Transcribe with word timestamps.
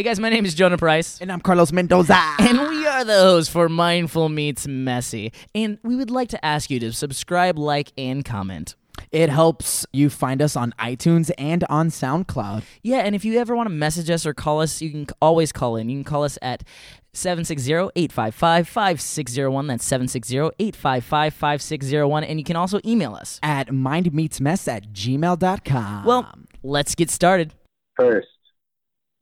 Hey 0.00 0.04
guys, 0.04 0.18
my 0.18 0.30
name 0.30 0.46
is 0.46 0.54
Jonah 0.54 0.78
Price. 0.78 1.20
And 1.20 1.30
I'm 1.30 1.42
Carlos 1.42 1.72
Mendoza. 1.72 2.16
And 2.38 2.58
we 2.70 2.86
are 2.86 3.04
the 3.04 3.18
hosts 3.18 3.52
for 3.52 3.68
Mindful 3.68 4.30
Meets 4.30 4.66
Messy. 4.66 5.30
And 5.54 5.76
we 5.82 5.94
would 5.94 6.10
like 6.10 6.30
to 6.30 6.42
ask 6.42 6.70
you 6.70 6.80
to 6.80 6.90
subscribe, 6.90 7.58
like, 7.58 7.92
and 7.98 8.24
comment. 8.24 8.76
It 9.12 9.28
helps 9.28 9.84
you 9.92 10.08
find 10.08 10.40
us 10.40 10.56
on 10.56 10.72
iTunes 10.78 11.30
and 11.36 11.64
on 11.64 11.90
SoundCloud. 11.90 12.62
Yeah, 12.82 13.00
and 13.00 13.14
if 13.14 13.26
you 13.26 13.38
ever 13.38 13.54
want 13.54 13.68
to 13.68 13.74
message 13.74 14.08
us 14.08 14.24
or 14.24 14.32
call 14.32 14.62
us, 14.62 14.80
you 14.80 14.90
can 14.90 15.06
always 15.20 15.52
call 15.52 15.76
in. 15.76 15.90
You 15.90 15.98
can 15.98 16.04
call 16.04 16.24
us 16.24 16.38
at 16.40 16.64
760-855-5601. 17.12 19.68
That's 19.68 19.86
760-855-5601. 19.86 22.24
And 22.26 22.40
you 22.40 22.44
can 22.44 22.56
also 22.56 22.80
email 22.86 23.14
us. 23.14 23.38
At 23.42 23.68
mindmeetsmess 23.68 24.66
at 24.66 24.94
gmail.com. 24.94 26.04
Well, 26.06 26.32
let's 26.62 26.94
get 26.94 27.10
started. 27.10 27.52
First, 27.96 28.28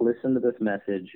listen 0.01 0.35
to 0.35 0.41
this 0.41 0.61
message, 0.61 1.11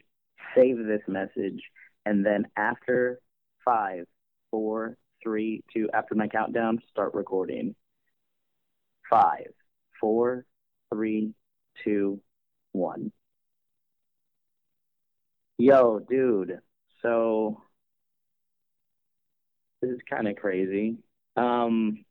save 0.55 0.79
this 0.79 1.03
message, 1.09 1.61
and 2.05 2.25
then 2.25 2.47
after 2.57 3.21
five, 3.65 4.05
four, 4.51 4.97
three, 5.23 5.63
two, 5.73 5.89
after 5.95 6.15
my 6.15 6.29
countdown, 6.29 6.81
start 6.91 7.15
recording. 7.15 7.75
Five, 9.09 9.53
four, 10.01 10.47
three, 10.93 11.35
two, 11.85 12.21
one. 12.73 13.13
Yo, 15.59 16.01
dude. 16.01 16.59
So 17.03 17.63
this 19.81 19.91
is 19.91 20.01
kind 20.09 20.29
of 20.29 20.37
crazy. 20.37 20.97
Um, 21.37 22.05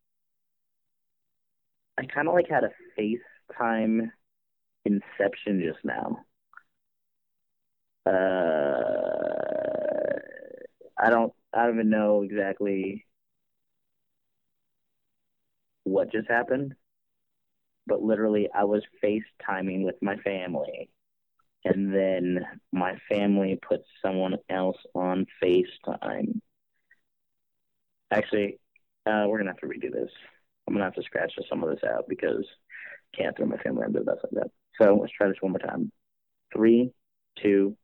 I 1.98 2.06
kind 2.06 2.28
of 2.28 2.34
like 2.34 2.50
had 2.50 2.64
a 2.64 2.72
FaceTime 3.00 4.12
inception 4.86 5.62
just 5.62 5.84
now. 5.84 6.20
Uh, 8.06 8.12
I 10.98 11.10
don't, 11.10 11.34
I 11.54 11.66
don't 11.66 11.76
even 11.76 11.90
know 11.90 12.22
exactly 12.24 13.06
what 15.84 16.12
just 16.12 16.28
happened, 16.30 16.76
but 17.88 18.02
literally, 18.02 18.50
I 18.54 18.64
was 18.64 18.84
FaceTiming 19.04 19.84
with 19.84 19.96
my 20.02 20.16
family, 20.18 20.90
and 21.66 21.94
then 21.94 22.46
my 22.72 22.98
family 23.10 23.60
put 23.68 23.82
someone 24.04 24.38
else 24.50 24.78
on 24.96 25.28
FaceTime. 25.44 26.42
Actually, 28.12 28.60
uh, 29.06 29.26
we're 29.28 29.38
gonna 29.38 29.52
have 29.52 29.58
to 29.60 29.68
redo 29.68 29.92
this. 29.92 30.10
I'm 30.68 30.74
gonna 30.74 30.86
have 30.86 30.96
to 30.96 31.04
scratch 31.04 31.34
some 31.50 31.64
of 31.64 31.70
this 31.70 31.84
out 31.84 32.06
because 32.08 32.46
I 33.14 33.18
can't 33.18 33.36
throw 33.38 33.46
my 33.46 33.58
family 33.58 33.84
under 33.86 34.00
the 34.00 34.06
bus 34.06 34.20
like 34.24 34.44
that. 34.44 34.52
So 34.82 34.96
let's 34.96 35.14
try 35.14 35.28
this 35.28 35.38
one 35.42 35.52
more 35.54 35.60
time. 35.60 35.92
Three, 36.54 36.92
two. 37.42 37.78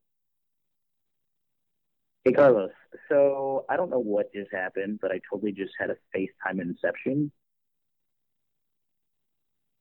Hey 2.27 2.33
Carlos. 2.33 2.71
So 3.07 3.63
I 3.69 3.77
don't 3.77 3.89
know 3.89 3.99
what 3.99 4.33
just 4.33 4.51
happened, 4.51 4.99
but 5.01 5.13
I 5.13 5.21
totally 5.31 5.53
just 5.53 5.71
had 5.79 5.89
a 5.89 5.95
FaceTime 6.13 6.59
inception. 6.59 7.31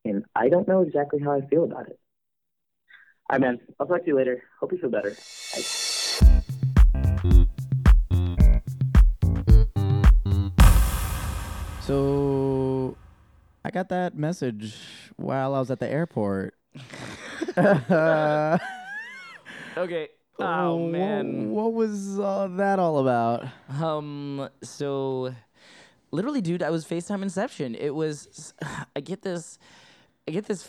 And 0.05 0.25
I 0.36 0.48
don't 0.48 0.69
know 0.69 0.83
exactly 0.83 1.19
how 1.19 1.33
I 1.33 1.41
feel 1.48 1.64
about 1.64 1.89
it. 1.89 1.98
All 3.28 3.36
right, 3.36 3.41
man. 3.41 3.58
I'll 3.80 3.89
talk 3.89 4.02
to 4.02 4.06
you 4.06 4.14
later. 4.14 4.44
Hope 4.61 4.70
you 4.70 4.78
feel 4.78 4.91
better. 4.91 5.11
Bye. 5.11 5.62
So 11.80 12.97
I 13.64 13.72
got 13.72 13.89
that 13.89 14.17
message 14.17 14.77
while 15.17 15.52
I 15.52 15.58
was 15.58 15.72
at 15.72 15.80
the 15.80 15.91
airport. 15.91 16.55
Uh, 17.56 18.58
okay. 19.77 20.11
Oh, 20.39 20.77
wha- 20.77 20.89
man. 20.89 21.51
What, 21.51 21.73
was 21.73 22.19
uh, 22.19 22.48
that 22.56 22.79
all 22.79 22.98
about? 22.98 23.47
Um. 23.81 24.48
So, 24.62 25.34
literally, 26.11 26.41
dude, 26.41 26.62
I 26.62 26.70
was 26.70 26.84
FaceTime 26.84 27.23
Inception. 27.23 27.74
It 27.74 27.95
was. 27.95 28.55
I 28.96 29.01
get 29.01 29.23
this. 29.23 29.58
I 30.29 30.33
get 30.33 30.46
this 30.46 30.69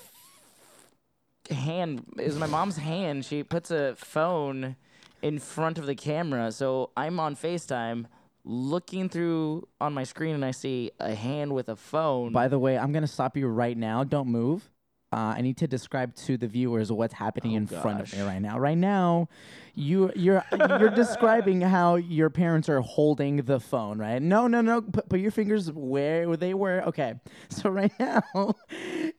hand. 1.50 2.06
It 2.17 2.27
was 2.27 2.38
my 2.38 2.47
mom's 2.47 2.77
hand. 2.77 3.25
She 3.25 3.44
puts 3.44 3.72
a 3.72 3.95
phone 3.97 4.75
in 5.22 5.39
front 5.39 5.77
of 5.77 5.85
the 5.85 5.95
camera, 5.95 6.51
so 6.51 6.91
I'm 6.95 7.19
on 7.19 7.35
FaceTime 7.35 8.06
looking 8.44 9.09
through 9.09 9.67
on 9.81 9.94
my 9.94 10.03
screen, 10.03 10.35
and 10.35 10.45
I 10.45 10.51
see 10.51 10.91
a 11.00 11.13
hand 11.13 11.53
with 11.53 11.69
a 11.69 11.75
phone. 11.75 12.31
By 12.31 12.47
the 12.47 12.59
way, 12.59 12.77
I'm 12.77 12.91
going 12.91 13.03
to 13.03 13.07
stop 13.07 13.35
you 13.35 13.47
right 13.47 13.77
now. 13.77 14.03
Don't 14.03 14.27
move. 14.29 14.69
Uh, 15.12 15.35
I 15.38 15.41
need 15.41 15.56
to 15.57 15.68
describe 15.68 16.13
to 16.16 16.35
the 16.38 16.47
viewers 16.47 16.91
what's 16.91 17.13
happening 17.13 17.53
in 17.53 17.66
front 17.66 18.01
of 18.01 18.12
me 18.12 18.19
Oh, 18.19 18.25
gosh. 18.25 18.34
right 18.34 18.41
now. 18.41 18.59
Right 18.59 18.78
now, 18.78 19.29
you 19.77 20.11
you're 20.15 20.43
you're 20.51 20.89
describing 20.89 21.61
how 21.77 21.95
your 21.95 22.31
parents 22.31 22.67
are 22.67 22.81
holding 22.81 23.38
the 23.38 23.59
phone, 23.59 23.99
right? 23.99 24.19
No, 24.21 24.47
no, 24.47 24.61
no. 24.61 24.81
Put, 24.81 25.07
put 25.07 25.19
your 25.19 25.29
fingers 25.31 25.71
where 25.71 26.35
they 26.35 26.53
were. 26.53 26.81
Okay. 26.88 27.13
So 27.49 27.69
right 27.69 27.91
now, 27.99 28.55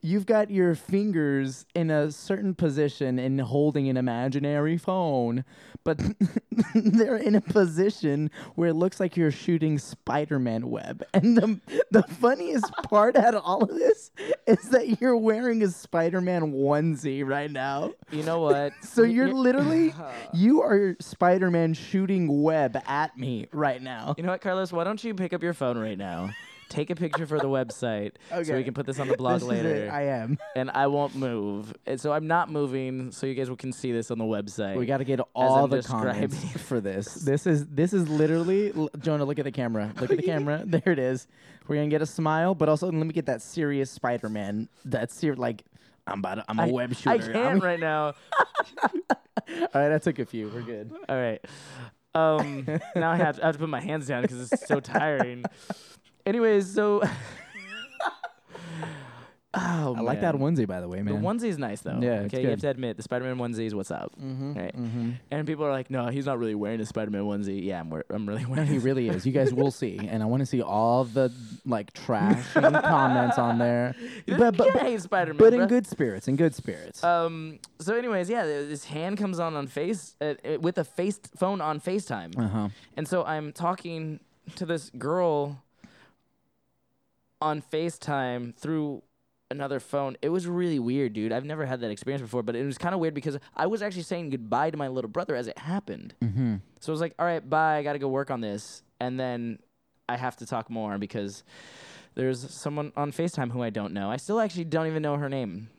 you've 0.03 0.27
got 0.27 0.51
your 0.51 0.75
fingers 0.75 1.67
in 1.75 1.91
a 1.91 2.11
certain 2.13 2.55
position 2.55 3.19
and 3.19 3.41
holding 3.41 3.89
an 3.89 3.97
imaginary 3.97 4.77
phone, 4.77 5.45
but 5.83 6.01
they're 6.75 7.17
in 7.17 7.35
a 7.35 7.41
position 7.41 8.31
where 8.55 8.69
it 8.69 8.75
looks 8.75 9.01
like 9.01 9.17
you're 9.17 9.31
shooting 9.31 9.79
Spider-Man 9.79 10.71
web. 10.71 11.03
And 11.15 11.37
the 11.37 11.61
the 11.91 12.03
funniest 12.03 12.71
part 12.85 13.17
out 13.17 13.35
of 13.35 13.43
all 13.45 13.63
of 13.63 13.71
this 13.71 14.11
is 14.47 14.69
that 14.71 15.01
you're 15.01 15.17
wearing 15.17 15.63
a 15.63 15.69
Spider-Man 15.69 16.53
onesie 16.53 17.27
right 17.27 17.51
now. 17.51 17.93
you 18.11 18.23
know 18.23 18.41
what? 18.41 18.73
So 18.83 19.03
you're 19.03 19.33
literally 19.33 19.95
you 20.33 20.48
are 20.63 20.97
Spider-Man 21.01 21.75
shooting 21.75 22.43
web 22.43 22.77
at 22.87 23.17
me 23.17 23.47
right 23.53 23.83
now. 23.83 24.15
You 24.17 24.25
know 24.25 24.33
what, 24.33 24.41
Carlos? 24.41 24.73
Why 24.73 24.85
don't 24.85 25.03
you 25.03 25.15
pick 25.15 25.33
up 25.33 25.43
your 25.43 25.55
phone 25.55 25.79
right 25.79 25.99
now? 25.99 26.31
Take 26.69 26.91
a 26.91 26.95
picture 26.95 27.27
for 27.27 27.39
the 27.39 27.49
website 27.49 28.13
so 28.45 28.55
we 28.55 28.63
can 28.63 28.75
put 28.75 28.85
this 28.85 28.99
on 29.01 29.09
the 29.09 29.17
blog 29.19 29.41
This 29.41 29.49
later. 29.49 29.91
I 29.91 30.03
am. 30.03 30.39
and 30.57 30.71
I 30.71 30.87
won't 30.87 31.15
move. 31.15 31.75
And 31.87 31.99
so 31.99 32.13
I'm 32.13 32.27
not 32.27 32.51
moving, 32.51 33.11
so 33.11 33.27
you 33.27 33.35
guys 33.35 33.49
can 33.57 33.73
see 33.73 33.91
this 33.91 34.11
on 34.11 34.19
the 34.19 34.25
website. 34.25 34.77
We 34.77 34.85
got 34.85 34.99
to 34.99 35.05
get 35.05 35.21
all 35.35 35.67
the 35.67 35.83
comments 35.83 36.37
for 36.63 36.81
this. 36.81 37.15
This 37.15 37.47
is 37.47 37.67
this 37.69 37.93
is 37.95 38.09
literally 38.09 38.73
Jonah. 38.99 39.25
Look 39.25 39.39
at 39.39 39.47
the 39.47 39.53
camera. 39.53 39.93
Look 39.99 40.11
at 40.11 40.19
the 40.19 40.23
camera. 40.23 40.63
There 40.67 40.93
it 40.93 40.99
is. 40.99 41.27
We're 41.67 41.77
gonna 41.77 41.89
get 41.89 42.03
a 42.03 42.07
smile, 42.07 42.55
but 42.55 42.69
also 42.69 42.87
let 42.87 43.07
me 43.07 43.13
get 43.13 43.27
that 43.27 43.43
serious 43.43 43.91
Spider-Man. 43.91 44.69
That's 44.85 45.15
ser- 45.15 45.37
like 45.37 45.65
I'm 46.11 46.19
about. 46.21 46.37
To, 46.37 46.45
I'm 46.49 46.59
a 46.59 46.63
I- 46.67 46.71
web 46.71 46.95
shooter. 46.95 47.11
I 47.11 47.15
I'm- 47.15 47.33
can't 47.33 47.63
right 47.63 47.81
now. 47.81 48.15
all 49.51 49.69
right, 49.75 49.93
I 49.93 49.99
took 49.99 50.19
a 50.19 50.27
few. 50.27 50.49
We're 50.49 50.63
good. 50.63 50.93
All 51.09 51.17
right. 51.17 51.41
Um, 52.15 52.67
now 52.97 53.11
I 53.13 53.17
have, 53.17 53.37
to, 53.37 53.43
I 53.43 53.47
have 53.47 53.55
to 53.55 53.61
put 53.61 53.69
my 53.69 53.81
hands 53.81 54.07
down 54.09 54.23
because 54.23 54.53
it's 54.53 54.67
so 54.67 54.81
tiring. 54.81 55.45
Anyways, 56.27 56.73
so. 56.73 57.03
Oh, 59.97 59.99
I 59.99 60.01
like 60.01 60.21
that 60.21 60.35
onesie, 60.35 60.67
by 60.67 60.81
the 60.81 60.89
way, 60.89 60.99
man. 61.03 61.15
The 61.15 61.21
man. 61.21 61.39
onesie's 61.39 61.59
nice 61.59 61.81
though. 61.81 61.99
Yeah, 62.01 62.23
it's 62.23 62.35
okay. 62.35 62.43
You 62.43 62.51
have 62.51 62.61
to 62.61 62.69
admit 62.71 62.97
the 62.97 63.03
Spider-Man 63.03 63.37
onesie 63.37 63.67
is 63.67 63.75
what's 63.75 63.91
up. 63.91 64.13
Mm-hmm, 64.21 64.55
Right. 64.55 64.77
mm-hmm. 64.77 65.11
And 65.31 65.47
people 65.47 65.65
are 65.65 65.71
like, 65.71 65.91
"No, 65.91 66.07
he's 66.09 66.27
not 66.27 66.39
really 66.39 66.55
wearing 66.55 66.81
a 66.81 66.87
Spider-Man 66.87 67.23
onesie." 67.23 67.65
Yeah, 67.65 67.81
I'm. 67.81 67.91
Wear- 67.91 68.05
I'm 68.11 68.29
really 68.29 68.43
No, 68.45 68.51
wearing. 68.51 68.67
he 68.69 68.79
really 68.79 69.09
is. 69.09 69.27
You 69.27 69.33
guys 69.33 69.53
will 69.53 69.71
see, 69.71 69.99
and 69.99 70.23
I 70.23 70.27
want 70.27 70.41
to 70.41 70.47
see 70.47 70.63
all 70.63 71.05
the 71.05 71.33
like 71.67 71.93
trashing 71.95 72.83
comments 72.83 73.39
on 73.39 73.59
there, 73.59 73.95
but 74.27 74.57
but, 74.57 74.73
but, 74.75 75.01
Spider-Man. 75.01 75.37
but 75.39 75.53
in 75.55 75.61
bruh. 75.61 75.69
good 75.69 75.87
spirits. 75.87 76.29
In 76.29 76.37
good 76.37 76.55
spirits. 76.55 77.03
Um. 77.05 77.59
So, 77.81 77.97
anyways, 77.97 78.29
yeah, 78.31 78.45
th- 78.45 78.69
this 78.69 78.85
hand 78.85 79.19
comes 79.19 79.39
on 79.39 79.55
on 79.55 79.67
face 79.67 80.15
uh, 80.21 80.35
uh, 80.45 80.59
with 80.61 80.79
a 80.79 80.85
face 80.85 81.21
phone 81.37 81.61
on 81.61 81.81
Facetime, 81.81 82.37
Uh 82.39 82.49
huh. 82.49 82.69
and 82.97 83.07
so 83.07 83.25
I'm 83.25 83.53
talking 83.53 84.21
to 84.57 84.65
this 84.67 84.91
girl 84.91 85.63
on 87.41 87.63
Facetime 87.63 88.55
through 88.57 89.03
another 89.51 89.81
phone. 89.81 90.17
It 90.23 90.29
was 90.29 90.47
really 90.47 90.79
weird, 90.79 91.13
dude. 91.13 91.33
I've 91.33 91.45
never 91.45 91.67
had 91.67 91.81
that 91.81 91.91
experience 91.91 92.23
before, 92.23 92.43
but 92.43 92.57
it 92.57 92.65
was 92.65 92.79
kind 92.79 92.95
of 92.95 93.01
weird 93.01 93.15
because 93.15 93.39
I 93.57 93.67
was 93.67 93.83
actually 93.83 94.03
saying 94.03 94.31
goodbye 94.31 94.71
to 94.71 94.77
my 94.77 94.89
little 94.89 95.11
brother 95.11 95.35
as 95.35 95.47
it 95.47 95.59
happened. 95.59 96.15
Mm-hmm. 96.23 96.57
So 96.81 96.93
I 96.93 96.95
was 96.95 97.01
like, 97.01 97.15
"All 97.19 97.27
right, 97.27 97.49
bye. 97.49 97.79
I 97.79 97.83
got 97.83 97.95
to 97.95 97.99
go 97.99 98.09
work 98.09 98.31
on 98.31 98.41
this," 98.41 98.83
and 99.01 99.19
then 99.19 99.59
I 100.09 100.17
have 100.17 100.37
to 100.37 100.47
talk 100.47 100.71
more 100.71 100.99
because 100.99 101.43
there's 102.15 102.51
someone 102.51 102.93
on 102.97 103.13
Facetime 103.13 103.53
who 103.53 103.63
I 103.63 103.71
don't 103.71 103.93
know. 103.93 104.11
I 104.11 104.17
still 104.17 104.41
actually 104.41 104.65
don't 104.65 104.87
even 104.87 105.03
know 105.03 105.17
her 105.17 105.29
name. 105.29 105.71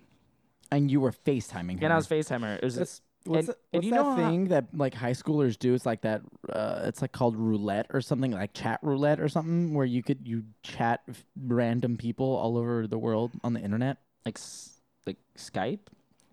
And 0.71 0.91
you 0.91 1.01
were 1.01 1.11
FaceTiming 1.11 1.79
her. 1.79 1.85
And 1.85 1.93
I 1.93 1.95
was 1.95 2.07
FaceTime 2.07 2.41
her. 2.41 2.55
It 2.55 2.63
was 2.63 3.01
what's, 3.25 3.39
and- 3.39 3.47
that, 3.49 3.57
and 3.73 3.77
what's 3.79 3.85
you 3.85 3.91
that 3.91 3.95
know 3.97 4.09
how- 4.11 4.15
thing 4.15 4.45
that 4.49 4.65
like 4.73 4.93
high 4.93 5.11
schoolers 5.13 5.57
do? 5.57 5.73
It's 5.73 5.85
like 5.85 6.01
that. 6.01 6.21
Uh, 6.51 6.81
it's 6.85 7.01
like 7.01 7.11
called 7.11 7.35
roulette 7.35 7.87
or 7.91 8.01
something 8.01 8.31
like 8.31 8.53
chat 8.53 8.79
roulette 8.81 9.19
or 9.19 9.27
something 9.29 9.73
where 9.73 9.85
you 9.85 10.01
could 10.03 10.27
you 10.27 10.43
chat 10.63 11.01
f- 11.09 11.23
random 11.45 11.97
people 11.97 12.25
all 12.35 12.57
over 12.57 12.87
the 12.87 12.97
world 12.97 13.31
on 13.43 13.53
the 13.53 13.59
internet. 13.61 13.97
like 14.25 14.37
s- 14.37 14.79
like 15.07 15.17
Skype. 15.37 15.79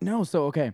No, 0.00 0.24
so 0.24 0.44
okay. 0.46 0.72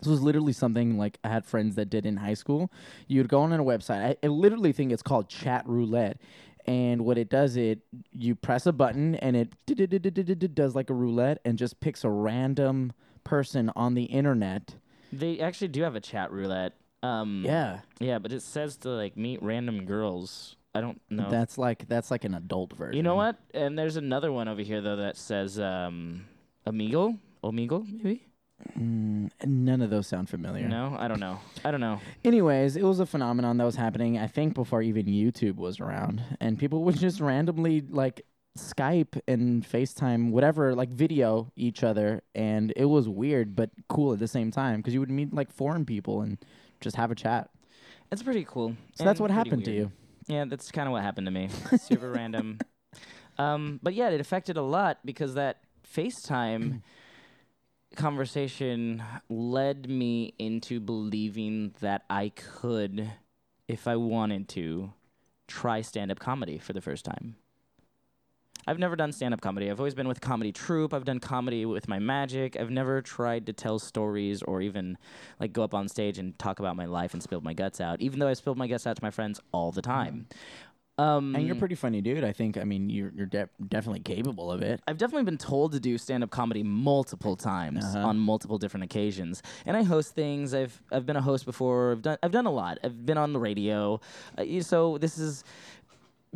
This 0.00 0.08
was 0.08 0.22
literally 0.22 0.52
something 0.52 0.96
like 0.96 1.18
I 1.24 1.28
had 1.28 1.44
friends 1.44 1.74
that 1.74 1.90
did 1.90 2.06
in 2.06 2.16
high 2.16 2.34
school. 2.34 2.70
You'd 3.08 3.28
go 3.28 3.40
on 3.40 3.52
a 3.52 3.58
website. 3.64 4.00
I, 4.04 4.16
I 4.22 4.28
literally 4.28 4.72
think 4.72 4.92
it's 4.92 5.02
called 5.02 5.28
Chat 5.28 5.64
Roulette. 5.66 6.18
And 6.66 7.04
what 7.04 7.18
it 7.18 7.30
does, 7.30 7.56
it 7.56 7.80
you 8.12 8.34
press 8.34 8.66
a 8.66 8.72
button 8.72 9.14
and 9.16 9.36
it 9.36 9.52
does 10.54 10.74
like 10.74 10.90
a 10.90 10.94
roulette 10.94 11.38
and 11.44 11.58
just 11.58 11.80
picks 11.80 12.04
a 12.04 12.10
random 12.10 12.92
person 13.24 13.70
on 13.74 13.94
the 13.94 14.04
internet 14.04 14.76
They 15.12 15.40
actually 15.40 15.68
do 15.68 15.82
have 15.82 15.94
a 15.94 16.00
chat 16.00 16.32
roulette. 16.32 16.74
Um, 17.02 17.42
Yeah, 17.46 17.80
Yeah, 18.00 18.18
but 18.18 18.32
it 18.32 18.42
says 18.42 18.76
to 18.78 18.90
like 18.90 19.16
meet 19.16 19.42
random 19.42 19.84
girls. 19.84 20.56
I 20.74 20.80
don't 20.80 21.00
know. 21.10 21.30
that's 21.30 21.56
like 21.58 21.88
that's 21.88 22.10
like 22.10 22.24
an 22.24 22.34
adult 22.34 22.72
version. 22.74 22.96
you 22.96 23.02
know 23.02 23.14
what? 23.16 23.36
And 23.54 23.78
there's 23.78 23.96
another 23.96 24.30
one 24.32 24.48
over 24.48 24.60
here 24.62 24.80
though 24.80 24.96
that 24.96 25.16
says 25.16 25.58
um, 25.58 26.26
Amigo, 26.66 27.14
Omegle, 27.42 27.86
maybe. 27.90 28.24
Mm, 28.76 29.30
none 29.44 29.80
of 29.82 29.90
those 29.90 30.08
sound 30.08 30.28
familiar. 30.28 30.68
No, 30.68 30.96
I 30.98 31.06
don't 31.08 31.20
know. 31.20 31.38
I 31.64 31.70
don't 31.70 31.80
know. 31.80 32.00
Anyways, 32.24 32.76
it 32.76 32.82
was 32.82 32.98
a 33.00 33.06
phenomenon 33.06 33.56
that 33.58 33.64
was 33.64 33.76
happening. 33.76 34.18
I 34.18 34.26
think 34.26 34.54
before 34.54 34.82
even 34.82 35.06
YouTube 35.06 35.56
was 35.56 35.78
around, 35.80 36.22
and 36.40 36.58
people 36.58 36.82
would 36.84 36.96
just 36.98 37.20
randomly 37.20 37.80
like 37.88 38.22
Skype 38.58 39.20
and 39.26 39.64
FaceTime, 39.64 40.30
whatever, 40.30 40.74
like 40.74 40.90
video 40.90 41.52
each 41.56 41.82
other, 41.82 42.22
and 42.34 42.72
it 42.76 42.86
was 42.86 43.08
weird 43.08 43.54
but 43.56 43.70
cool 43.88 44.12
at 44.12 44.18
the 44.18 44.28
same 44.28 44.50
time 44.50 44.78
because 44.78 44.94
you 44.94 45.00
would 45.00 45.10
meet 45.10 45.32
like 45.32 45.52
foreign 45.52 45.84
people 45.84 46.22
and 46.22 46.38
just 46.80 46.96
have 46.96 47.10
a 47.10 47.14
chat. 47.14 47.50
It's 48.10 48.22
pretty 48.22 48.44
cool. 48.44 48.74
So 48.94 49.04
that's 49.04 49.20
what 49.20 49.30
happened 49.30 49.64
to 49.66 49.72
you. 49.72 49.92
Yeah, 50.26 50.44
that's 50.46 50.70
kind 50.70 50.88
of 50.88 50.92
what 50.92 51.02
happened 51.02 51.26
to 51.26 51.30
me. 51.30 51.48
Super 51.78 52.10
random. 52.10 52.58
Um, 53.38 53.80
but 53.82 53.94
yeah, 53.94 54.08
it 54.10 54.20
affected 54.20 54.56
a 54.56 54.62
lot 54.62 54.98
because 55.04 55.34
that 55.34 55.58
FaceTime 55.94 56.82
conversation 57.96 59.02
led 59.28 59.88
me 59.88 60.34
into 60.38 60.80
believing 60.80 61.74
that 61.80 62.04
I 62.10 62.30
could, 62.30 63.10
if 63.68 63.86
I 63.86 63.96
wanted 63.96 64.48
to, 64.50 64.92
try 65.46 65.80
stand 65.80 66.10
up 66.10 66.18
comedy 66.18 66.58
for 66.58 66.72
the 66.72 66.80
first 66.80 67.04
time. 67.04 67.36
I've 68.68 68.78
never 68.78 68.96
done 68.96 69.12
stand 69.12 69.32
up 69.34 69.40
comedy. 69.40 69.70
I've 69.70 69.80
always 69.80 69.94
been 69.94 70.08
with 70.08 70.20
comedy 70.20 70.52
troupe. 70.52 70.92
I've 70.92 71.04
done 71.04 71.20
comedy 71.20 71.64
with 71.64 71.88
my 71.88 71.98
magic. 71.98 72.56
I've 72.60 72.70
never 72.70 73.00
tried 73.02 73.46
to 73.46 73.52
tell 73.52 73.78
stories 73.78 74.42
or 74.42 74.60
even 74.60 74.98
like 75.40 75.52
go 75.52 75.62
up 75.62 75.74
on 75.74 75.88
stage 75.88 76.18
and 76.18 76.38
talk 76.38 76.60
about 76.60 76.76
my 76.76 76.84
life 76.84 77.14
and 77.14 77.22
spill 77.22 77.40
my 77.40 77.54
guts 77.54 77.80
out, 77.80 78.00
even 78.00 78.18
though 78.18 78.28
I 78.28 78.34
spilled 78.34 78.58
my 78.58 78.66
guts 78.66 78.86
out 78.86 78.96
to 78.96 79.02
my 79.02 79.10
friends 79.10 79.40
all 79.52 79.72
the 79.72 79.82
time. 79.82 80.26
Um, 80.98 81.36
And 81.36 81.46
you're 81.46 81.54
a 81.54 81.58
pretty 81.58 81.76
funny 81.76 82.00
dude. 82.00 82.24
I 82.24 82.32
think. 82.32 82.58
I 82.58 82.64
mean, 82.64 82.90
you're 82.90 83.12
you're 83.14 83.26
de- 83.26 83.48
definitely 83.68 84.00
capable 84.00 84.50
of 84.50 84.62
it. 84.62 84.80
I've 84.88 84.98
definitely 84.98 85.26
been 85.26 85.38
told 85.38 85.70
to 85.72 85.78
do 85.80 85.96
stand 85.96 86.24
up 86.24 86.30
comedy 86.30 86.64
multiple 86.64 87.36
times 87.36 87.84
Uh-huh. 87.84 88.08
on 88.08 88.18
multiple 88.18 88.58
different 88.58 88.82
occasions. 88.82 89.40
And 89.64 89.76
I 89.76 89.84
host 89.84 90.16
things. 90.16 90.54
I've 90.54 90.82
I've 90.90 91.06
been 91.06 91.14
a 91.14 91.22
host 91.22 91.44
before. 91.44 91.92
I've 91.92 92.02
done 92.02 92.18
I've 92.24 92.32
done 92.32 92.46
a 92.46 92.50
lot. 92.50 92.78
I've 92.82 93.06
been 93.06 93.16
on 93.16 93.32
the 93.32 93.38
radio. 93.38 94.00
Uh, 94.36 94.60
so 94.60 94.98
this 94.98 95.18
is 95.18 95.44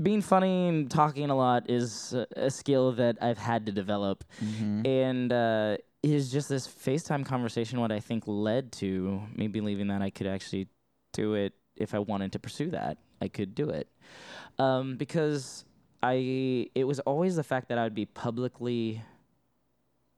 being 0.00 0.22
funny 0.22 0.68
and 0.68 0.90
talking 0.90 1.30
a 1.30 1.34
lot 1.34 1.68
is 1.68 2.14
a, 2.14 2.26
a 2.36 2.50
skill 2.50 2.92
that 2.92 3.18
I've 3.20 3.38
had 3.38 3.66
to 3.66 3.72
develop. 3.72 4.24
And 4.86 5.32
uh, 5.32 5.76
is 6.02 6.32
just 6.32 6.48
this 6.48 6.66
FaceTime 6.66 7.24
conversation 7.24 7.80
what 7.80 7.92
I 7.92 8.00
think 8.00 8.24
led 8.26 8.72
to 8.72 9.22
me 9.34 9.48
believing 9.48 9.88
that 9.88 10.02
I 10.02 10.10
could 10.10 10.26
actually 10.26 10.68
do 11.12 11.34
it 11.34 11.52
if 11.76 11.94
I 11.94 11.98
wanted 11.98 12.32
to 12.32 12.38
pursue 12.38 12.70
that. 12.70 12.98
I 13.20 13.28
could 13.28 13.54
do 13.54 13.70
it. 13.70 13.88
Um, 14.58 14.96
because 14.96 15.64
I 16.02 16.68
it 16.74 16.84
was 16.84 16.98
always 17.00 17.36
the 17.36 17.44
fact 17.44 17.68
that 17.68 17.78
I 17.78 17.84
would 17.84 17.94
be 17.94 18.06
publicly 18.06 19.02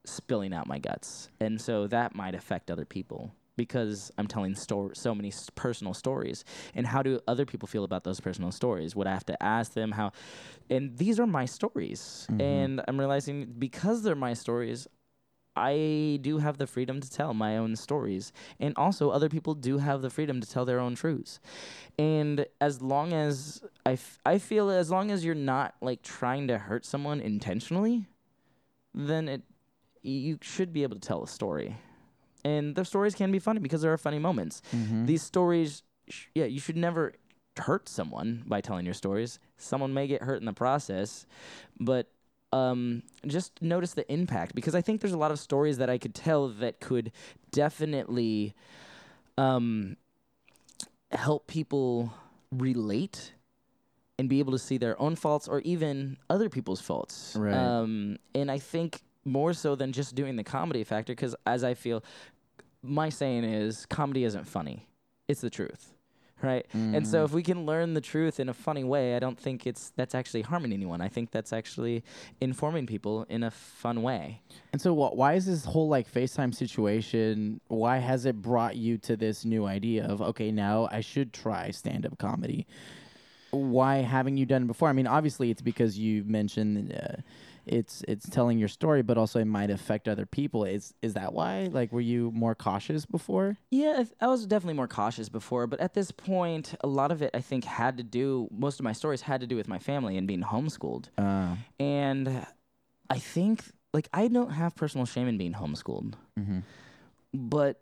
spilling 0.05 0.53
out 0.53 0.67
my 0.67 0.79
guts, 0.79 1.29
and 1.39 1.61
so 1.61 1.87
that 1.87 2.15
might 2.15 2.35
affect 2.35 2.69
other 2.71 2.85
people 2.85 3.31
because 3.55 4.11
I'm 4.17 4.27
telling 4.27 4.55
stor- 4.55 4.93
so 4.95 5.13
many 5.15 5.29
s- 5.29 5.49
personal 5.55 5.93
stories. 5.93 6.43
And 6.73 6.87
how 6.87 7.01
do 7.01 7.19
other 7.27 7.45
people 7.45 7.67
feel 7.67 7.83
about 7.83 8.03
those 8.03 8.19
personal 8.19 8.51
stories? 8.51 8.95
Would 8.95 9.07
I 9.07 9.13
have 9.13 9.25
to 9.27 9.43
ask 9.43 9.73
them 9.73 9.91
how? 9.91 10.11
And 10.69 10.97
these 10.97 11.19
are 11.19 11.27
my 11.27 11.45
stories, 11.45 12.27
mm-hmm. 12.29 12.41
and 12.41 12.81
I'm 12.87 12.99
realizing 12.99 13.53
because 13.57 14.03
they're 14.03 14.15
my 14.15 14.33
stories. 14.33 14.87
I 15.57 16.19
do 16.21 16.39
have 16.39 16.57
the 16.57 16.67
freedom 16.67 16.99
to 16.99 17.09
tell 17.09 17.33
my 17.33 17.57
own 17.57 17.77
stories. 17.77 18.33
And 18.59 18.73
also, 18.75 19.09
other 19.09 19.29
people 19.29 19.53
do 19.53 19.77
have 19.77 20.01
the 20.01 20.09
freedom 20.09 20.41
to 20.41 20.49
tell 20.49 20.65
their 20.65 20.81
own 20.81 20.95
truths. 20.95 21.39
And 21.97 22.45
as 22.59 22.81
long 22.81 23.13
as 23.13 23.63
I, 23.85 23.93
f- 23.93 24.19
I 24.25 24.37
feel 24.37 24.69
as 24.69 24.91
long 24.91 25.11
as 25.11 25.23
you're 25.23 25.33
not 25.33 25.75
like 25.81 26.01
trying 26.01 26.49
to 26.49 26.57
hurt 26.57 26.85
someone 26.85 27.21
intentionally, 27.21 28.07
then 28.93 29.29
it 29.29 29.43
you 30.01 30.37
should 30.41 30.71
be 30.71 30.83
able 30.83 30.95
to 30.95 31.01
tell 31.01 31.23
a 31.23 31.27
story. 31.27 31.75
And 32.45 32.75
the 32.75 32.85
stories 32.85 33.15
can 33.15 33.31
be 33.31 33.39
funny 33.39 33.59
because 33.59 33.81
there 33.81 33.91
are 33.91 33.97
funny 33.97 34.19
moments. 34.19 34.61
These 35.05 35.23
stories, 35.23 35.81
sh- 36.07 36.27
yeah, 36.35 36.45
you 36.45 36.59
should 36.59 36.77
never 36.77 37.13
hurt 37.57 37.89
someone 37.89 38.43
by 38.45 38.61
telling 38.61 38.85
your 38.85 38.93
stories. 38.93 39.39
Someone 39.57 39.93
may 39.93 40.05
get 40.07 40.21
hurt 40.21 40.39
in 40.39 40.45
the 40.45 40.53
process, 40.53 41.25
but 41.79 42.05
um, 42.53 43.01
just 43.25 43.61
notice 43.61 43.93
the 43.93 44.09
impact 44.13 44.53
because 44.55 44.75
I 44.75 44.81
think 44.81 45.01
there's 45.01 45.13
a 45.13 45.17
lot 45.17 45.31
of 45.31 45.39
stories 45.39 45.77
that 45.79 45.89
I 45.89 45.97
could 45.97 46.13
tell 46.13 46.49
that 46.49 46.79
could 46.79 47.11
definitely 47.51 48.53
um, 49.37 49.97
help 51.11 51.47
people 51.47 52.13
relate 52.51 53.33
and 54.19 54.29
be 54.29 54.39
able 54.39 54.51
to 54.53 54.59
see 54.59 54.77
their 54.77 55.01
own 55.01 55.15
faults 55.15 55.47
or 55.47 55.59
even 55.61 56.17
other 56.29 56.47
people's 56.49 56.79
faults. 56.79 57.35
Right. 57.35 57.53
Um, 57.53 58.17
and 58.33 58.49
I 58.51 58.59
think 58.59 59.01
more 59.25 59.53
so 59.53 59.75
than 59.75 59.91
just 59.91 60.15
doing 60.15 60.35
the 60.35 60.43
comedy 60.43 60.83
factor, 60.83 61.11
because 61.13 61.35
as 61.45 61.63
I 61.63 61.73
feel, 61.73 62.03
my 62.87 63.09
saying 63.09 63.43
is 63.43 63.85
comedy 63.85 64.23
isn't 64.23 64.45
funny, 64.45 64.87
it's 65.27 65.41
the 65.41 65.49
truth. 65.49 65.91
Right, 66.41 66.65
and 66.73 67.07
so 67.07 67.23
if 67.23 67.31
we 67.31 67.41
can 67.41 67.65
learn 67.65 67.93
the 67.93 68.01
truth 68.01 68.41
in 68.41 68.49
a 68.49 68.53
funny 68.53 68.83
way, 68.83 69.15
I 69.15 69.19
don't 69.19 69.39
think 69.39 69.65
it's 69.65 69.93
that's 69.95 70.13
actually 70.13 70.41
harming 70.41 70.73
anyone. 70.73 70.99
I 70.99 71.07
think 71.07 71.31
that's 71.31 71.53
actually 71.53 72.03
informing 72.41 72.85
people 72.85 73.25
in 73.29 73.41
a 73.41 73.49
fun 73.49 74.03
way. 74.03 74.41
And 74.73 74.81
so, 74.81 74.93
wh- 74.93 75.15
why 75.15 75.33
is 75.33 75.45
this 75.45 75.63
whole 75.63 75.87
like 75.87 76.11
FaceTime 76.11 76.53
situation? 76.53 77.61
Why 77.69 77.97
has 77.97 78.25
it 78.25 78.41
brought 78.41 78.75
you 78.75 78.97
to 78.99 79.15
this 79.15 79.45
new 79.45 79.65
idea 79.65 80.05
of 80.05 80.21
okay, 80.21 80.51
now 80.51 80.89
I 80.91 80.99
should 80.99 81.31
try 81.31 81.71
stand 81.71 82.05
up 82.05 82.17
comedy? 82.17 82.67
Why 83.51 83.97
haven't 83.97 84.35
you 84.35 84.45
done 84.45 84.63
it 84.63 84.67
before? 84.67 84.89
I 84.89 84.93
mean, 84.93 85.07
obviously, 85.07 85.49
it's 85.51 85.61
because 85.61 85.97
you 85.97 86.25
mentioned 86.25 86.93
uh, 86.93 87.21
it's 87.65 88.03
it's 88.07 88.29
telling 88.29 88.57
your 88.57 88.67
story, 88.67 89.01
but 89.01 89.17
also 89.17 89.39
it 89.39 89.45
might 89.45 89.69
affect 89.69 90.07
other 90.07 90.25
people. 90.25 90.63
Is 90.65 90.93
is 91.01 91.13
that 91.15 91.33
why? 91.33 91.69
Like, 91.71 91.91
were 91.91 92.01
you 92.01 92.31
more 92.33 92.55
cautious 92.55 93.05
before? 93.05 93.57
Yeah, 93.71 93.93
I, 93.93 94.03
th- 94.03 94.13
I 94.21 94.27
was 94.27 94.45
definitely 94.45 94.75
more 94.75 94.87
cautious 94.87 95.29
before, 95.29 95.67
but 95.67 95.79
at 95.79 95.93
this 95.93 96.11
point, 96.11 96.75
a 96.81 96.87
lot 96.87 97.11
of 97.11 97.21
it 97.21 97.31
I 97.33 97.41
think 97.41 97.65
had 97.65 97.97
to 97.97 98.03
do. 98.03 98.47
Most 98.51 98.79
of 98.79 98.83
my 98.83 98.93
stories 98.93 99.21
had 99.21 99.41
to 99.41 99.47
do 99.47 99.55
with 99.55 99.67
my 99.67 99.79
family 99.79 100.17
and 100.17 100.27
being 100.27 100.43
homeschooled, 100.43 101.09
Uh, 101.17 101.55
and 101.79 102.45
I 103.09 103.19
think 103.19 103.63
like 103.93 104.09
I 104.13 104.27
don't 104.27 104.51
have 104.51 104.75
personal 104.75 105.05
shame 105.05 105.27
in 105.27 105.37
being 105.37 105.53
homeschooled, 105.53 106.13
mhm. 106.37 106.63
but 107.33 107.81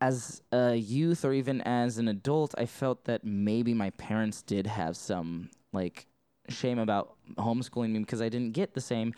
as 0.00 0.42
a 0.50 0.74
youth 0.74 1.24
or 1.24 1.32
even 1.32 1.60
as 1.60 1.98
an 1.98 2.08
adult, 2.08 2.54
I 2.58 2.66
felt 2.66 3.04
that 3.04 3.24
maybe 3.24 3.72
my 3.72 3.90
parents 3.90 4.42
did 4.42 4.66
have 4.66 4.96
some 4.96 5.50
like 5.72 6.06
shame 6.48 6.78
about 6.78 7.14
homeschooling 7.36 7.90
me 7.90 7.98
because 8.00 8.20
I 8.20 8.28
didn't 8.28 8.52
get 8.52 8.74
the 8.74 8.80
same 8.80 9.14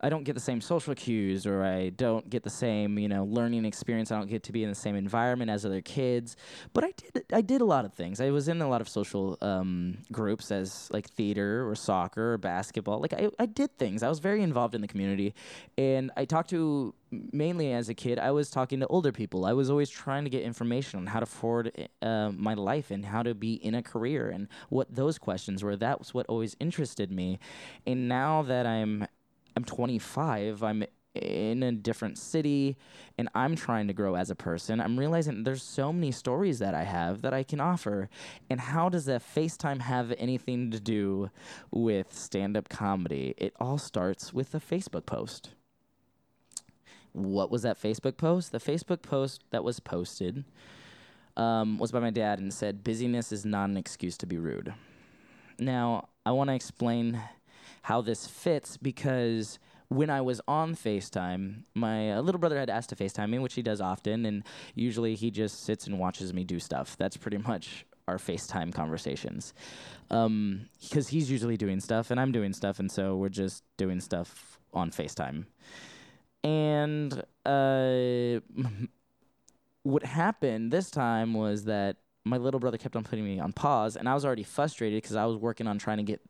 I 0.00 0.08
don't 0.08 0.24
get 0.24 0.34
the 0.34 0.40
same 0.40 0.60
social 0.60 0.94
cues 0.94 1.46
or 1.46 1.64
I 1.64 1.88
don't 1.90 2.28
get 2.30 2.44
the 2.44 2.50
same, 2.50 2.98
you 2.98 3.08
know, 3.08 3.24
learning 3.24 3.64
experience. 3.64 4.12
I 4.12 4.18
don't 4.18 4.28
get 4.28 4.44
to 4.44 4.52
be 4.52 4.62
in 4.62 4.68
the 4.68 4.74
same 4.74 4.94
environment 4.94 5.50
as 5.50 5.66
other 5.66 5.80
kids. 5.80 6.36
But 6.72 6.84
I 6.84 6.92
did 6.92 7.24
I 7.32 7.40
did 7.40 7.60
a 7.60 7.64
lot 7.64 7.84
of 7.84 7.94
things. 7.94 8.20
I 8.20 8.30
was 8.30 8.48
in 8.48 8.62
a 8.62 8.68
lot 8.68 8.80
of 8.80 8.88
social 8.88 9.36
um, 9.40 9.98
groups 10.12 10.52
as 10.52 10.88
like 10.92 11.08
theater 11.10 11.68
or 11.68 11.74
soccer 11.74 12.34
or 12.34 12.38
basketball. 12.38 13.00
Like 13.00 13.12
I, 13.12 13.30
I 13.38 13.46
did 13.46 13.76
things. 13.76 14.02
I 14.02 14.08
was 14.08 14.20
very 14.20 14.42
involved 14.42 14.74
in 14.74 14.80
the 14.80 14.88
community. 14.88 15.34
And 15.76 16.12
I 16.16 16.24
talked 16.24 16.50
to 16.50 16.94
mainly 17.10 17.72
as 17.72 17.88
a 17.88 17.94
kid, 17.94 18.18
I 18.18 18.30
was 18.30 18.50
talking 18.50 18.80
to 18.80 18.86
older 18.88 19.12
people. 19.12 19.46
I 19.46 19.52
was 19.52 19.70
always 19.70 19.90
trying 19.90 20.24
to 20.24 20.30
get 20.30 20.42
information 20.42 21.00
on 21.00 21.06
how 21.06 21.20
to 21.20 21.26
forward 21.26 21.88
uh, 22.02 22.30
my 22.36 22.54
life 22.54 22.90
and 22.90 23.04
how 23.04 23.22
to 23.22 23.34
be 23.34 23.54
in 23.54 23.74
a 23.74 23.82
career 23.82 24.28
and 24.28 24.48
what 24.68 24.94
those 24.94 25.18
questions 25.18 25.64
were. 25.64 25.76
That 25.76 25.98
was 25.98 26.12
what 26.12 26.26
always 26.26 26.56
interested 26.60 27.10
me. 27.10 27.38
And 27.86 28.08
now 28.08 28.42
that 28.42 28.66
I'm 28.66 29.06
I'm 29.58 29.64
25. 29.64 30.62
I'm 30.62 30.84
in 31.16 31.64
a 31.64 31.72
different 31.72 32.16
city 32.16 32.76
and 33.18 33.28
I'm 33.34 33.56
trying 33.56 33.88
to 33.88 33.92
grow 33.92 34.14
as 34.14 34.30
a 34.30 34.36
person. 34.36 34.80
I'm 34.80 34.96
realizing 34.96 35.42
there's 35.42 35.64
so 35.64 35.92
many 35.92 36.12
stories 36.12 36.60
that 36.60 36.76
I 36.76 36.84
have 36.84 37.22
that 37.22 37.34
I 37.34 37.42
can 37.42 37.58
offer. 37.58 38.08
And 38.48 38.60
how 38.60 38.88
does 38.88 39.06
that 39.06 39.20
FaceTime 39.20 39.80
have 39.80 40.14
anything 40.16 40.70
to 40.70 40.78
do 40.78 41.32
with 41.72 42.14
stand 42.16 42.56
up 42.56 42.68
comedy? 42.68 43.34
It 43.36 43.52
all 43.58 43.78
starts 43.78 44.32
with 44.32 44.54
a 44.54 44.60
Facebook 44.60 45.06
post. 45.06 45.50
What 47.12 47.50
was 47.50 47.62
that 47.62 47.82
Facebook 47.82 48.16
post? 48.16 48.52
The 48.52 48.60
Facebook 48.60 49.02
post 49.02 49.42
that 49.50 49.64
was 49.64 49.80
posted 49.80 50.44
um, 51.36 51.78
was 51.78 51.90
by 51.90 51.98
my 51.98 52.10
dad 52.10 52.38
and 52.38 52.54
said, 52.54 52.84
Busyness 52.84 53.32
is 53.32 53.44
not 53.44 53.70
an 53.70 53.76
excuse 53.76 54.16
to 54.18 54.26
be 54.26 54.38
rude. 54.38 54.72
Now, 55.58 56.10
I 56.24 56.30
want 56.30 56.46
to 56.46 56.54
explain 56.54 57.20
how 57.82 58.00
this 58.00 58.26
fits 58.26 58.76
because 58.76 59.58
when 59.88 60.10
I 60.10 60.20
was 60.20 60.40
on 60.46 60.74
FaceTime, 60.74 61.62
my 61.74 62.12
uh, 62.12 62.20
little 62.20 62.38
brother 62.38 62.58
had 62.58 62.68
asked 62.68 62.90
to 62.90 62.96
FaceTime 62.96 63.30
me, 63.30 63.38
which 63.38 63.54
he 63.54 63.62
does 63.62 63.80
often, 63.80 64.26
and 64.26 64.44
usually 64.74 65.14
he 65.14 65.30
just 65.30 65.64
sits 65.64 65.86
and 65.86 65.98
watches 65.98 66.34
me 66.34 66.44
do 66.44 66.60
stuff. 66.60 66.96
That's 66.98 67.16
pretty 67.16 67.38
much 67.38 67.86
our 68.06 68.18
FaceTime 68.18 68.74
conversations. 68.74 69.54
Um, 70.10 70.68
because 70.80 71.08
he's 71.08 71.30
usually 71.30 71.56
doing 71.56 71.80
stuff 71.80 72.10
and 72.10 72.20
I'm 72.20 72.32
doing 72.32 72.52
stuff, 72.52 72.78
and 72.78 72.90
so 72.90 73.16
we're 73.16 73.28
just 73.28 73.62
doing 73.76 74.00
stuff 74.00 74.58
on 74.72 74.90
FaceTime. 74.90 75.46
And 76.44 77.22
uh, 77.46 78.40
what 79.82 80.02
happened 80.02 80.70
this 80.70 80.90
time 80.90 81.34
was 81.34 81.64
that 81.64 81.96
my 82.24 82.36
little 82.36 82.60
brother 82.60 82.78
kept 82.78 82.96
on 82.96 83.04
putting 83.04 83.24
me 83.24 83.40
on 83.40 83.52
pause, 83.52 83.96
and 83.96 84.08
I 84.08 84.14
was 84.14 84.24
already 84.24 84.42
frustrated 84.42 85.02
because 85.02 85.16
I 85.16 85.24
was 85.24 85.36
working 85.36 85.66
on 85.66 85.78
trying 85.78 85.98
to 85.98 86.02
get 86.02 86.20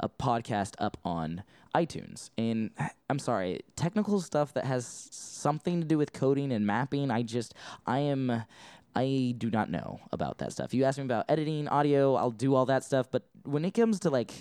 a 0.00 0.08
podcast 0.08 0.74
up 0.78 0.96
on 1.04 1.42
iTunes. 1.74 2.30
And 2.38 2.70
I'm 3.10 3.18
sorry, 3.18 3.60
technical 3.76 4.20
stuff 4.20 4.54
that 4.54 4.64
has 4.64 5.08
something 5.10 5.80
to 5.80 5.86
do 5.86 5.98
with 5.98 6.12
coding 6.12 6.52
and 6.52 6.66
mapping, 6.66 7.10
I 7.10 7.22
just, 7.22 7.54
I 7.86 8.00
am. 8.00 8.44
I 8.96 9.34
do 9.38 9.48
not 9.48 9.70
know 9.70 10.00
about 10.10 10.38
that 10.38 10.50
stuff. 10.50 10.74
You 10.74 10.82
ask 10.82 10.98
me 10.98 11.04
about 11.04 11.26
editing 11.28 11.68
audio, 11.68 12.16
I'll 12.16 12.32
do 12.32 12.56
all 12.56 12.66
that 12.66 12.82
stuff, 12.82 13.08
but 13.08 13.22
when 13.44 13.64
it 13.64 13.72
comes 13.72 14.00
to 14.00 14.10
like 14.10 14.32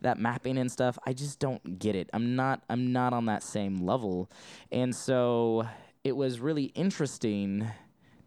that 0.00 0.18
mapping 0.18 0.58
and 0.58 0.72
stuff, 0.72 0.98
I 1.06 1.12
just 1.12 1.38
don't 1.38 1.78
get 1.78 1.94
it. 1.94 2.10
I'm 2.12 2.34
not 2.34 2.64
I'm 2.68 2.92
not 2.92 3.12
on 3.12 3.26
that 3.26 3.44
same 3.44 3.86
level. 3.86 4.28
And 4.72 4.96
so 4.96 5.68
it 6.02 6.16
was 6.16 6.40
really 6.40 6.64
interesting 6.74 7.70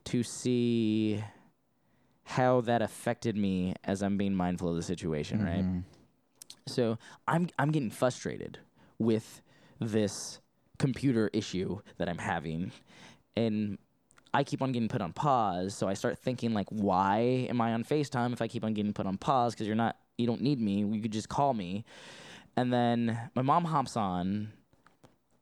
to 0.05 0.23
see 0.23 1.21
how 2.25 2.61
that 2.61 2.81
affected 2.81 3.37
me 3.37 3.73
as 3.83 4.01
I'm 4.01 4.17
being 4.17 4.35
mindful 4.35 4.69
of 4.69 4.75
the 4.75 4.83
situation, 4.83 5.43
right? 5.43 5.63
Mm-hmm. 5.63 5.79
So 6.67 6.97
I'm 7.27 7.49
I'm 7.57 7.71
getting 7.71 7.91
frustrated 7.91 8.59
with 8.99 9.41
this 9.79 10.41
computer 10.77 11.29
issue 11.33 11.79
that 11.97 12.09
I'm 12.09 12.17
having, 12.17 12.71
and 13.35 13.77
I 14.33 14.43
keep 14.43 14.61
on 14.61 14.71
getting 14.71 14.89
put 14.89 15.01
on 15.01 15.13
pause. 15.13 15.75
So 15.75 15.87
I 15.87 15.93
start 15.93 16.17
thinking 16.17 16.53
like, 16.53 16.67
why 16.69 17.47
am 17.49 17.61
I 17.61 17.73
on 17.73 17.83
Facetime 17.83 18.33
if 18.33 18.41
I 18.41 18.47
keep 18.47 18.65
on 18.65 18.73
getting 18.73 18.91
put 18.91 19.05
on 19.05 19.17
pause? 19.17 19.53
Because 19.53 19.67
you're 19.67 19.77
not, 19.77 19.95
you 20.17 20.27
don't 20.27 20.41
need 20.41 20.59
me. 20.59 20.79
You 20.79 21.01
could 21.01 21.13
just 21.13 21.29
call 21.29 21.53
me. 21.53 21.85
And 22.57 22.73
then 22.73 23.17
my 23.35 23.41
mom 23.41 23.63
hops 23.63 23.95
on 23.95 24.51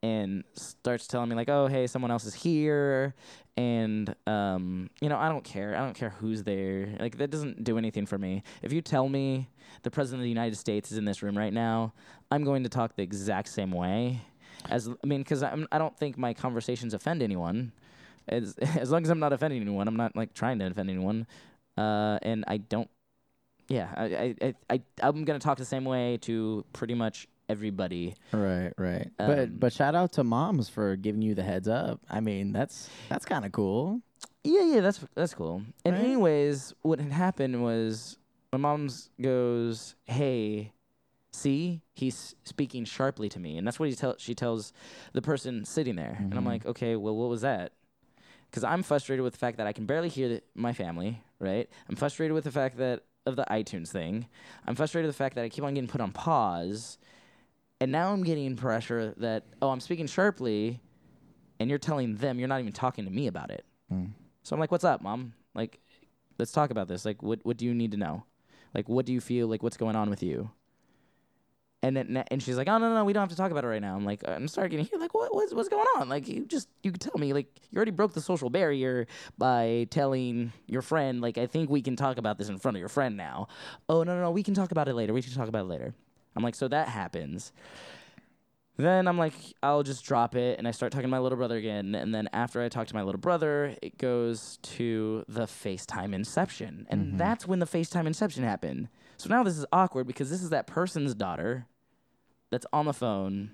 and 0.04 0.44
starts 0.54 1.08
telling 1.08 1.30
me 1.30 1.36
like, 1.36 1.50
"Oh, 1.50 1.68
hey, 1.68 1.88
someone 1.88 2.12
else 2.12 2.26
is 2.26 2.34
here," 2.34 3.16
and 3.56 4.14
um, 4.28 4.90
you 5.02 5.08
know, 5.08 5.18
I 5.18 5.30
don't 5.30 5.46
care. 5.46 5.76
I 5.76 5.80
don't 5.80 5.96
care 5.96 6.10
who's 6.10 6.44
there. 6.44 6.90
Like 7.00 7.18
that 7.18 7.32
doesn't 7.32 7.64
do 7.64 7.78
anything 7.78 8.06
for 8.06 8.18
me. 8.18 8.44
If 8.62 8.74
you 8.74 8.82
tell 8.82 9.08
me 9.08 9.50
the 9.82 9.90
president 9.90 10.20
of 10.20 10.24
the 10.24 10.30
United 10.30 10.58
States 10.58 10.92
is 10.92 10.98
in 10.98 11.06
this 11.06 11.24
room 11.24 11.38
right 11.38 11.54
now, 11.54 11.94
I'm 12.30 12.44
going 12.44 12.64
to 12.64 12.70
talk 12.70 12.98
the 12.98 13.02
exact 13.02 13.48
same 13.48 13.72
way. 13.72 14.22
As 14.70 14.90
I 14.90 15.08
mean, 15.08 15.22
because 15.22 15.42
I'm 15.42 15.68
I 15.72 15.78
don't 15.78 15.98
think 15.98 16.18
my 16.18 16.34
conversations 16.34 16.94
offend 16.94 17.24
anyone. 17.24 17.72
As 18.28 18.58
as 18.78 18.92
long 18.92 19.04
as 19.04 19.10
I'm 19.10 19.20
not 19.20 19.32
offending 19.32 19.62
anyone, 19.62 19.88
I'm 19.88 19.98
not 19.98 20.18
like 20.18 20.34
trying 20.34 20.60
to 20.60 20.68
offend 20.68 20.90
anyone. 20.90 21.26
Uh, 21.78 22.20
and 22.22 22.44
I 22.48 22.58
don't. 22.58 22.90
Yeah, 23.70 23.88
I 23.96 24.04
I 24.04 24.36
I, 24.42 24.56
I 24.70 24.82
I'm 25.00 25.24
gonna 25.24 25.40
talk 25.40 25.58
the 25.58 25.66
same 25.66 25.86
way 25.86 26.18
to 26.24 26.66
pretty 26.74 26.94
much 26.94 27.30
everybody. 27.54 28.16
Right, 28.34 28.74
right. 28.78 29.08
Um, 29.20 29.28
but 29.28 29.60
but 29.60 29.74
shout 29.74 29.94
out 29.96 30.12
to 30.14 30.24
moms 30.24 30.68
for 30.70 30.96
giving 30.96 31.22
you 31.22 31.36
the 31.36 31.44
heads 31.44 31.68
up. 31.68 32.02
I 32.10 32.20
mean, 32.20 32.52
that's 32.52 32.90
that's 33.10 33.26
kind 33.26 33.46
of 33.46 33.52
cool. 33.52 34.02
Yeah, 34.44 34.64
yeah, 34.64 34.82
that's 34.82 35.00
that's 35.16 35.34
cool. 35.36 35.62
And 35.86 35.96
Right. 35.96 36.04
anyways, 36.04 36.74
what 36.82 37.00
had 37.00 37.12
happened 37.12 37.64
was 37.64 38.18
my 38.52 38.58
mom's 38.58 39.12
goes, 39.22 39.96
"Hey, 40.06 40.74
see, 41.32 41.82
he's 41.94 42.36
speaking 42.44 42.86
sharply 42.86 43.30
to 43.30 43.40
me," 43.40 43.58
and 43.58 43.66
that's 43.68 43.80
what 43.80 43.88
he 43.90 43.96
tell 43.96 44.16
she 44.18 44.34
tells 44.34 44.74
the 45.14 45.22
person 45.22 45.64
sitting 45.64 45.96
there. 45.96 46.18
And 46.20 46.34
I'm 46.34 46.44
Mhm. 46.44 46.48
like, 46.48 46.66
"Okay, 46.66 46.96
well, 46.96 47.16
what 47.16 47.30
was 47.30 47.42
that?" 47.42 47.72
Because 48.50 48.64
I'm 48.64 48.82
frustrated 48.84 49.24
with 49.24 49.34
the 49.34 49.40
fact 49.40 49.58
that 49.58 49.68
I 49.68 49.74
can 49.74 49.86
barely 49.86 50.10
hear 50.10 50.28
the, 50.30 50.42
my 50.56 50.74
family. 50.74 51.22
Right? 51.40 51.70
I'm 51.88 51.96
frustrated 51.96 52.34
with 52.34 52.46
the 52.46 52.52
fact 52.52 52.78
that 52.78 53.04
of 53.26 53.36
the 53.38 53.46
iTunes 53.50 53.88
thing. 53.90 54.28
I'm 54.68 54.76
frustrated 54.76 55.08
with 55.08 55.16
the 55.16 55.24
fact 55.24 55.36
that 55.36 55.46
I 55.46 55.50
keep 55.50 55.64
on 55.64 55.74
getting 55.74 55.90
put 55.90 56.02
on 56.02 56.12
pause, 56.12 56.98
and 57.84 57.92
now 57.92 58.14
I'm 58.14 58.24
getting 58.24 58.56
pressure 58.56 59.14
that 59.18 59.44
oh, 59.62 59.70
I'm 59.70 59.82
speaking 59.82 60.08
sharply, 60.08 60.80
and 61.60 61.70
you're 61.70 61.78
telling 61.78 62.16
them 62.16 62.40
you're 62.40 62.48
not 62.48 62.62
even 62.62 62.72
talking 62.72 63.04
to 63.04 63.12
me 63.12 63.28
about 63.28 63.52
it. 63.52 63.66
Mm. 63.92 64.12
So 64.42 64.56
I'm 64.56 64.60
like, 64.62 64.72
"What's 64.72 64.86
up, 64.86 65.02
mom? 65.02 65.34
Like, 65.54 65.82
let's 66.40 66.54
talk 66.54 66.72
about 66.72 66.88
this. 66.88 67.04
Like, 67.04 67.22
what 67.22 67.40
what 67.44 67.58
do 67.58 67.66
you 67.66 67.74
need 67.74 67.92
to 67.92 67.98
know? 67.98 68.24
Like, 68.74 68.88
what 68.88 69.06
do 69.06 69.12
you 69.12 69.20
feel? 69.20 69.48
Like, 69.48 69.62
what's 69.64 69.76
going 69.76 69.98
on 69.98 70.10
with 70.10 70.24
you?" 70.24 70.50
And 71.82 71.98
then 71.98 72.24
and 72.32 72.42
she's 72.42 72.56
like, 72.56 72.70
"Oh 72.70 72.78
no 72.78 72.88
no, 72.88 72.96
no, 72.96 73.04
we 73.04 73.12
don't 73.12 73.20
have 73.20 73.32
to 73.32 73.36
talk 73.36 73.52
about 73.52 73.66
it 73.66 73.68
right 73.68 73.82
now." 73.82 73.98
I'm 73.98 74.06
like, 74.06 74.22
I'm 74.26 74.48
starting 74.48 74.82
to 74.82 74.90
hear 74.90 74.98
like, 74.98 75.14
what 75.14 75.36
what's 75.36 75.54
what's 75.54 75.68
going 75.68 75.86
on? 75.98 76.08
Like, 76.08 76.26
you 76.30 76.46
just 76.46 76.70
you 76.84 76.92
could 76.94 77.02
tell 77.02 77.20
me 77.20 77.34
like 77.34 77.48
you 77.70 77.76
already 77.76 77.92
broke 77.92 78.14
the 78.14 78.22
social 78.22 78.50
barrier 78.50 79.08
by 79.38 79.88
telling 79.90 80.54
your 80.68 80.82
friend 80.82 81.20
like 81.20 81.38
I 81.38 81.48
think 81.48 81.70
we 81.70 81.82
can 81.82 81.98
talk 81.98 82.18
about 82.18 82.38
this 82.38 82.48
in 82.48 82.60
front 82.60 82.78
of 82.78 82.80
your 82.80 82.88
friend 82.88 83.18
now. 83.18 83.50
Oh 83.90 84.04
no 84.04 84.16
no 84.16 84.22
no, 84.22 84.32
we 84.32 84.42
can 84.42 84.54
talk 84.54 84.72
about 84.72 84.88
it 84.88 84.94
later. 84.94 85.12
We 85.12 85.22
can 85.22 85.34
talk 85.34 85.50
about 85.50 85.66
it 85.66 85.68
later. 85.68 85.94
I'm 86.36 86.44
like, 86.44 86.56
so 86.56 86.68
that 86.68 86.90
happens. 86.90 87.52
Then 88.76 89.08
I'm 89.08 89.20
like, 89.20 89.34
I'll 89.62 89.84
just 89.84 90.04
drop 90.04 90.36
it 90.36 90.58
and 90.58 90.68
I 90.68 90.72
start 90.72 90.92
talking 90.92 91.04
to 91.04 91.12
my 91.12 91.20
little 91.20 91.38
brother 91.38 91.58
again. 91.58 91.94
And 91.94 92.14
then 92.14 92.28
after 92.34 92.62
I 92.62 92.70
talk 92.70 92.88
to 92.88 92.96
my 92.96 93.04
little 93.04 93.22
brother, 93.22 93.76
it 93.84 94.00
goes 94.00 94.58
to 94.64 95.24
the 95.28 95.44
FaceTime 95.44 96.14
inception. 96.14 96.88
And 96.90 97.08
mm-hmm. 97.08 97.18
that's 97.18 97.48
when 97.48 97.60
the 97.60 97.68
FaceTime 97.68 98.08
inception 98.08 98.44
happened. 98.44 98.90
So 99.18 99.30
now 99.30 99.44
this 99.44 99.58
is 99.58 99.66
awkward 99.72 100.08
because 100.08 100.32
this 100.32 100.42
is 100.42 100.50
that 100.50 100.66
person's 100.66 101.14
daughter 101.14 101.68
that's 102.50 102.66
on 102.74 102.86
the 102.86 102.94
phone. 102.94 103.52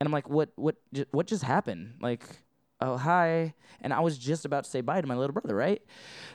And 0.00 0.06
I'm 0.06 0.12
like, 0.12 0.28
what 0.28 0.50
what 0.56 0.76
ju- 0.92 1.06
what 1.12 1.26
just 1.26 1.44
happened? 1.44 1.94
Like, 2.00 2.24
oh 2.80 2.96
hi. 2.96 3.54
And 3.80 3.92
I 3.92 4.00
was 4.00 4.18
just 4.18 4.44
about 4.44 4.64
to 4.64 4.70
say 4.70 4.80
bye 4.80 5.00
to 5.00 5.06
my 5.06 5.16
little 5.16 5.34
brother, 5.34 5.54
right? 5.54 5.80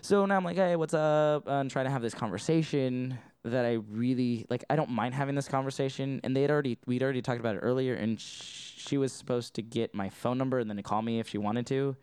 So 0.02 0.26
now 0.26 0.38
I'm 0.38 0.46
like, 0.46 0.56
hey, 0.56 0.76
what's 0.78 0.94
up? 0.94 1.50
i'm 1.50 1.68
trying 1.68 1.86
to 1.86 1.92
have 1.92 2.02
this 2.02 2.14
conversation 2.14 3.18
that 3.46 3.66
I 3.66 3.74
really 3.90 4.46
like. 4.50 4.64
I 4.70 4.76
don't 4.76 4.90
mind 4.90 5.14
having 5.14 5.36
this 5.36 5.48
conversation, 5.48 6.20
and 6.24 6.36
they 6.36 6.42
had 6.42 6.52
already 6.52 6.78
we'd 6.86 7.02
already 7.04 7.22
talked 7.22 7.40
about 7.40 7.56
it 7.56 7.60
earlier, 7.60 7.94
and 7.94 8.20
sh- 8.20 8.74
she 8.78 8.98
was 8.98 9.14
supposed 9.14 9.54
to 9.56 9.62
get 9.62 9.94
my 9.96 10.10
phone 10.10 10.38
number 10.38 10.60
and 10.60 10.70
then 10.70 10.78
to 10.78 10.84
call 10.84 11.02
me 11.02 11.20
if 11.20 11.30
she 11.30 11.38
wanted 11.38 11.66
to. 11.68 11.96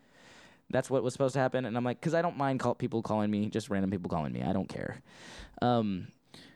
That's 0.71 0.89
what 0.89 1.03
was 1.03 1.13
supposed 1.13 1.35
to 1.35 1.41
happen, 1.41 1.65
and 1.67 1.77
I'm 1.77 1.85
like, 1.85 2.01
because 2.01 2.15
I 2.15 2.23
don't 2.23 2.37
mind 2.39 2.61
call- 2.61 2.75
people 2.75 3.03
calling 3.03 3.31
me, 3.31 3.49
just 3.51 3.69
random 3.69 3.91
people 3.91 4.09
calling 4.09 4.33
me. 4.33 4.43
I 4.43 4.53
don't 4.53 4.69
care. 4.69 5.03
Um, 5.61 6.09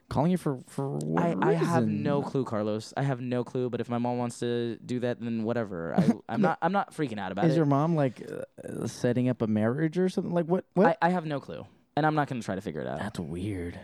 Calling 0.09 0.31
you 0.31 0.37
for 0.39 0.61
for 0.69 0.89
what 0.99 1.21
I, 1.25 1.35
I 1.51 1.53
have 1.55 1.85
no 1.89 2.23
clue, 2.23 2.45
Carlos. 2.45 2.95
I 2.97 3.03
have 3.03 3.21
no 3.21 3.43
clue. 3.43 3.69
But 3.69 3.81
if 3.81 3.89
my 3.89 3.99
mom 3.99 4.19
wants 4.19 4.39
to 4.39 4.77
do 4.77 5.01
that, 5.01 5.21
then 5.21 5.43
whatever. 5.43 5.97
I, 5.99 6.13
I'm 6.33 6.41
not. 6.41 6.59
I'm 6.63 6.71
not 6.71 6.95
freaking 6.95 7.19
out 7.19 7.33
about 7.33 7.47
Is 7.47 7.55
it. 7.55 7.57
your 7.57 7.67
mom 7.67 7.97
like 7.97 8.23
uh, 8.31 8.87
setting 8.87 9.29
up 9.29 9.43
a 9.43 9.49
marriage 9.49 9.99
or 9.99 10.09
something? 10.09 10.33
Like 10.33 10.47
what? 10.47 10.65
What? 10.75 10.87
I, 11.03 11.09
I 11.09 11.11
have 11.11 11.27
no 11.27 11.41
clue, 11.41 11.67
and 11.97 12.07
I'm 12.07 12.15
not 12.15 12.29
going 12.29 12.41
to 12.41 12.45
try 12.47 12.55
to 12.55 12.61
figure 12.61 12.81
it 12.83 12.87
out. 12.87 13.01
That's 13.01 13.19
weird. 13.19 13.81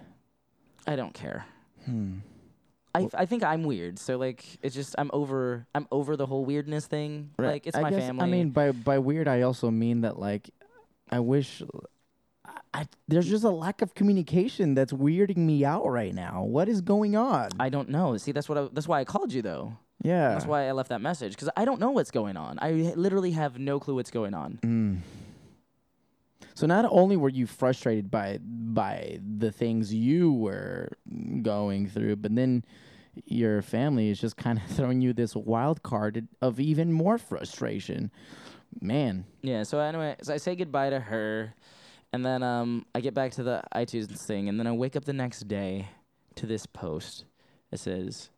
I 0.86 0.96
don't 0.96 1.14
care. 1.14 1.46
Hmm. 1.84 2.18
I, 2.94 3.08
I 3.14 3.26
think 3.26 3.42
I'm 3.42 3.64
weird. 3.64 3.98
So 3.98 4.18
like 4.18 4.44
it's 4.62 4.74
just 4.74 4.94
I'm 4.98 5.10
over 5.14 5.66
I'm 5.74 5.86
over 5.90 6.16
the 6.16 6.26
whole 6.26 6.44
weirdness 6.44 6.86
thing. 6.86 7.30
Like 7.38 7.66
it's 7.66 7.76
I 7.76 7.80
my 7.82 7.90
guess, 7.90 8.00
family. 8.00 8.24
I 8.24 8.26
mean, 8.26 8.50
by 8.50 8.72
by 8.72 8.98
weird, 8.98 9.28
I 9.28 9.42
also 9.42 9.70
mean 9.70 10.02
that 10.02 10.18
like, 10.18 10.50
I 11.10 11.20
wish. 11.20 11.62
I, 12.44 12.50
I 12.74 12.86
there's 13.08 13.28
just 13.28 13.44
a 13.44 13.50
lack 13.50 13.80
of 13.80 13.94
communication 13.94 14.74
that's 14.74 14.92
weirding 14.92 15.38
me 15.38 15.64
out 15.64 15.86
right 15.88 16.14
now. 16.14 16.42
What 16.44 16.68
is 16.68 16.80
going 16.82 17.16
on? 17.16 17.50
I 17.58 17.70
don't 17.70 17.88
know. 17.88 18.16
See, 18.18 18.32
that's 18.32 18.48
what 18.48 18.58
I, 18.58 18.68
that's 18.72 18.88
why 18.88 19.00
I 19.00 19.04
called 19.04 19.32
you 19.32 19.40
though. 19.40 19.76
yeah. 20.02 20.30
That's 20.30 20.44
why 20.46 20.68
I 20.68 20.72
left 20.72 20.90
that 20.90 21.00
message 21.00 21.32
because 21.32 21.48
I 21.56 21.64
don't 21.64 21.80
know 21.80 21.92
what's 21.92 22.10
going 22.10 22.36
on. 22.36 22.58
I 22.60 22.72
literally 22.96 23.30
have 23.30 23.58
no 23.58 23.80
clue 23.80 23.94
what's 23.94 24.10
going 24.10 24.34
on. 24.34 24.58
Mm. 24.62 24.98
So 26.54 26.66
not 26.66 26.84
only 26.90 27.16
were 27.16 27.28
you 27.28 27.46
frustrated 27.46 28.10
by 28.10 28.38
by 28.42 29.18
the 29.38 29.50
things 29.52 29.92
you 29.92 30.32
were 30.32 30.88
going 31.42 31.88
through, 31.88 32.16
but 32.16 32.34
then 32.34 32.64
your 33.24 33.62
family 33.62 34.10
is 34.10 34.20
just 34.20 34.36
kind 34.36 34.58
of 34.58 34.64
throwing 34.76 35.00
you 35.00 35.12
this 35.12 35.34
wild 35.34 35.82
card 35.82 36.28
of 36.40 36.60
even 36.60 36.92
more 36.92 37.18
frustration. 37.18 38.10
Man, 38.80 39.26
Yeah. 39.42 39.64
So 39.64 39.80
anyway, 39.80 40.16
so 40.22 40.32
I 40.32 40.38
say 40.38 40.56
goodbye 40.56 40.90
to 40.90 41.00
her, 41.00 41.54
and 42.12 42.24
then 42.24 42.42
um 42.42 42.86
I 42.94 43.00
get 43.00 43.14
back 43.14 43.32
to 43.32 43.42
the 43.42 43.62
iTunes 43.74 44.08
thing, 44.26 44.48
and 44.48 44.58
then 44.58 44.66
I 44.66 44.72
wake 44.72 44.96
up 44.96 45.04
the 45.04 45.12
next 45.12 45.46
day 45.48 45.88
to 46.36 46.46
this 46.46 46.64
post. 46.66 47.24
It 47.70 47.80
says, 47.80 48.30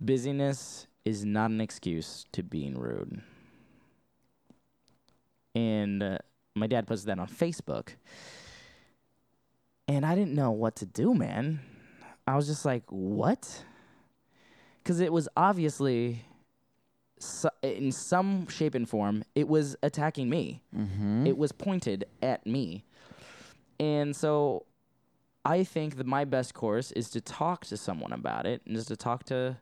"Busyness 0.00 0.86
is 1.04 1.24
not 1.24 1.50
an 1.50 1.60
excuse 1.60 2.24
to 2.32 2.42
being 2.44 2.78
rude." 2.78 3.22
And 5.54 6.02
uh, 6.02 6.18
my 6.54 6.66
dad 6.66 6.86
posted 6.86 7.08
that 7.08 7.18
on 7.18 7.28
Facebook, 7.28 7.90
and 9.88 10.04
I 10.04 10.14
didn't 10.14 10.34
know 10.34 10.50
what 10.50 10.76
to 10.76 10.86
do, 10.86 11.14
man. 11.14 11.60
I 12.26 12.36
was 12.36 12.46
just 12.46 12.64
like, 12.64 12.84
"What?" 12.88 13.64
Because 14.82 15.00
it 15.00 15.12
was 15.12 15.28
obviously 15.36 16.24
so, 17.22 17.50
in 17.62 17.92
some 17.92 18.48
shape 18.48 18.74
and 18.74 18.88
form, 18.88 19.24
it 19.34 19.48
was 19.48 19.76
attacking 19.82 20.28
me. 20.28 20.60
mm-hmm. 20.76 21.26
It 21.26 21.38
was 21.38 21.52
pointed 21.52 22.04
at 22.20 22.46
me. 22.46 22.84
And 23.78 24.14
so 24.14 24.66
I 25.44 25.64
think 25.64 25.96
that 25.96 26.06
my 26.06 26.24
best 26.24 26.54
course 26.54 26.90
is 26.92 27.10
to 27.10 27.20
talk 27.20 27.64
to 27.66 27.76
someone 27.76 28.12
about 28.12 28.46
it 28.46 28.62
and 28.66 28.74
just 28.76 28.88
to 28.88 28.96
talk 28.96 29.24
to 29.24 29.56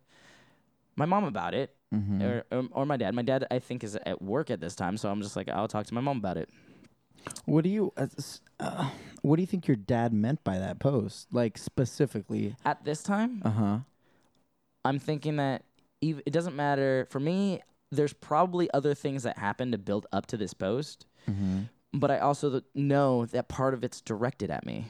my 0.96 1.04
mom 1.04 1.24
about 1.24 1.54
it 1.54 1.74
mm-hmm. 1.94 2.22
or, 2.22 2.44
or, 2.50 2.68
or 2.72 2.86
my 2.86 2.96
dad. 2.96 3.14
My 3.14 3.22
dad, 3.22 3.46
I 3.50 3.58
think, 3.58 3.84
is 3.84 3.94
at 3.94 4.22
work 4.22 4.50
at 4.50 4.60
this 4.60 4.74
time. 4.74 4.96
So 4.96 5.10
I'm 5.10 5.20
just 5.20 5.36
like, 5.36 5.48
I'll 5.48 5.68
talk 5.68 5.86
to 5.86 5.94
my 5.94 6.00
mom 6.00 6.16
about 6.18 6.36
it. 6.36 6.48
What 7.44 7.64
do 7.64 7.70
you 7.70 7.92
uh, 7.96 8.06
uh, 8.58 8.90
what 9.22 9.36
do 9.36 9.42
you 9.42 9.46
think 9.46 9.66
your 9.68 9.76
dad 9.76 10.12
meant 10.12 10.42
by 10.44 10.58
that 10.58 10.78
post? 10.78 11.28
Like 11.32 11.58
specifically? 11.58 12.56
At 12.64 12.84
this 12.84 13.02
time, 13.02 13.42
Uh 13.44 13.50
huh. 13.50 13.78
I'm 14.84 14.98
thinking 14.98 15.36
that 15.36 15.64
ev- 16.02 16.22
it 16.24 16.32
doesn't 16.32 16.56
matter. 16.56 17.06
For 17.10 17.20
me, 17.20 17.60
there's 17.90 18.12
probably 18.12 18.70
other 18.72 18.94
things 18.94 19.24
that 19.24 19.36
happened 19.38 19.72
to 19.72 19.78
build 19.78 20.06
up 20.12 20.26
to 20.26 20.36
this 20.36 20.54
post. 20.54 21.06
Mm-hmm. 21.28 21.62
but 21.92 22.10
I 22.10 22.18
also 22.20 22.48
th- 22.50 22.64
know 22.74 23.26
that 23.26 23.48
part 23.48 23.74
of 23.74 23.84
it's 23.84 24.00
directed 24.00 24.50
at 24.50 24.64
me. 24.64 24.86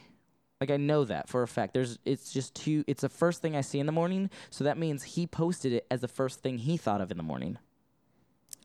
Like 0.61 0.71
I 0.71 0.77
know 0.77 1.03
that 1.05 1.27
for 1.27 1.41
a 1.43 1.47
fact. 1.47 1.73
There's 1.73 1.97
it's 2.05 2.31
just 2.31 2.55
too 2.55 2.83
it's 2.87 3.01
the 3.01 3.09
first 3.09 3.41
thing 3.41 3.55
I 3.55 3.61
see 3.61 3.79
in 3.79 3.85
the 3.85 3.91
morning, 3.91 4.29
so 4.49 4.63
that 4.63 4.77
means 4.77 5.03
he 5.03 5.27
posted 5.27 5.73
it 5.73 5.85
as 5.91 6.01
the 6.01 6.07
first 6.07 6.41
thing 6.41 6.57
he 6.59 6.77
thought 6.77 7.01
of 7.01 7.11
in 7.11 7.17
the 7.17 7.23
morning. 7.23 7.57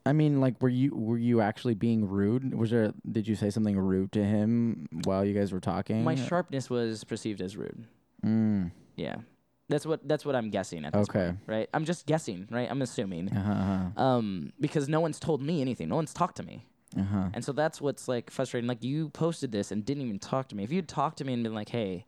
I 0.06 0.12
mean, 0.12 0.40
like, 0.40 0.62
were 0.62 0.68
you 0.68 0.94
were 0.94 1.18
you 1.18 1.40
actually 1.40 1.74
being 1.74 2.08
rude? 2.08 2.54
Was 2.54 2.70
there? 2.70 2.92
Did 3.10 3.26
you 3.28 3.34
say 3.34 3.50
something 3.50 3.76
rude 3.78 4.12
to 4.12 4.24
him 4.24 4.86
while 5.04 5.24
you 5.24 5.34
guys 5.34 5.52
were 5.52 5.60
talking? 5.60 6.04
My 6.04 6.14
sharpness 6.14 6.70
was 6.70 7.04
perceived 7.04 7.40
as 7.42 7.56
rude. 7.56 7.84
Mm, 8.24 8.70
Yeah. 8.96 9.16
That's 9.68 9.84
what 9.84 10.06
that's 10.06 10.24
what 10.24 10.36
I'm 10.36 10.50
guessing 10.50 10.84
at 10.84 10.92
this 10.92 11.08
Okay. 11.10 11.26
point, 11.26 11.38
right? 11.46 11.68
I'm 11.74 11.84
just 11.84 12.06
guessing, 12.06 12.46
right? 12.52 12.70
I'm 12.70 12.82
assuming. 12.82 13.28
uh-huh, 13.36 14.00
Um 14.00 14.52
because 14.60 14.88
no 14.88 15.00
one's 15.00 15.18
told 15.18 15.42
me 15.42 15.60
anything. 15.60 15.88
No 15.88 15.96
one's 15.96 16.14
talked 16.14 16.36
to 16.36 16.44
me. 16.44 16.66
uh-huh. 16.96 17.30
And 17.34 17.44
so 17.44 17.50
that's 17.52 17.80
what's 17.80 18.06
like 18.06 18.30
frustrating. 18.30 18.68
Like 18.68 18.84
you 18.84 19.08
posted 19.10 19.50
this 19.50 19.72
and 19.72 19.84
didn't 19.84 20.04
even 20.04 20.20
talk 20.20 20.48
to 20.50 20.54
me. 20.56 20.62
If 20.62 20.70
you'd 20.70 20.86
talked 20.88 21.18
to 21.18 21.24
me 21.24 21.32
and 21.32 21.42
been 21.42 21.52
like, 21.52 21.68
"Hey, 21.70 22.06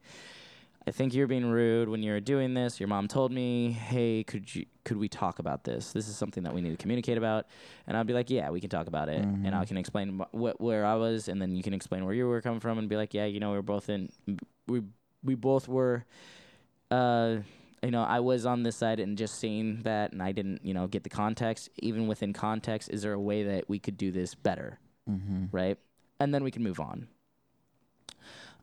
I 0.88 0.90
think 0.90 1.12
you're 1.14 1.26
being 1.26 1.46
rude 1.46 1.88
when 1.88 2.02
you're 2.02 2.20
doing 2.20 2.54
this. 2.54 2.80
Your 2.80 2.88
mom 2.88 3.08
told 3.08 3.30
me, 3.30 3.70
"Hey, 3.72 4.24
could 4.24 4.54
you 4.54 4.64
could 4.84 4.96
we 4.96 5.08
talk 5.08 5.38
about 5.38 5.64
this? 5.64 5.92
This 5.92 6.08
is 6.08 6.16
something 6.16 6.44
that 6.44 6.54
we 6.54 6.62
need 6.62 6.70
to 6.70 6.76
communicate 6.76 7.18
about." 7.18 7.46
And 7.86 7.96
I'd 7.96 8.06
be 8.06 8.14
like, 8.14 8.30
"Yeah, 8.30 8.48
we 8.50 8.60
can 8.60 8.70
talk 8.70 8.86
about 8.86 9.08
it." 9.08 9.22
And 9.22 9.54
I 9.54 9.64
can 9.66 9.76
explain 9.76 10.18
wh- 10.18 10.36
wh- 10.36 10.60
where 10.60 10.86
I 10.86 10.94
was 10.94 11.28
and 11.28 11.40
then 11.42 11.54
you 11.54 11.62
can 11.62 11.74
explain 11.74 12.04
where 12.04 12.14
you 12.14 12.26
were 12.26 12.40
coming 12.40 12.60
from 12.60 12.78
and 12.78 12.88
be 12.88 12.96
like, 12.96 13.12
"Yeah, 13.12 13.26
you 13.26 13.38
know, 13.38 13.50
we 13.50 13.56
were 13.56 13.62
both 13.62 13.88
in 13.90 14.08
we 14.66 14.82
we 15.22 15.34
both 15.34 15.68
were 15.68 16.04
uh 16.90 17.36
you 17.82 17.90
know, 17.92 18.02
I 18.02 18.20
was 18.20 18.44
on 18.46 18.62
this 18.64 18.76
side 18.76 18.98
and 18.98 19.16
just 19.16 19.36
seeing 19.36 19.82
that, 19.82 20.10
and 20.12 20.20
I 20.20 20.32
didn't, 20.32 20.64
you 20.64 20.74
know, 20.74 20.88
get 20.88 21.04
the 21.04 21.10
context. 21.10 21.68
Even 21.78 22.08
within 22.08 22.32
context, 22.32 22.90
is 22.90 23.02
there 23.02 23.12
a 23.12 23.20
way 23.20 23.44
that 23.44 23.68
we 23.68 23.78
could 23.78 23.96
do 23.96 24.10
this 24.10 24.34
better? 24.34 24.80
Mm-hmm. 25.08 25.44
right? 25.52 25.78
And 26.18 26.34
then 26.34 26.42
we 26.44 26.50
can 26.50 26.62
move 26.62 26.80
on. 26.80 27.08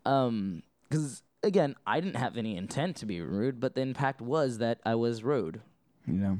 Um, 0.06 0.64
because 0.90 1.24
again, 1.46 1.76
I 1.88 2.00
didn't 2.02 2.18
have 2.18 2.36
any 2.38 2.58
intent 2.58 2.98
to 2.98 3.06
be 3.06 3.22
rude, 3.22 3.60
but 3.60 3.76
the 3.76 3.82
impact 3.82 4.20
was 4.22 4.58
that 4.58 4.80
I 4.86 4.96
was 4.96 5.24
rude. 5.24 5.62
You 6.06 6.14
know. 6.14 6.40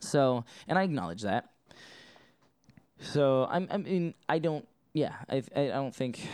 So, 0.00 0.44
and 0.66 0.78
I 0.78 0.82
acknowledge 0.84 1.22
that. 1.22 1.50
So 3.00 3.46
I'm, 3.50 3.68
I 3.70 3.76
mean, 3.76 4.14
I 4.28 4.38
don't. 4.38 4.66
Yeah, 4.94 5.14
I, 5.28 5.42
I 5.54 5.66
don't 5.68 5.94
think. 5.94 6.26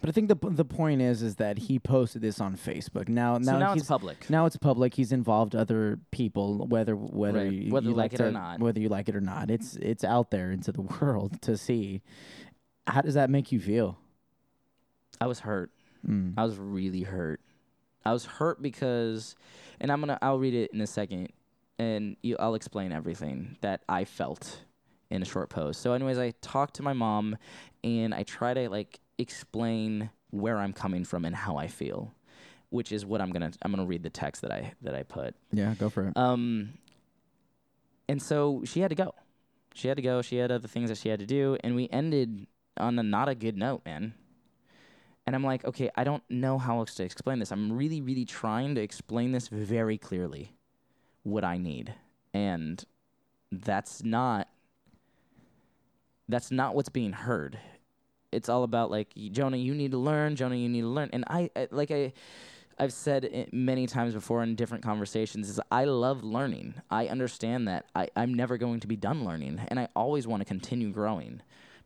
But 0.00 0.08
I 0.08 0.12
think 0.12 0.28
the 0.28 0.36
the 0.40 0.64
point 0.64 1.02
is 1.02 1.22
is 1.22 1.36
that 1.36 1.58
he 1.58 1.78
posted 1.80 2.22
this 2.22 2.40
on 2.40 2.56
Facebook. 2.56 3.08
Now 3.08 3.36
now, 3.38 3.52
so 3.52 3.58
now 3.58 3.72
he's 3.74 3.82
it's 3.82 3.88
public. 3.88 4.30
now 4.30 4.46
it's 4.46 4.56
public. 4.56 4.94
He's 4.94 5.10
involved 5.12 5.56
other 5.56 5.98
people, 6.12 6.66
whether 6.68 6.94
whether 6.94 7.40
Right. 7.40 7.52
you, 7.52 7.72
Whether 7.72 7.84
you 7.86 7.90
you 7.90 7.96
like 7.96 8.12
it 8.14 8.20
or 8.20 8.30
not. 8.30 8.60
whether 8.60 8.78
you 8.80 8.88
like 8.88 9.08
it 9.08 9.16
or 9.16 9.20
not. 9.20 9.50
It's 9.50 9.76
it's 9.76 10.04
out 10.04 10.30
there 10.30 10.52
into 10.52 10.70
the 10.70 10.82
world 11.00 11.42
to 11.42 11.56
see. 11.56 12.00
How 12.86 13.00
does 13.00 13.14
that 13.14 13.28
make 13.28 13.50
you 13.52 13.58
feel? 13.60 13.98
I 15.20 15.26
was 15.26 15.40
hurt. 15.40 15.70
Mm. 16.06 16.34
I 16.36 16.44
was 16.44 16.56
really 16.56 17.02
hurt. 17.02 17.40
I 18.04 18.12
was 18.12 18.24
hurt 18.24 18.60
because, 18.60 19.36
and 19.80 19.92
I'm 19.92 20.00
gonna 20.00 20.18
I'll 20.22 20.38
read 20.38 20.54
it 20.54 20.72
in 20.72 20.80
a 20.80 20.86
second, 20.86 21.32
and 21.78 22.16
you, 22.22 22.36
I'll 22.38 22.54
explain 22.54 22.92
everything 22.92 23.56
that 23.60 23.82
I 23.88 24.04
felt 24.04 24.62
in 25.10 25.22
a 25.22 25.24
short 25.24 25.50
post. 25.50 25.80
So, 25.80 25.92
anyways, 25.92 26.18
I 26.18 26.32
talked 26.40 26.74
to 26.74 26.82
my 26.82 26.92
mom, 26.92 27.36
and 27.84 28.14
I 28.14 28.22
try 28.24 28.54
to 28.54 28.68
like 28.68 29.00
explain 29.18 30.10
where 30.30 30.58
I'm 30.58 30.72
coming 30.72 31.04
from 31.04 31.24
and 31.24 31.36
how 31.36 31.56
I 31.56 31.68
feel, 31.68 32.12
which 32.70 32.90
is 32.90 33.06
what 33.06 33.20
I'm 33.20 33.30
gonna 33.30 33.52
I'm 33.62 33.70
gonna 33.70 33.86
read 33.86 34.02
the 34.02 34.10
text 34.10 34.42
that 34.42 34.50
I 34.50 34.72
that 34.82 34.94
I 34.94 35.04
put. 35.04 35.34
Yeah, 35.52 35.74
go 35.78 35.88
for 35.88 36.08
it. 36.08 36.16
Um, 36.16 36.72
and 38.08 38.20
so 38.20 38.62
she 38.64 38.80
had 38.80 38.88
to 38.88 38.96
go. 38.96 39.14
She 39.74 39.88
had 39.88 39.96
to 39.96 40.02
go. 40.02 40.22
She 40.22 40.36
had 40.36 40.50
other 40.50 40.68
things 40.68 40.90
that 40.90 40.98
she 40.98 41.08
had 41.08 41.20
to 41.20 41.26
do, 41.26 41.56
and 41.62 41.74
we 41.76 41.88
ended 41.90 42.46
on 42.76 42.98
a 42.98 43.02
not 43.02 43.28
a 43.28 43.34
good 43.34 43.56
note, 43.56 43.84
man. 43.84 44.14
And 45.26 45.36
I'm 45.36 45.44
like, 45.44 45.64
okay, 45.64 45.88
I 45.94 46.04
don't 46.04 46.22
know 46.28 46.58
how 46.58 46.78
else 46.78 46.94
to 46.94 47.04
explain 47.04 47.38
this. 47.38 47.52
I'm 47.52 47.72
really, 47.72 48.00
really 48.00 48.24
trying 48.24 48.74
to 48.74 48.80
explain 48.80 49.32
this 49.32 49.48
very 49.48 49.96
clearly, 49.96 50.52
what 51.22 51.44
I 51.44 51.58
need, 51.58 51.94
and 52.34 52.84
that's 53.50 54.02
not. 54.02 54.48
That's 56.28 56.50
not 56.50 56.74
what's 56.74 56.88
being 56.88 57.12
heard. 57.12 57.58
It's 58.30 58.48
all 58.48 58.62
about 58.62 58.90
like 58.90 59.12
Jonah, 59.14 59.58
you 59.58 59.74
need 59.74 59.90
to 59.90 59.98
learn. 59.98 60.34
Jonah, 60.34 60.56
you 60.56 60.68
need 60.68 60.80
to 60.80 60.88
learn. 60.88 61.10
And 61.12 61.24
I, 61.28 61.50
I 61.54 61.68
like 61.70 61.90
I, 61.90 62.12
I've 62.78 62.92
said 62.92 63.48
many 63.52 63.86
times 63.86 64.14
before 64.14 64.42
in 64.42 64.54
different 64.54 64.82
conversations 64.82 65.48
is 65.48 65.60
I 65.70 65.84
love 65.84 66.24
learning. 66.24 66.74
I 66.90 67.08
understand 67.08 67.68
that 67.68 67.86
I, 67.94 68.08
I'm 68.16 68.34
never 68.34 68.56
going 68.56 68.80
to 68.80 68.88
be 68.88 68.96
done 68.96 69.24
learning, 69.24 69.60
and 69.68 69.78
I 69.78 69.88
always 69.94 70.26
want 70.26 70.40
to 70.40 70.44
continue 70.44 70.90
growing 70.90 71.42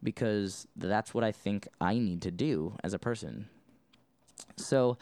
because 0.06 0.68
that's 0.76 1.12
what 1.12 1.24
I 1.24 1.32
think 1.32 1.66
I 1.80 1.94
need 1.98 2.22
to 2.22 2.30
do 2.30 2.76
as 2.84 2.94
a 2.94 2.98
person. 2.98 3.48
So 4.56 4.98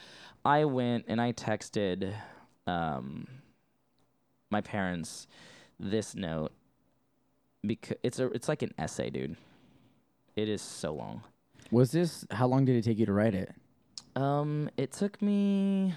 I 0.47 0.65
went 0.65 1.05
and 1.09 1.21
I 1.21 1.33
texted 1.33 2.15
um, 2.67 3.29
my 4.49 4.63
parents 4.63 5.27
this 5.79 6.15
note 6.15 6.53
because 7.67 7.99
it's 8.03 8.19
a 8.19 8.29
it's 8.29 8.49
like 8.49 8.63
an 8.63 8.73
essay, 8.79 9.11
dude. 9.11 9.37
It 10.37 10.49
is 10.49 10.63
so 10.63 10.95
long. 10.95 11.23
Was 11.71 11.93
this 11.93 12.25
how 12.31 12.47
long 12.47 12.65
did 12.65 12.75
it 12.77 12.85
take 12.85 12.99
you 12.99 13.05
to 13.05 13.13
write 13.13 13.35
it? 13.35 13.53
Um, 14.17 14.71
it 14.79 14.91
took 14.93 15.21
me 15.21 15.93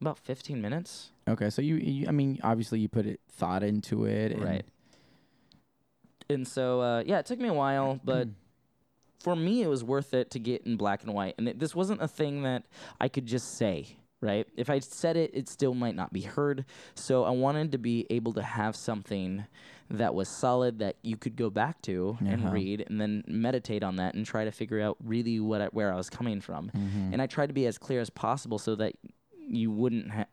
about 0.00 0.16
15 0.18 0.62
minutes. 0.62 1.10
Okay, 1.26 1.50
so 1.50 1.60
you, 1.60 1.74
you 1.74 2.06
I 2.06 2.12
mean, 2.12 2.38
obviously 2.44 2.78
you 2.78 2.88
put 2.88 3.04
it 3.04 3.18
thought 3.32 3.64
into 3.64 4.04
it, 4.04 4.30
and 4.30 4.44
Right. 4.44 4.64
And 6.30 6.48
so, 6.48 6.80
uh, 6.80 7.02
yeah, 7.04 7.18
it 7.18 7.26
took 7.26 7.38
me 7.38 7.48
a 7.48 7.54
while, 7.54 8.00
but 8.04 8.28
for 9.22 9.34
me, 9.36 9.62
it 9.62 9.68
was 9.68 9.82
worth 9.84 10.12
it 10.14 10.30
to 10.32 10.38
get 10.38 10.62
in 10.66 10.76
black 10.76 11.02
and 11.04 11.14
white. 11.14 11.34
And 11.38 11.48
it, 11.48 11.58
this 11.58 11.74
wasn't 11.74 12.02
a 12.02 12.08
thing 12.08 12.42
that 12.42 12.64
I 13.00 13.08
could 13.08 13.26
just 13.26 13.56
say, 13.56 13.96
right? 14.20 14.46
If 14.56 14.68
I 14.70 14.80
said 14.80 15.16
it, 15.16 15.30
it 15.34 15.48
still 15.48 15.74
might 15.74 15.94
not 15.94 16.12
be 16.12 16.20
heard. 16.22 16.64
So 16.94 17.24
I 17.24 17.30
wanted 17.30 17.72
to 17.72 17.78
be 17.78 18.06
able 18.10 18.32
to 18.34 18.42
have 18.42 18.76
something 18.76 19.44
that 19.90 20.14
was 20.14 20.28
solid 20.28 20.78
that 20.78 20.96
you 21.02 21.16
could 21.16 21.36
go 21.36 21.50
back 21.50 21.80
to 21.82 22.16
Uh-huh. 22.20 22.30
and 22.32 22.52
read 22.52 22.84
and 22.88 23.00
then 23.00 23.22
meditate 23.26 23.82
on 23.82 23.96
that 23.96 24.14
and 24.14 24.24
try 24.24 24.44
to 24.44 24.50
figure 24.50 24.80
out 24.80 24.96
really 25.04 25.40
what 25.40 25.60
I, 25.60 25.66
where 25.66 25.92
I 25.92 25.96
was 25.96 26.08
coming 26.10 26.40
from. 26.40 26.70
Mm-hmm. 26.70 27.12
And 27.12 27.20
I 27.22 27.26
tried 27.26 27.48
to 27.48 27.52
be 27.52 27.66
as 27.66 27.76
clear 27.78 28.00
as 28.00 28.10
possible 28.10 28.58
so 28.58 28.74
that 28.76 28.94
you 29.46 29.70
wouldn't 29.70 30.10
ha- 30.10 30.26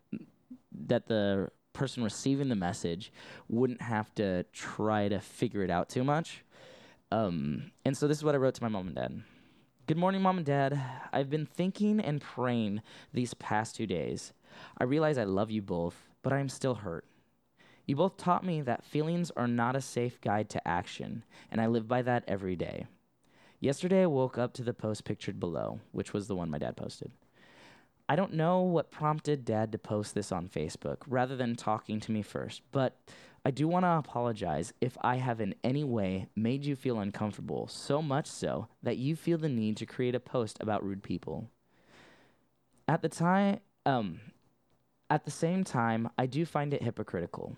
that 0.88 1.08
the 1.08 1.50
person 1.74 2.04
receiving 2.04 2.50
the 2.50 2.56
message 2.56 3.12
wouldn't 3.50 3.82
have 3.82 4.14
to 4.16 4.44
try 4.54 5.08
to 5.10 5.20
figure 5.20 5.64
it 5.64 5.70
out 5.70 5.90
too 5.90 6.04
much. 6.04 6.44
Um, 7.12 7.72
and 7.84 7.96
so 7.98 8.08
this 8.08 8.18
is 8.18 8.24
what 8.24 8.36
I 8.36 8.38
wrote 8.38 8.56
to 8.56 8.64
my 8.64 8.70
mom 8.70 8.88
and 8.88 8.96
dad. 8.96 9.22
Good 9.86 9.98
morning, 9.98 10.22
mom 10.22 10.38
and 10.38 10.46
dad. 10.46 10.82
I've 11.12 11.30
been 11.30 11.46
thinking 11.46 12.00
and 12.00 12.22
praying 12.22 12.82
these 13.14 13.34
past 13.34 13.76
two 13.76 13.86
days. 13.86 14.32
I 14.78 14.86
realize 14.86 15.18
I 15.18 15.26
love 15.26 15.52
you 15.52 15.62
both, 15.62 16.08
but 16.24 16.32
I 16.32 16.40
am 16.40 16.48
still 16.48 16.76
hurt. 16.76 17.06
You 17.86 17.98
both 17.98 18.16
taught 18.16 18.46
me 18.46 18.62
that 18.62 18.86
feelings 18.86 19.32
are 19.36 19.48
not 19.48 19.76
a 19.76 19.82
safe 19.82 20.22
guide 20.22 20.50
to 20.52 20.66
action, 20.66 21.26
and 21.52 21.60
I 21.60 21.68
live 21.68 21.88
by 21.88 22.02
that 22.04 22.24
every 22.28 22.56
day. 22.56 22.86
Yesterday, 23.60 24.04
I 24.04 24.08
woke 24.08 24.38
up 24.38 24.54
to 24.54 24.64
the 24.64 24.74
post 24.74 25.04
pictured 25.04 25.40
below, 25.40 25.82
which 25.92 26.14
was 26.14 26.28
the 26.28 26.36
one 26.36 26.50
my 26.50 26.60
dad 26.60 26.78
posted. 26.78 27.12
I 28.08 28.16
don't 28.16 28.34
know 28.34 28.62
what 28.62 28.92
prompted 28.92 29.44
dad 29.46 29.72
to 29.72 29.78
post 29.78 30.16
this 30.16 30.32
on 30.32 30.48
Facebook 30.48 30.98
rather 31.08 31.36
than 31.36 31.56
talking 31.56 32.00
to 32.02 32.12
me 32.12 32.22
first, 32.22 32.62
but 32.72 32.98
I 33.44 33.50
do 33.52 33.68
want 33.68 33.86
to 33.86 33.98
apologize 33.98 34.72
if 34.82 34.98
I 35.02 35.16
have 35.16 35.42
in 35.42 35.56
any 35.64 35.84
way 35.84 36.28
made 36.36 36.64
you 36.64 36.76
feel 36.76 37.00
uncomfortable, 37.00 37.68
so 37.68 38.02
much 38.02 38.28
so 38.28 38.68
that 38.84 38.98
you 38.98 39.16
feel 39.16 39.40
the 39.40 39.50
need 39.50 39.78
to 39.78 39.86
create 39.86 40.14
a 40.14 40.20
post 40.20 40.58
about 40.62 40.84
rude 40.84 41.02
people. 41.02 41.50
At 42.88 43.02
the 43.02 43.10
time, 43.10 43.60
um, 43.86 44.20
at 45.10 45.26
the 45.26 45.32
same 45.32 45.64
time, 45.64 46.10
I 46.18 46.28
do 46.28 46.46
find 46.46 46.74
it 46.74 46.84
hypocritical. 46.84 47.58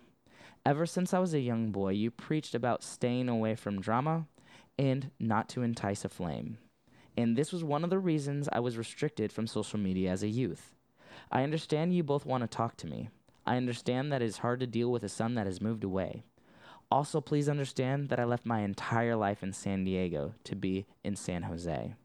Ever 0.65 0.85
since 0.85 1.13
I 1.13 1.19
was 1.19 1.33
a 1.33 1.39
young 1.39 1.71
boy, 1.71 1.89
you 1.89 2.11
preached 2.11 2.55
about 2.55 2.83
staying 2.83 3.27
away 3.27 3.55
from 3.55 3.81
drama 3.81 4.27
and 4.79 5.11
not 5.19 5.49
to 5.49 5.63
entice 5.63 6.05
a 6.05 6.09
flame. 6.09 6.57
And 7.17 7.35
this 7.35 7.51
was 7.51 7.63
one 7.63 7.83
of 7.83 7.89
the 7.89 7.99
reasons 7.99 8.47
I 8.51 8.61
was 8.61 8.77
restricted 8.77 9.33
from 9.33 9.47
social 9.47 9.77
media 9.77 10.11
as 10.11 10.23
a 10.23 10.29
youth. 10.29 10.73
I 11.29 11.43
understand 11.43 11.93
you 11.93 12.03
both 12.03 12.25
want 12.25 12.41
to 12.41 12.47
talk 12.47 12.77
to 12.77 12.87
me. 12.87 13.09
I 13.45 13.57
understand 13.57 14.11
that 14.11 14.21
it 14.21 14.25
is 14.25 14.37
hard 14.37 14.59
to 14.61 14.67
deal 14.67 14.91
with 14.91 15.03
a 15.03 15.09
son 15.09 15.35
that 15.35 15.45
has 15.45 15.61
moved 15.61 15.83
away. 15.83 16.23
Also, 16.89 17.19
please 17.19 17.49
understand 17.49 18.09
that 18.09 18.19
I 18.19 18.23
left 18.23 18.45
my 18.45 18.59
entire 18.61 19.15
life 19.15 19.43
in 19.43 19.51
San 19.51 19.83
Diego 19.83 20.33
to 20.43 20.55
be 20.55 20.85
in 21.03 21.15
San 21.15 21.43
Jose 21.43 21.95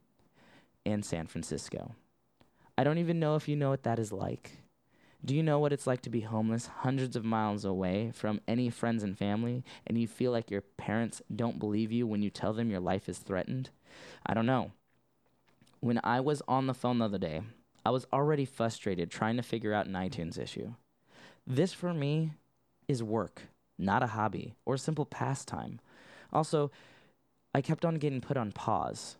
and 0.85 1.05
San 1.05 1.27
Francisco. 1.27 1.95
I 2.77 2.83
don't 2.83 2.97
even 2.97 3.19
know 3.19 3.35
if 3.35 3.47
you 3.47 3.55
know 3.55 3.69
what 3.69 3.83
that 3.83 3.99
is 3.99 4.11
like. 4.11 4.63
Do 5.23 5.35
you 5.35 5.43
know 5.43 5.59
what 5.59 5.73
it's 5.73 5.85
like 5.85 6.01
to 6.03 6.09
be 6.09 6.21
homeless 6.21 6.67
hundreds 6.67 7.15
of 7.15 7.25
miles 7.25 7.65
away 7.65 8.11
from 8.13 8.39
any 8.47 8.69
friends 8.69 9.03
and 9.03 9.17
family, 9.17 9.63
and 9.85 9.97
you 9.97 10.07
feel 10.07 10.31
like 10.31 10.49
your 10.49 10.61
parents 10.61 11.21
don't 11.35 11.59
believe 11.59 11.91
you 11.91 12.07
when 12.07 12.21
you 12.21 12.29
tell 12.29 12.53
them 12.53 12.71
your 12.71 12.79
life 12.79 13.09
is 13.09 13.17
threatened? 13.17 13.69
I 14.25 14.33
don't 14.33 14.45
know. 14.45 14.71
When 15.81 15.99
I 16.03 16.21
was 16.21 16.41
on 16.47 16.67
the 16.67 16.73
phone 16.73 16.99
the 16.99 17.05
other 17.05 17.17
day, 17.17 17.41
I 17.85 17.89
was 17.91 18.07
already 18.13 18.45
frustrated 18.45 19.11
trying 19.11 19.37
to 19.37 19.43
figure 19.43 19.73
out 19.73 19.87
an 19.87 19.93
iTunes 19.93 20.39
issue. 20.39 20.73
This 21.51 21.73
for 21.73 21.95
me 21.95 22.33
is 22.87 23.01
work, 23.01 23.41
not 23.79 24.03
a 24.03 24.07
hobby 24.07 24.53
or 24.67 24.75
a 24.75 24.79
simple 24.79 25.05
pastime. 25.05 25.79
Also, 26.31 26.69
I 27.55 27.61
kept 27.61 27.83
on 27.83 27.95
getting 27.95 28.21
put 28.21 28.37
on 28.37 28.51
pause. 28.51 29.17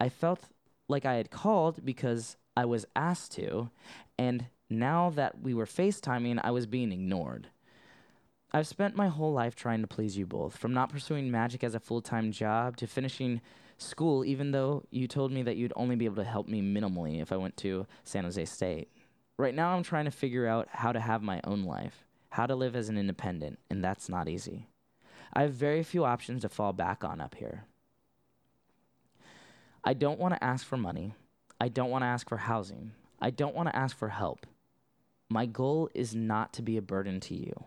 I 0.00 0.08
felt 0.08 0.40
like 0.88 1.04
I 1.04 1.14
had 1.14 1.30
called 1.30 1.84
because 1.84 2.36
I 2.56 2.64
was 2.64 2.86
asked 2.96 3.30
to, 3.36 3.70
and 4.18 4.46
now 4.68 5.10
that 5.10 5.40
we 5.40 5.54
were 5.54 5.64
FaceTiming, 5.64 6.40
I 6.42 6.50
was 6.50 6.66
being 6.66 6.90
ignored. 6.90 7.46
I've 8.52 8.66
spent 8.66 8.96
my 8.96 9.06
whole 9.06 9.32
life 9.32 9.54
trying 9.54 9.80
to 9.82 9.86
please 9.86 10.18
you 10.18 10.26
both, 10.26 10.56
from 10.56 10.74
not 10.74 10.90
pursuing 10.90 11.30
magic 11.30 11.62
as 11.62 11.76
a 11.76 11.80
full 11.80 12.02
time 12.02 12.32
job 12.32 12.76
to 12.78 12.88
finishing 12.88 13.40
school, 13.78 14.24
even 14.24 14.50
though 14.50 14.82
you 14.90 15.06
told 15.06 15.30
me 15.30 15.42
that 15.42 15.56
you'd 15.56 15.72
only 15.76 15.94
be 15.94 16.06
able 16.06 16.16
to 16.16 16.24
help 16.24 16.48
me 16.48 16.60
minimally 16.62 17.22
if 17.22 17.30
I 17.30 17.36
went 17.36 17.56
to 17.58 17.86
San 18.02 18.24
Jose 18.24 18.44
State. 18.46 18.90
Right 19.40 19.54
now, 19.54 19.74
I'm 19.74 19.82
trying 19.82 20.04
to 20.04 20.10
figure 20.10 20.46
out 20.46 20.68
how 20.70 20.92
to 20.92 21.00
have 21.00 21.22
my 21.22 21.40
own 21.44 21.64
life, 21.64 22.04
how 22.28 22.44
to 22.44 22.54
live 22.54 22.76
as 22.76 22.90
an 22.90 22.98
independent, 22.98 23.58
and 23.70 23.82
that's 23.82 24.06
not 24.06 24.28
easy. 24.28 24.66
I 25.32 25.40
have 25.40 25.54
very 25.54 25.82
few 25.82 26.04
options 26.04 26.42
to 26.42 26.50
fall 26.50 26.74
back 26.74 27.02
on 27.04 27.22
up 27.22 27.34
here. 27.36 27.64
I 29.82 29.94
don't 29.94 30.20
want 30.20 30.34
to 30.34 30.44
ask 30.44 30.66
for 30.66 30.76
money. 30.76 31.14
I 31.58 31.68
don't 31.68 31.88
want 31.88 32.02
to 32.02 32.06
ask 32.06 32.28
for 32.28 32.36
housing. 32.36 32.92
I 33.18 33.30
don't 33.30 33.54
want 33.54 33.70
to 33.70 33.74
ask 33.74 33.96
for 33.96 34.10
help. 34.10 34.46
My 35.30 35.46
goal 35.46 35.88
is 35.94 36.14
not 36.14 36.52
to 36.52 36.62
be 36.62 36.76
a 36.76 36.82
burden 36.82 37.18
to 37.20 37.34
you. 37.34 37.64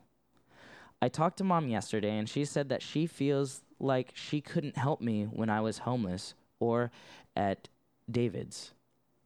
I 1.02 1.10
talked 1.10 1.40
to 1.40 1.44
mom 1.44 1.70
yesterday, 1.70 2.16
and 2.16 2.30
she 2.30 2.46
said 2.46 2.70
that 2.70 2.84
she 2.84 3.08
feels 3.08 3.64
like 3.80 4.12
she 4.14 4.42
couldn't 4.42 4.78
help 4.78 5.02
me 5.02 5.24
when 5.24 5.50
I 5.50 5.60
was 5.62 5.80
homeless 5.80 6.36
or 6.60 6.92
at 7.36 7.68
David's. 8.08 8.74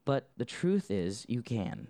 But 0.05 0.29
the 0.38 0.45
truth 0.45 0.89
is, 0.89 1.25
you 1.27 1.41
can. 1.41 1.89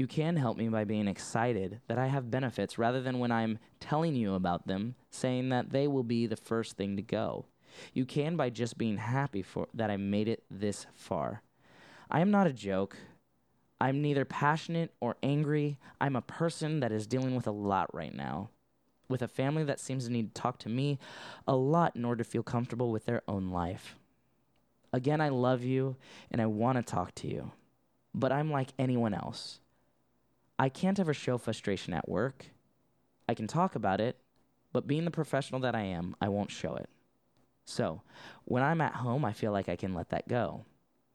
You 0.00 0.06
can 0.06 0.36
help 0.36 0.56
me 0.56 0.70
by 0.70 0.84
being 0.84 1.06
excited 1.06 1.82
that 1.86 1.98
I 1.98 2.06
have 2.06 2.30
benefits 2.30 2.78
rather 2.78 3.02
than 3.02 3.18
when 3.18 3.30
I'm 3.30 3.58
telling 3.80 4.14
you 4.14 4.32
about 4.32 4.66
them, 4.66 4.94
saying 5.10 5.50
that 5.50 5.72
they 5.72 5.86
will 5.86 6.04
be 6.04 6.24
the 6.24 6.38
first 6.38 6.78
thing 6.78 6.96
to 6.96 7.02
go. 7.02 7.44
You 7.92 8.06
can 8.06 8.34
by 8.34 8.48
just 8.48 8.78
being 8.78 8.96
happy 8.96 9.42
for 9.42 9.68
that 9.74 9.90
I 9.90 9.98
made 9.98 10.26
it 10.26 10.42
this 10.50 10.86
far. 10.94 11.42
I 12.10 12.22
am 12.22 12.30
not 12.30 12.46
a 12.46 12.52
joke. 12.54 12.96
I'm 13.78 14.00
neither 14.00 14.24
passionate 14.24 14.90
or 15.00 15.18
angry. 15.22 15.76
I'm 16.00 16.16
a 16.16 16.22
person 16.22 16.80
that 16.80 16.92
is 16.92 17.06
dealing 17.06 17.36
with 17.36 17.46
a 17.46 17.52
lot 17.52 17.94
right 17.94 18.14
now. 18.14 18.48
With 19.10 19.20
a 19.20 19.28
family 19.28 19.64
that 19.64 19.80
seems 19.80 20.06
to 20.06 20.10
need 20.10 20.34
to 20.34 20.40
talk 20.40 20.58
to 20.60 20.70
me 20.70 20.98
a 21.46 21.56
lot 21.56 21.94
in 21.94 22.06
order 22.06 22.24
to 22.24 22.30
feel 22.30 22.42
comfortable 22.42 22.90
with 22.90 23.04
their 23.04 23.20
own 23.28 23.50
life. 23.50 23.96
Again, 24.94 25.20
I 25.20 25.28
love 25.28 25.62
you 25.62 25.96
and 26.30 26.40
I 26.40 26.46
want 26.46 26.78
to 26.78 26.82
talk 26.82 27.14
to 27.16 27.28
you. 27.28 27.52
But 28.14 28.32
I'm 28.32 28.50
like 28.50 28.70
anyone 28.78 29.12
else. 29.12 29.60
I 30.60 30.68
can't 30.68 31.00
ever 31.00 31.14
show 31.14 31.38
frustration 31.38 31.94
at 31.94 32.06
work. 32.06 32.44
I 33.26 33.32
can 33.32 33.46
talk 33.46 33.76
about 33.76 33.98
it, 33.98 34.18
but 34.74 34.86
being 34.86 35.06
the 35.06 35.10
professional 35.10 35.62
that 35.62 35.74
I 35.74 35.80
am, 35.80 36.14
I 36.20 36.28
won't 36.28 36.50
show 36.50 36.74
it. 36.76 36.90
So, 37.64 38.02
when 38.44 38.62
I'm 38.62 38.82
at 38.82 38.96
home, 38.96 39.24
I 39.24 39.32
feel 39.32 39.52
like 39.52 39.70
I 39.70 39.76
can 39.76 39.94
let 39.94 40.10
that 40.10 40.28
go. 40.28 40.66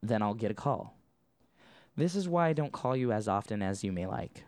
Then 0.02 0.20
I'll 0.20 0.34
get 0.34 0.50
a 0.50 0.54
call. 0.54 0.98
This 1.94 2.16
is 2.16 2.28
why 2.28 2.48
I 2.48 2.54
don't 2.54 2.72
call 2.72 2.96
you 2.96 3.12
as 3.12 3.28
often 3.28 3.62
as 3.62 3.84
you 3.84 3.92
may 3.92 4.06
like. 4.06 4.42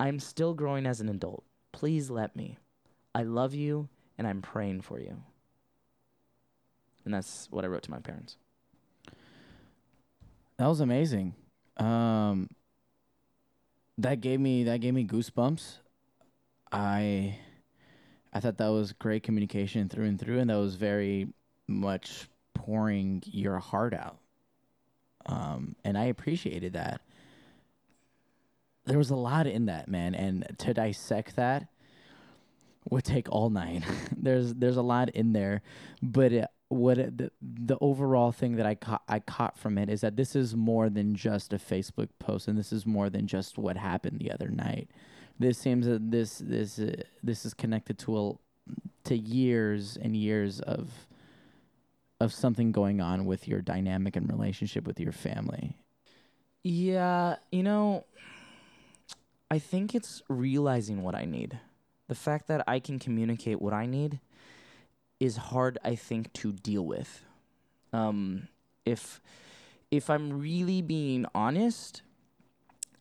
I'm 0.00 0.18
still 0.18 0.54
growing 0.54 0.86
as 0.86 1.00
an 1.00 1.08
adult. 1.08 1.44
Please 1.70 2.10
let 2.10 2.34
me. 2.34 2.58
I 3.14 3.22
love 3.22 3.54
you 3.54 3.88
and 4.18 4.26
I'm 4.26 4.42
praying 4.42 4.80
for 4.80 4.98
you. 4.98 5.22
And 7.04 7.14
that's 7.14 7.46
what 7.52 7.64
I 7.64 7.68
wrote 7.68 7.84
to 7.84 7.92
my 7.92 8.00
parents. 8.00 8.36
That 10.56 10.66
was 10.66 10.80
amazing. 10.80 11.36
Um, 11.76 12.48
that 14.02 14.20
gave 14.20 14.40
me 14.40 14.64
that 14.64 14.80
gave 14.80 14.94
me 14.94 15.04
goosebumps. 15.04 15.78
I 16.72 17.38
I 18.32 18.40
thought 18.40 18.58
that 18.58 18.68
was 18.68 18.92
great 18.92 19.22
communication 19.22 19.88
through 19.88 20.06
and 20.06 20.20
through, 20.20 20.38
and 20.38 20.50
that 20.50 20.56
was 20.56 20.76
very 20.76 21.28
much 21.66 22.28
pouring 22.54 23.22
your 23.26 23.58
heart 23.58 23.94
out. 23.94 24.18
Um, 25.26 25.76
and 25.84 25.98
I 25.98 26.04
appreciated 26.04 26.74
that. 26.74 27.00
There 28.86 28.98
was 28.98 29.10
a 29.10 29.16
lot 29.16 29.46
in 29.46 29.66
that, 29.66 29.88
man, 29.88 30.14
and 30.14 30.46
to 30.58 30.74
dissect 30.74 31.36
that 31.36 31.68
would 32.88 33.04
take 33.04 33.28
all 33.30 33.50
night. 33.50 33.84
there's 34.16 34.54
there's 34.54 34.76
a 34.76 34.82
lot 34.82 35.10
in 35.10 35.32
there, 35.32 35.62
but 36.02 36.32
it, 36.32 36.48
what 36.70 36.98
it, 36.98 37.18
the 37.18 37.30
the 37.42 37.76
overall 37.80 38.30
thing 38.30 38.54
that 38.56 38.64
I 38.64 38.76
caught 38.76 39.02
I 39.08 39.18
caught 39.18 39.58
from 39.58 39.76
it 39.76 39.90
is 39.90 40.00
that 40.02 40.16
this 40.16 40.36
is 40.36 40.54
more 40.54 40.88
than 40.88 41.16
just 41.16 41.52
a 41.52 41.58
Facebook 41.58 42.08
post, 42.20 42.46
and 42.46 42.56
this 42.56 42.72
is 42.72 42.86
more 42.86 43.10
than 43.10 43.26
just 43.26 43.58
what 43.58 43.76
happened 43.76 44.20
the 44.20 44.30
other 44.30 44.48
night. 44.48 44.88
This 45.38 45.58
seems 45.58 45.86
that 45.86 46.12
this 46.12 46.38
this 46.38 46.78
uh, 46.78 47.02
this 47.24 47.44
is 47.44 47.54
connected 47.54 47.98
to 48.00 48.18
a, 48.18 48.32
to 49.04 49.16
years 49.16 49.98
and 50.00 50.16
years 50.16 50.60
of 50.60 51.08
of 52.20 52.32
something 52.32 52.70
going 52.70 53.00
on 53.00 53.26
with 53.26 53.48
your 53.48 53.60
dynamic 53.60 54.14
and 54.14 54.30
relationship 54.30 54.86
with 54.86 55.00
your 55.00 55.12
family. 55.12 55.76
Yeah, 56.62 57.36
you 57.50 57.64
know, 57.64 58.04
I 59.50 59.58
think 59.58 59.96
it's 59.96 60.22
realizing 60.28 61.02
what 61.02 61.16
I 61.16 61.24
need. 61.24 61.58
The 62.06 62.14
fact 62.14 62.46
that 62.46 62.62
I 62.68 62.78
can 62.78 63.00
communicate 63.00 63.60
what 63.60 63.72
I 63.72 63.86
need 63.86 64.20
is 65.20 65.36
hard, 65.36 65.78
I 65.84 65.94
think, 65.94 66.32
to 66.34 66.52
deal 66.52 66.84
with. 66.84 67.24
Um, 67.92 68.48
if 68.84 69.20
if 69.90 70.08
I'm 70.08 70.40
really 70.40 70.82
being 70.82 71.26
honest, 71.34 72.02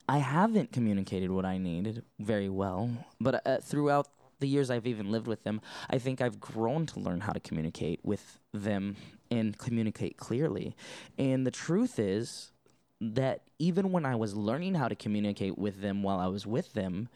I 0.08 0.18
haven't 0.18 0.72
communicated 0.72 1.32
what 1.32 1.46
I 1.46 1.58
needed 1.58 2.04
very 2.20 2.50
well. 2.50 2.90
But 3.22 3.46
uh, 3.46 3.58
throughout 3.60 4.08
the 4.40 4.48
years 4.48 4.72
I've 4.72 4.88
even 4.88 5.12
lived 5.12 5.28
with 5.28 5.44
them, 5.44 5.62
I 5.90 6.00
think 6.00 6.20
I've 6.20 6.40
grown 6.40 6.86
to 6.88 7.00
learn 7.00 7.22
how 7.22 7.32
to 7.32 7.40
communicate 7.40 8.00
with 8.04 8.40
them 8.54 8.96
and 9.30 9.58
communicate 9.58 10.18
clearly. 10.18 10.76
And 11.18 11.46
the 11.46 11.52
truth 11.52 12.00
is 12.00 12.52
that 13.00 13.42
even 13.60 13.92
when 13.92 14.06
I 14.06 14.16
was 14.16 14.36
learning 14.36 14.76
how 14.76 14.88
to 14.88 14.96
communicate 14.96 15.58
with 15.58 15.82
them 15.82 16.02
while 16.02 16.20
I 16.20 16.28
was 16.28 16.48
with 16.48 16.74
them, 16.74 17.10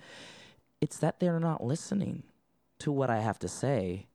it's 0.80 0.98
that 1.00 1.20
they're 1.20 1.40
not 1.40 1.64
listening 1.64 2.24
to 2.80 2.92
what 2.92 3.10
I 3.10 3.22
have 3.22 3.40
to 3.40 3.48
say 3.48 4.06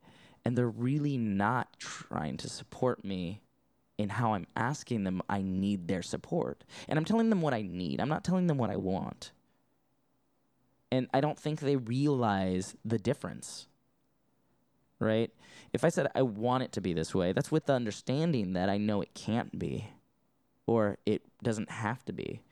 and 0.44 0.56
they're 0.56 0.68
really 0.68 1.16
not 1.16 1.78
trying 1.78 2.36
to 2.38 2.48
support 2.48 3.04
me 3.04 3.40
in 3.96 4.08
how 4.08 4.34
I'm 4.34 4.46
asking 4.56 5.04
them 5.04 5.22
I 5.28 5.42
need 5.42 5.88
their 5.88 6.02
support. 6.02 6.64
And 6.88 6.98
I'm 6.98 7.04
telling 7.04 7.30
them 7.30 7.42
what 7.42 7.54
I 7.54 7.62
need. 7.62 8.00
I'm 8.00 8.08
not 8.08 8.24
telling 8.24 8.46
them 8.46 8.58
what 8.58 8.70
I 8.70 8.76
want 8.76 9.32
and 10.90 11.08
I 11.12 11.20
don't 11.20 11.38
think 11.38 11.60
they 11.60 11.76
realize 11.76 12.76
the 12.84 12.98
difference. 12.98 13.66
Right? 15.00 15.30
If 15.72 15.84
I 15.84 15.90
said 15.90 16.08
I 16.14 16.22
want 16.22 16.64
it 16.64 16.72
to 16.72 16.80
be 16.80 16.92
this 16.92 17.14
way, 17.14 17.32
that's 17.32 17.52
with 17.52 17.66
the 17.66 17.74
understanding 17.74 18.54
that 18.54 18.68
I 18.68 18.78
know 18.78 19.00
it 19.00 19.14
can't 19.14 19.58
be 19.58 19.88
or 20.66 20.98
it 21.06 21.22
doesn't 21.42 21.70
have 21.70 22.04
to 22.06 22.12
be. 22.12 22.42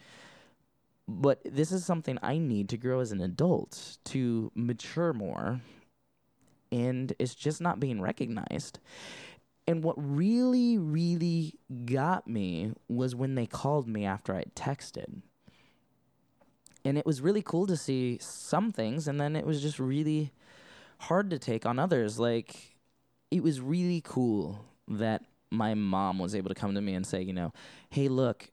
But 1.08 1.40
this 1.44 1.72
is 1.72 1.84
something 1.84 2.18
I 2.22 2.38
need 2.38 2.68
to 2.70 2.76
grow 2.76 3.00
as 3.00 3.12
an 3.12 3.20
adult, 3.20 3.98
to 4.06 4.50
mature 4.54 5.12
more, 5.12 5.60
and 6.70 7.12
it's 7.18 7.34
just 7.34 7.60
not 7.60 7.80
being 7.80 8.00
recognized. 8.00 8.78
And 9.66 9.82
what 9.82 9.96
really, 9.98 10.78
really 10.78 11.54
got 11.84 12.28
me 12.28 12.72
was 12.88 13.14
when 13.14 13.34
they 13.34 13.46
called 13.46 13.88
me 13.88 14.04
after 14.04 14.34
I 14.34 14.44
texted 14.54 15.22
and 16.86 16.96
it 16.96 17.04
was 17.04 17.20
really 17.20 17.42
cool 17.42 17.66
to 17.66 17.76
see 17.76 18.16
some 18.20 18.70
things 18.70 19.08
and 19.08 19.20
then 19.20 19.34
it 19.34 19.44
was 19.44 19.60
just 19.60 19.78
really 19.78 20.32
hard 20.98 21.30
to 21.30 21.38
take 21.38 21.66
on 21.66 21.78
others 21.78 22.18
like 22.18 22.76
it 23.30 23.42
was 23.42 23.60
really 23.60 24.00
cool 24.04 24.64
that 24.88 25.24
my 25.50 25.74
mom 25.74 26.18
was 26.18 26.34
able 26.34 26.48
to 26.48 26.54
come 26.54 26.74
to 26.74 26.80
me 26.80 26.94
and 26.94 27.06
say 27.06 27.20
you 27.20 27.32
know 27.32 27.52
hey 27.90 28.08
look 28.08 28.50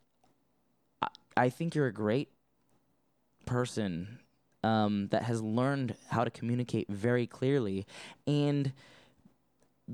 i, 1.01 1.07
I 1.37 1.49
think 1.49 1.75
you're 1.75 1.87
a 1.87 1.93
great 1.93 2.29
person 3.45 4.19
um, 4.63 5.07
that 5.09 5.23
has 5.23 5.41
learned 5.41 5.95
how 6.09 6.23
to 6.23 6.31
communicate 6.31 6.87
very 6.89 7.27
clearly 7.27 7.85
and 8.27 8.73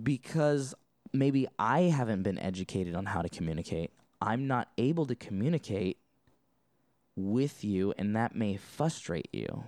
because 0.04 0.76
maybe 1.14 1.48
i 1.58 1.82
haven't 1.82 2.24
been 2.24 2.38
educated 2.40 2.96
on 2.96 3.06
how 3.08 3.22
to 3.22 3.30
communicate 3.30 3.92
i'm 4.22 4.48
not 4.48 4.70
able 4.78 5.06
to 5.06 5.16
communicate 5.16 5.98
with 7.20 7.64
you, 7.64 7.94
and 7.98 8.16
that 8.16 8.36
may 8.36 8.56
frustrate 8.56 9.30
you. 9.32 9.66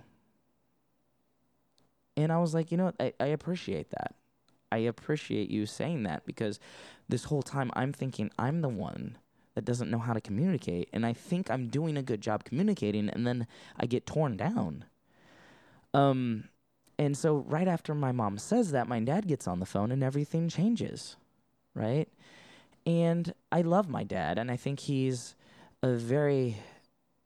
And 2.16 2.32
I 2.32 2.38
was 2.38 2.54
like, 2.54 2.70
you 2.70 2.76
know 2.76 2.86
what? 2.86 2.96
I, 3.00 3.12
I 3.20 3.26
appreciate 3.26 3.90
that. 3.90 4.14
I 4.70 4.78
appreciate 4.78 5.50
you 5.50 5.66
saying 5.66 6.02
that 6.04 6.24
because 6.24 6.58
this 7.08 7.24
whole 7.24 7.42
time 7.42 7.70
I'm 7.74 7.92
thinking 7.92 8.30
I'm 8.38 8.62
the 8.62 8.68
one 8.68 9.18
that 9.54 9.66
doesn't 9.66 9.90
know 9.90 9.98
how 9.98 10.14
to 10.14 10.20
communicate. 10.20 10.88
And 10.92 11.04
I 11.04 11.12
think 11.12 11.50
I'm 11.50 11.68
doing 11.68 11.96
a 11.96 12.02
good 12.02 12.22
job 12.22 12.44
communicating, 12.44 13.08
and 13.08 13.26
then 13.26 13.46
I 13.78 13.86
get 13.86 14.06
torn 14.06 14.36
down. 14.36 14.84
Um, 15.94 16.44
and 16.98 17.16
so 17.16 17.36
right 17.48 17.68
after 17.68 17.94
my 17.94 18.12
mom 18.12 18.38
says 18.38 18.72
that, 18.72 18.88
my 18.88 19.00
dad 19.00 19.26
gets 19.26 19.46
on 19.46 19.60
the 19.60 19.66
phone 19.66 19.90
and 19.90 20.02
everything 20.02 20.48
changes, 20.48 21.16
right? 21.74 22.08
And 22.86 23.32
I 23.50 23.62
love 23.62 23.88
my 23.88 24.04
dad, 24.04 24.38
and 24.38 24.50
I 24.50 24.56
think 24.56 24.80
he's 24.80 25.34
a 25.82 25.92
very 25.92 26.58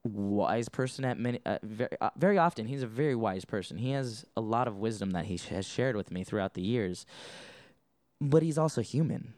wise 0.05 0.69
person 0.69 1.05
at 1.05 1.19
many 1.19 1.41
uh, 1.45 1.59
very, 1.65 1.91
uh, 2.01 2.11
very 2.17 2.39
often 2.39 2.65
he's 2.65 2.85
a 2.85 2.87
very 2.87 3.17
wise 3.17 3.45
person 3.45 3.77
he 3.77 3.91
has 3.91 4.25
a 4.37 4.41
lot 4.41 4.69
of 4.69 4.77
wisdom 4.77 5.11
that 5.11 5.25
he 5.25 5.37
sh- 5.37 5.47
has 5.49 5.67
shared 5.67 5.97
with 5.97 6.13
me 6.13 6.23
throughout 6.23 6.55
the 6.55 6.63
years 6.63 7.05
but 8.21 8.41
he's 8.41 8.57
also 8.57 8.81
human 8.83 9.35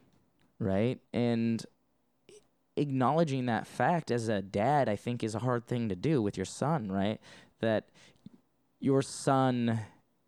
right 0.58 1.00
and 1.14 1.64
acknowledging 2.78 3.46
that 3.46 3.66
fact 3.66 4.10
as 4.10 4.28
a 4.28 4.40
dad, 4.40 4.88
I 4.88 4.96
think, 4.96 5.22
is 5.22 5.34
a 5.34 5.40
hard 5.40 5.66
thing 5.66 5.88
to 5.88 5.96
do 5.96 6.22
with 6.22 6.36
your 6.36 6.46
son, 6.46 6.90
right? 6.90 7.20
That 7.60 7.88
your 8.80 9.02
son 9.02 9.80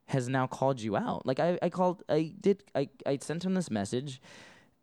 has 0.06 0.28
now 0.28 0.46
called 0.46 0.80
you 0.80 0.96
out. 0.96 1.24
Like 1.24 1.40
I, 1.40 1.58
I 1.62 1.68
called, 1.68 2.02
I 2.08 2.32
did, 2.40 2.64
I, 2.74 2.88
I 3.06 3.18
sent 3.20 3.44
him 3.44 3.54
this 3.54 3.70
message 3.70 4.20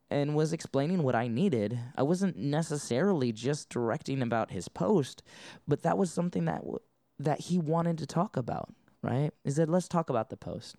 and 0.10 0.36
was 0.36 0.54
explaining 0.54 1.04
what 1.04 1.16
I 1.16 1.28
needed. 1.28 1.78
I 1.96 2.04
wasn't 2.04 2.38
necessarily 2.38 3.32
just 3.32 3.70
directing 3.70 4.22
about 4.22 4.52
his 4.52 4.68
post, 4.68 5.22
but 5.68 5.84
that 5.84 5.98
was 5.98 6.12
something 6.12 6.46
that 6.46 6.62
w- 6.62 6.80
that 7.20 7.42
he 7.42 7.58
wanted 7.58 7.98
to 7.98 8.06
talk 8.06 8.38
about. 8.38 8.74
Right? 9.02 9.32
He 9.44 9.52
said, 9.52 9.70
"Let's 9.70 9.88
talk 9.88 10.10
about 10.10 10.30
the 10.30 10.38
post," 10.38 10.78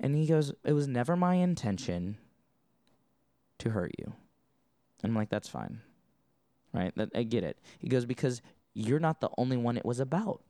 and 0.00 0.16
he 0.16 0.26
goes, 0.26 0.52
"It 0.64 0.72
was 0.72 0.88
never 0.88 1.16
my 1.16 1.34
intention 1.34 2.16
to 3.58 3.70
hurt 3.70 3.92
you." 3.98 4.14
And 5.02 5.10
I'm 5.10 5.16
like, 5.16 5.28
"That's 5.28 5.48
fine." 5.48 5.80
Right? 6.72 6.92
That 6.96 7.10
I 7.14 7.24
get 7.24 7.44
it. 7.44 7.58
He 7.78 7.88
goes, 7.88 8.06
"Because 8.06 8.42
you're 8.74 9.00
not 9.00 9.20
the 9.20 9.30
only 9.36 9.56
one 9.56 9.76
it 9.76 9.84
was 9.84 10.00
about. 10.00 10.40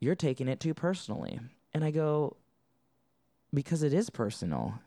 You're 0.00 0.14
taking 0.14 0.48
it 0.48 0.60
too 0.60 0.74
personally." 0.74 1.40
And 1.74 1.84
I 1.84 1.90
go, 1.90 2.36
"Because 3.52 3.82
it 3.82 3.92
is 3.92 4.10
personal. 4.10 4.80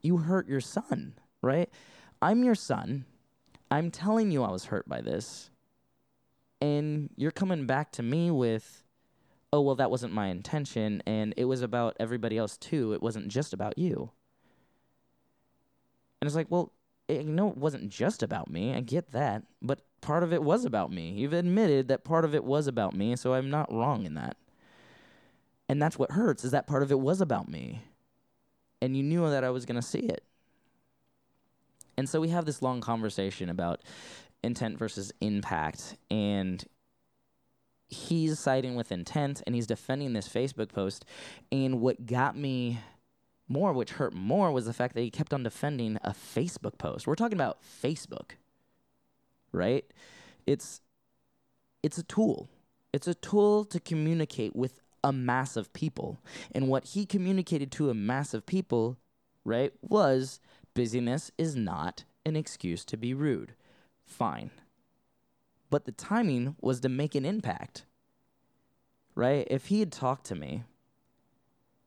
You 0.00 0.18
hurt 0.18 0.48
your 0.48 0.60
son." 0.60 1.14
right? 1.44 1.70
I'm 2.20 2.42
your 2.42 2.54
son. 2.54 3.04
I'm 3.70 3.90
telling 3.90 4.30
you 4.30 4.42
I 4.42 4.50
was 4.50 4.66
hurt 4.66 4.88
by 4.88 5.00
this. 5.00 5.50
And 6.60 7.10
you're 7.16 7.30
coming 7.30 7.66
back 7.66 7.92
to 7.92 8.02
me 8.02 8.30
with, 8.30 8.84
oh, 9.52 9.60
well, 9.60 9.74
that 9.74 9.90
wasn't 9.90 10.14
my 10.14 10.28
intention. 10.28 11.02
And 11.06 11.34
it 11.36 11.44
was 11.44 11.62
about 11.62 11.96
everybody 12.00 12.38
else 12.38 12.56
too. 12.56 12.94
It 12.94 13.02
wasn't 13.02 13.28
just 13.28 13.52
about 13.52 13.78
you. 13.78 14.10
And 16.20 16.26
it's 16.26 16.36
like, 16.36 16.50
well, 16.50 16.72
it, 17.08 17.26
you 17.26 17.32
know, 17.32 17.50
it 17.50 17.58
wasn't 17.58 17.90
just 17.90 18.22
about 18.22 18.50
me. 18.50 18.72
I 18.74 18.80
get 18.80 19.12
that. 19.12 19.42
But 19.60 19.80
part 20.00 20.22
of 20.22 20.32
it 20.32 20.42
was 20.42 20.64
about 20.64 20.90
me. 20.90 21.10
You've 21.10 21.34
admitted 21.34 21.88
that 21.88 22.04
part 22.04 22.24
of 22.24 22.34
it 22.34 22.44
was 22.44 22.66
about 22.66 22.94
me. 22.94 23.14
So 23.16 23.34
I'm 23.34 23.50
not 23.50 23.70
wrong 23.70 24.06
in 24.06 24.14
that. 24.14 24.36
And 25.68 25.80
that's 25.80 25.98
what 25.98 26.12
hurts 26.12 26.44
is 26.44 26.50
that 26.50 26.66
part 26.66 26.82
of 26.82 26.90
it 26.90 27.00
was 27.00 27.20
about 27.20 27.48
me. 27.48 27.82
And 28.82 28.96
you 28.96 29.02
knew 29.02 29.28
that 29.30 29.44
I 29.44 29.50
was 29.50 29.64
going 29.64 29.80
to 29.80 29.86
see 29.86 30.00
it. 30.00 30.24
And 31.96 32.08
so 32.08 32.20
we 32.20 32.28
have 32.28 32.44
this 32.44 32.60
long 32.60 32.80
conversation 32.80 33.48
about 33.48 33.80
intent 34.42 34.78
versus 34.78 35.12
impact. 35.20 35.96
And 36.10 36.64
he's 37.88 38.38
siding 38.38 38.74
with 38.74 38.92
intent 38.92 39.42
and 39.46 39.54
he's 39.54 39.66
defending 39.66 40.12
this 40.12 40.28
Facebook 40.28 40.70
post. 40.70 41.04
And 41.50 41.80
what 41.80 42.06
got 42.06 42.36
me 42.36 42.80
more, 43.48 43.72
which 43.72 43.92
hurt 43.92 44.12
more, 44.12 44.50
was 44.50 44.66
the 44.66 44.72
fact 44.72 44.94
that 44.94 45.02
he 45.02 45.10
kept 45.10 45.32
on 45.32 45.42
defending 45.42 45.98
a 46.02 46.10
Facebook 46.10 46.78
post. 46.78 47.06
We're 47.06 47.14
talking 47.14 47.38
about 47.38 47.58
Facebook, 47.62 48.32
right? 49.52 49.84
It's 50.46 50.80
it's 51.82 51.98
a 51.98 52.02
tool. 52.02 52.48
It's 52.92 53.06
a 53.06 53.14
tool 53.14 53.64
to 53.66 53.78
communicate 53.80 54.56
with 54.56 54.80
a 55.04 55.12
mass 55.12 55.56
of 55.56 55.72
people. 55.72 56.18
And 56.52 56.66
what 56.66 56.86
he 56.86 57.06
communicated 57.06 57.70
to 57.72 57.90
a 57.90 57.94
mass 57.94 58.34
of 58.34 58.46
people, 58.46 58.96
right, 59.44 59.72
was 59.82 60.40
Busyness 60.74 61.30
is 61.38 61.54
not 61.54 62.04
an 62.26 62.34
excuse 62.34 62.84
to 62.86 62.96
be 62.96 63.14
rude. 63.14 63.54
Fine. 64.04 64.50
But 65.70 65.84
the 65.84 65.92
timing 65.92 66.56
was 66.60 66.80
to 66.80 66.88
make 66.88 67.14
an 67.14 67.24
impact. 67.24 67.84
Right? 69.14 69.46
If 69.48 69.66
he 69.66 69.78
had 69.78 69.92
talked 69.92 70.26
to 70.26 70.34
me 70.34 70.64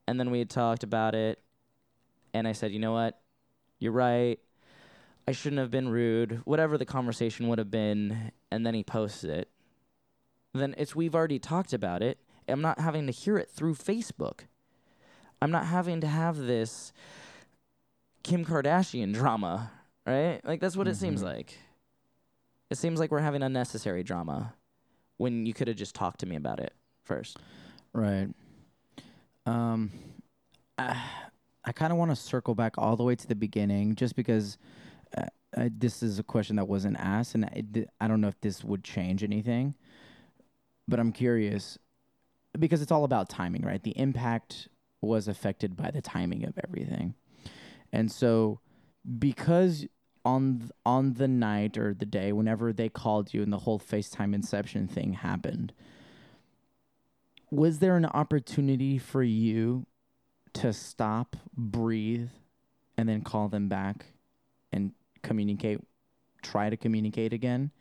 and 0.08 0.18
then 0.18 0.32
we 0.32 0.40
had 0.40 0.50
talked 0.50 0.84
about 0.84 1.16
it 1.16 1.42
and 2.34 2.48
I 2.48 2.54
said, 2.54 2.72
you 2.72 2.80
know 2.80 2.94
what? 2.94 3.20
You're 3.80 3.92
right. 3.92 4.40
I 5.28 5.32
shouldn't 5.34 5.60
have 5.60 5.72
been 5.72 5.90
rude, 5.90 6.42
whatever 6.46 6.78
the 6.78 6.86
conversation 6.86 7.50
would 7.50 7.60
have 7.60 7.70
been, 7.70 8.32
and 8.50 8.66
then 8.66 8.74
he 8.74 8.84
posted 8.84 9.30
it, 9.30 9.50
then 10.54 10.74
it's 10.78 10.96
we've 10.96 11.16
already 11.16 11.38
talked 11.38 11.74
about 11.74 12.02
it. 12.02 12.18
I'm 12.48 12.62
not 12.62 12.80
having 12.80 13.06
to 13.08 13.12
hear 13.12 13.38
it 13.38 13.50
through 13.50 13.76
Facebook. 13.76 14.42
I'm 15.42 15.52
not 15.52 15.66
having 15.66 16.02
to 16.02 16.08
have 16.08 16.38
this 16.38 16.94
Kim 18.24 18.44
Kardashian 18.46 19.14
drama, 19.14 19.72
right? 20.06 20.42
Like 20.44 20.60
that's 20.60 20.76
what 20.76 20.88
mm-hmm. 20.88 20.92
it 20.92 20.98
seems 20.98 21.22
mm-hmm. 21.22 21.36
like. 21.36 21.58
It 22.70 22.78
seems 22.78 23.00
like 23.00 23.12
we're 23.12 23.20
having 23.20 23.44
unnecessary 23.44 24.04
drama 24.04 24.54
when 25.18 25.46
you 25.46 25.54
could 25.54 25.68
have 25.68 25.78
just 25.78 25.96
talked 25.96 26.20
to 26.20 26.26
me 26.26 26.36
about 26.36 26.60
it 26.60 26.74
first. 27.04 27.38
Right. 27.94 28.28
Um 29.46 29.92
I, 30.78 31.02
I 31.66 31.72
kind 31.72 31.92
of 31.92 31.98
want 31.98 32.12
to 32.12 32.16
circle 32.16 32.56
back 32.56 32.76
all 32.78 32.96
the 32.96 33.04
way 33.04 33.16
to 33.16 33.28
the 33.28 33.36
beginning 33.36 33.96
just 33.96 34.16
because 34.16 34.58
uh, 35.18 35.26
uh, 35.56 35.70
this 35.76 36.04
is 36.04 36.20
a 36.20 36.24
question 36.24 36.58
that 36.58 36.68
wasn't 36.68 36.98
asked 37.00 37.36
and 37.36 37.46
I, 37.46 37.64
I 38.00 38.08
don't 38.08 38.22
know 38.22 38.28
if 38.28 38.40
this 38.42 38.64
would 38.64 38.84
change 38.84 39.24
anything. 39.24 39.76
But 40.90 41.00
I'm 41.00 41.12
curious 41.12 41.78
because 42.60 42.82
it's 42.82 42.92
all 42.92 43.04
about 43.04 43.30
timing, 43.30 43.64
right? 43.64 43.82
The 43.82 43.98
impact 43.98 44.68
was 45.02 45.28
affected 45.28 45.76
by 45.76 45.92
the 45.92 46.02
timing 46.02 46.46
of 46.46 46.54
everything. 46.64 47.14
And 47.92 48.12
so 48.12 48.60
because 49.20 49.86
on 50.26 50.70
on 50.86 51.14
the 51.14 51.28
night 51.28 51.78
or 51.78 51.94
the 51.94 52.06
day 52.06 52.34
whenever 52.34 52.74
they 52.74 52.90
called 52.90 53.34
you 53.34 53.42
and 53.42 53.54
the 53.54 53.60
whole 53.60 53.80
FaceTime 53.80 54.36
inception 54.36 54.88
thing 54.88 55.14
happened, 55.14 55.74
was 57.50 57.80
there 57.80 57.96
an 57.96 58.06
opportunity 58.06 58.98
for 58.98 59.24
you 59.24 59.86
to 60.54 60.74
stop, 60.74 61.36
breathe, 61.56 62.30
and 62.98 63.08
then 63.08 63.22
call 63.22 63.48
them 63.48 63.70
back 63.70 64.08
and 64.72 64.92
communicate, 65.24 65.80
try 66.42 66.70
to 66.70 66.76
communicate 66.76 67.32
again? 67.32 67.72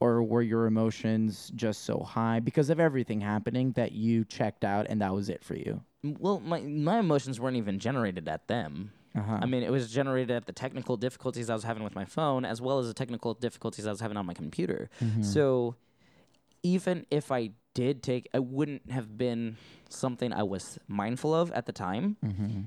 Or 0.00 0.22
were 0.22 0.42
your 0.42 0.66
emotions 0.66 1.50
just 1.56 1.84
so 1.84 1.98
high 1.98 2.38
because 2.38 2.70
of 2.70 2.78
everything 2.78 3.20
happening 3.20 3.72
that 3.72 3.92
you 3.92 4.24
checked 4.24 4.64
out 4.64 4.86
and 4.88 5.00
that 5.00 5.12
was 5.12 5.28
it 5.28 5.42
for 5.42 5.56
you? 5.56 5.82
Well, 6.04 6.38
my 6.38 6.60
my 6.60 7.00
emotions 7.00 7.40
weren't 7.40 7.56
even 7.56 7.80
generated 7.80 8.28
at 8.28 8.46
them. 8.46 8.92
Uh-huh. 9.16 9.38
I 9.42 9.46
mean, 9.46 9.62
it 9.62 9.70
was 9.70 9.90
generated 9.90 10.30
at 10.30 10.46
the 10.46 10.52
technical 10.52 10.96
difficulties 10.96 11.50
I 11.50 11.54
was 11.54 11.64
having 11.64 11.82
with 11.82 11.94
my 11.94 12.04
phone, 12.04 12.44
as 12.44 12.60
well 12.60 12.78
as 12.78 12.86
the 12.86 12.94
technical 12.94 13.34
difficulties 13.34 13.86
I 13.86 13.90
was 13.90 14.00
having 14.00 14.16
on 14.16 14.26
my 14.26 14.34
computer. 14.34 14.90
Mm-hmm. 15.02 15.22
So, 15.22 15.74
even 16.62 17.06
if 17.10 17.32
I 17.32 17.50
did 17.74 18.02
take, 18.02 18.28
it 18.32 18.44
wouldn't 18.44 18.90
have 18.90 19.16
been 19.18 19.56
something 19.88 20.32
I 20.32 20.42
was 20.42 20.78
mindful 20.86 21.34
of 21.34 21.50
at 21.52 21.66
the 21.66 21.72
time, 21.72 22.16
mm-hmm. 22.24 22.60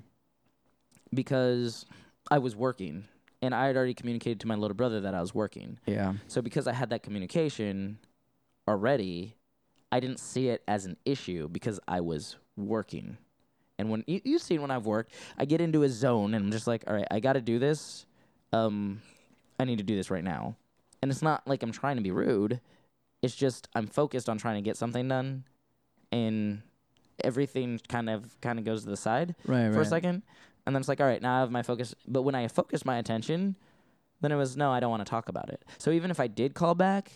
because 1.14 1.86
I 2.30 2.40
was 2.40 2.56
working, 2.56 3.06
and 3.42 3.56
I 3.56 3.68
had 3.68 3.76
already 3.76 3.94
communicated 3.94 4.40
to 4.42 4.48
my 4.48 4.56
little 4.56 4.76
brother 4.76 5.02
that 5.02 5.14
I 5.14 5.22
was 5.22 5.34
working. 5.34 5.80
Yeah. 5.86 6.14
So 6.28 6.42
because 6.42 6.68
I 6.68 6.74
had 6.74 6.90
that 6.92 7.04
communication 7.04 7.98
already, 8.68 9.36
I 9.92 10.00
didn't 10.00 10.20
see 10.20 10.50
it 10.50 10.64
as 10.68 10.86
an 10.86 10.98
issue 11.06 11.48
because 11.50 11.80
I 11.88 12.02
was 12.02 12.38
working. 12.56 13.18
And 13.80 13.90
when 13.90 14.04
you, 14.06 14.22
you've 14.24 14.42
seen 14.42 14.62
when 14.62 14.72
I've 14.72 14.86
worked, 14.86 15.14
I 15.38 15.46
get 15.46 15.60
into 15.60 15.84
a 15.84 15.90
zone 15.90 16.34
and 16.34 16.46
I'm 16.46 16.52
just 16.52 16.68
like, 16.68 16.84
all 16.88 16.94
right, 16.94 17.08
I 17.10 17.20
got 17.20 17.34
to 17.34 17.42
do 17.42 17.58
this. 17.58 18.06
Um, 18.54 19.02
I 19.60 19.66
need 19.66 19.78
to 19.80 19.84
do 19.84 19.96
this 19.96 20.12
right 20.12 20.24
now. 20.24 20.56
And 21.02 21.10
it's 21.10 21.22
not 21.22 21.48
like 21.48 21.64
I'm 21.64 21.72
trying 21.72 21.96
to 21.96 22.04
be 22.04 22.12
rude. 22.12 22.62
It's 23.22 23.36
just 23.36 23.68
I'm 23.76 23.88
focused 23.88 24.30
on 24.30 24.38
trying 24.38 24.56
to 24.56 24.62
get 24.62 24.78
something 24.78 25.08
done, 25.08 25.44
and 26.12 26.62
everything 27.24 27.80
kind 27.88 28.10
of 28.10 28.40
kind 28.42 28.58
of 28.58 28.66
goes 28.66 28.84
to 28.84 28.90
the 28.90 28.98
side 28.98 29.36
right, 29.46 29.72
for 29.72 29.78
right. 29.78 29.86
a 29.86 29.90
second, 29.90 30.24
and 30.66 30.76
then 30.76 30.82
it's 30.82 30.90
like, 30.90 31.02
all 31.02 31.08
right, 31.08 31.22
now 31.22 31.38
I 31.38 31.40
have 31.40 31.52
my 31.52 31.64
focus. 31.64 31.96
But 32.08 32.22
when 32.24 32.36
I 32.36 32.48
focused 32.48 32.86
my 32.86 32.98
attention, 32.98 33.56
then 34.22 34.32
it 34.32 34.36
was 34.36 34.56
no, 34.56 34.72
I 34.72 34.80
don't 34.80 34.92
want 34.92 35.06
to 35.06 35.10
talk 35.10 35.30
about 35.30 35.50
it. 35.50 35.64
So 35.78 35.92
even 35.92 36.12
if 36.12 36.20
I 36.20 36.28
did 36.28 36.54
call 36.54 36.76
back, 36.76 37.12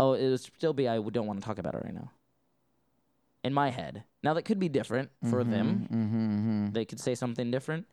oh, 0.00 0.14
it 0.14 0.28
would 0.28 0.40
still 0.40 0.72
be 0.72 0.88
I 0.88 0.98
don't 0.98 1.26
want 1.26 1.40
to 1.40 1.46
talk 1.46 1.58
about 1.58 1.74
it 1.74 1.82
right 1.84 1.94
now 1.94 2.10
in 3.46 3.54
my 3.54 3.70
head. 3.70 4.02
Now 4.24 4.34
that 4.34 4.42
could 4.42 4.58
be 4.58 4.68
different 4.68 5.10
for 5.30 5.42
mm-hmm, 5.42 5.50
them. 5.50 5.88
Mm-hmm, 5.92 6.16
mm-hmm. 6.16 6.72
They 6.72 6.84
could 6.84 6.98
say 6.98 7.14
something 7.14 7.50
different, 7.52 7.86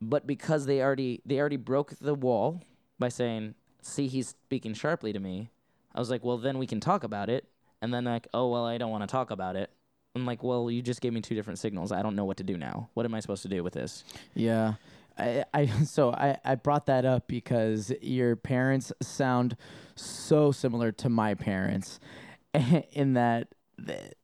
but 0.00 0.26
because 0.26 0.64
they 0.64 0.80
already 0.80 1.20
they 1.26 1.38
already 1.38 1.58
broke 1.58 1.92
the 2.00 2.14
wall 2.14 2.62
by 2.98 3.10
saying, 3.10 3.54
"See, 3.82 4.08
he's 4.08 4.28
speaking 4.28 4.72
sharply 4.72 5.12
to 5.12 5.20
me." 5.20 5.50
I 5.94 6.00
was 6.00 6.10
like, 6.10 6.24
"Well, 6.24 6.38
then 6.38 6.56
we 6.56 6.66
can 6.66 6.80
talk 6.80 7.04
about 7.04 7.28
it." 7.28 7.44
And 7.82 7.92
then 7.92 8.04
like, 8.04 8.28
"Oh, 8.32 8.48
well, 8.48 8.64
I 8.64 8.78
don't 8.78 8.90
want 8.90 9.02
to 9.02 9.06
talk 9.06 9.30
about 9.30 9.56
it." 9.56 9.70
I'm 10.16 10.26
like, 10.26 10.42
"Well, 10.42 10.70
you 10.70 10.82
just 10.82 11.00
gave 11.00 11.12
me 11.12 11.20
two 11.20 11.34
different 11.34 11.58
signals. 11.58 11.92
I 11.92 12.02
don't 12.02 12.16
know 12.16 12.24
what 12.24 12.38
to 12.38 12.44
do 12.44 12.56
now. 12.56 12.88
What 12.94 13.06
am 13.06 13.14
I 13.14 13.20
supposed 13.20 13.42
to 13.42 13.48
do 13.48 13.62
with 13.62 13.74
this?" 13.74 14.04
Yeah. 14.34 14.74
I, 15.18 15.44
I 15.54 15.66
so 15.84 16.12
I, 16.12 16.38
I 16.44 16.54
brought 16.54 16.86
that 16.86 17.04
up 17.04 17.28
because 17.28 17.92
your 18.00 18.36
parents 18.36 18.92
sound 19.02 19.56
so 19.94 20.52
similar 20.52 20.92
to 20.92 21.08
my 21.08 21.34
parents 21.34 22.00
in 22.92 23.14
that 23.14 23.48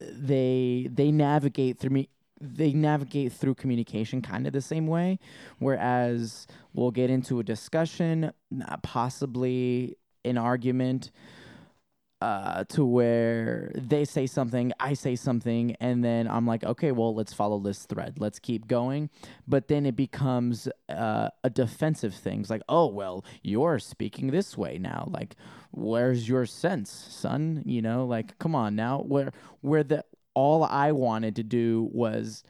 they 0.00 0.88
they 0.90 1.10
navigate 1.12 1.78
through 1.78 1.90
me 1.90 2.08
they 2.40 2.72
navigate 2.72 3.32
through 3.32 3.54
communication 3.54 4.22
kind 4.22 4.46
of 4.46 4.52
the 4.52 4.62
same 4.62 4.86
way 4.86 5.18
whereas 5.58 6.46
we'll 6.72 6.90
get 6.90 7.10
into 7.10 7.38
a 7.38 7.44
discussion 7.44 8.32
possibly 8.82 9.96
an 10.24 10.38
argument 10.38 11.10
uh, 12.22 12.62
to 12.68 12.84
where 12.84 13.72
they 13.74 14.04
say 14.04 14.28
something, 14.28 14.72
I 14.78 14.94
say 14.94 15.16
something, 15.16 15.74
and 15.80 16.04
then 16.04 16.28
I'm 16.28 16.46
like, 16.46 16.62
okay, 16.62 16.92
well, 16.92 17.12
let's 17.16 17.32
follow 17.32 17.58
this 17.58 17.84
thread. 17.84 18.20
Let's 18.20 18.38
keep 18.38 18.68
going. 18.68 19.10
But 19.48 19.66
then 19.66 19.86
it 19.86 19.96
becomes 19.96 20.68
uh, 20.88 21.30
a 21.42 21.50
defensive 21.50 22.14
thing. 22.14 22.42
It's 22.42 22.48
like, 22.48 22.62
oh, 22.68 22.86
well, 22.86 23.24
you're 23.42 23.80
speaking 23.80 24.30
this 24.30 24.56
way 24.56 24.78
now. 24.78 25.08
Like, 25.10 25.34
where's 25.72 26.28
your 26.28 26.46
sense, 26.46 26.92
son? 26.92 27.64
You 27.66 27.82
know, 27.82 28.06
like, 28.06 28.38
come 28.38 28.54
on 28.54 28.76
now. 28.76 29.00
Where, 29.00 29.32
where 29.60 29.82
the 29.82 30.04
all 30.34 30.62
I 30.62 30.92
wanted 30.92 31.34
to 31.36 31.42
do 31.42 31.90
was 31.92 32.44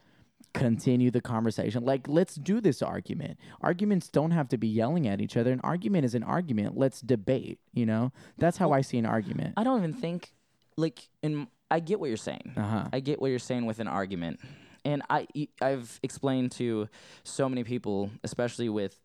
continue 0.53 1.11
the 1.11 1.21
conversation. 1.21 1.83
Like, 1.83 2.07
let's 2.07 2.35
do 2.35 2.61
this 2.61 2.81
argument. 2.81 3.37
Arguments 3.61 4.09
don't 4.09 4.31
have 4.31 4.49
to 4.49 4.57
be 4.57 4.67
yelling 4.67 5.07
at 5.07 5.21
each 5.21 5.35
other. 5.37 5.51
An 5.51 5.61
argument 5.63 6.05
is 6.05 6.15
an 6.15 6.23
argument. 6.23 6.77
Let's 6.77 7.01
debate, 7.01 7.59
you 7.73 7.85
know? 7.85 8.11
That's 8.37 8.57
how 8.57 8.71
I 8.71 8.81
see 8.81 8.97
an 8.97 9.05
argument. 9.05 9.55
I 9.57 9.63
don't 9.63 9.77
even 9.79 9.93
think 9.93 10.33
like 10.77 11.07
in 11.21 11.47
I 11.69 11.79
get 11.79 11.99
what 11.99 12.07
you're 12.07 12.17
saying. 12.17 12.53
Uh-huh. 12.55 12.87
I 12.93 12.99
get 12.99 13.19
what 13.19 13.29
you're 13.29 13.39
saying 13.39 13.65
with 13.65 13.79
an 13.79 13.87
argument. 13.87 14.39
And 14.85 15.01
I, 15.09 15.27
I've 15.61 15.99
explained 16.03 16.51
to 16.53 16.87
so 17.23 17.49
many 17.49 17.63
people, 17.63 18.11
especially 18.23 18.69
with 18.69 18.99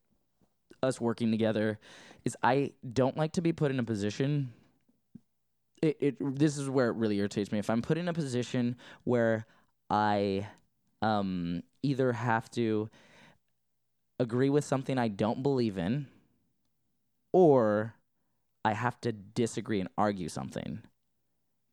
us 0.82 1.00
working 1.00 1.30
together, 1.30 1.78
is 2.24 2.36
I 2.42 2.72
don't 2.92 3.16
like 3.16 3.32
to 3.32 3.40
be 3.40 3.52
put 3.52 3.70
in 3.70 3.78
a 3.78 3.84
position 3.84 4.52
it, 5.82 5.96
it 6.00 6.36
this 6.36 6.58
is 6.58 6.68
where 6.68 6.88
it 6.88 6.96
really 6.96 7.18
irritates 7.18 7.52
me. 7.52 7.58
If 7.58 7.70
I'm 7.70 7.82
put 7.82 7.98
in 7.98 8.08
a 8.08 8.12
position 8.12 8.76
where 9.04 9.46
I 9.90 10.46
um 11.02 11.62
either 11.82 12.12
have 12.12 12.50
to 12.50 12.88
agree 14.18 14.50
with 14.50 14.64
something 14.64 14.98
I 14.98 15.08
don't 15.08 15.42
believe 15.42 15.78
in 15.78 16.06
or 17.32 17.94
I 18.64 18.72
have 18.72 19.00
to 19.02 19.12
disagree 19.12 19.80
and 19.80 19.88
argue 19.96 20.28
something. 20.28 20.80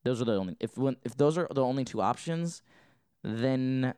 Those 0.04 0.22
are 0.22 0.26
the 0.26 0.36
only 0.36 0.56
if 0.60 0.78
when, 0.78 0.98
if 1.04 1.18
those 1.18 1.38
are 1.38 1.48
the 1.52 1.64
only 1.64 1.84
two 1.84 2.02
options, 2.02 2.62
then 3.24 3.96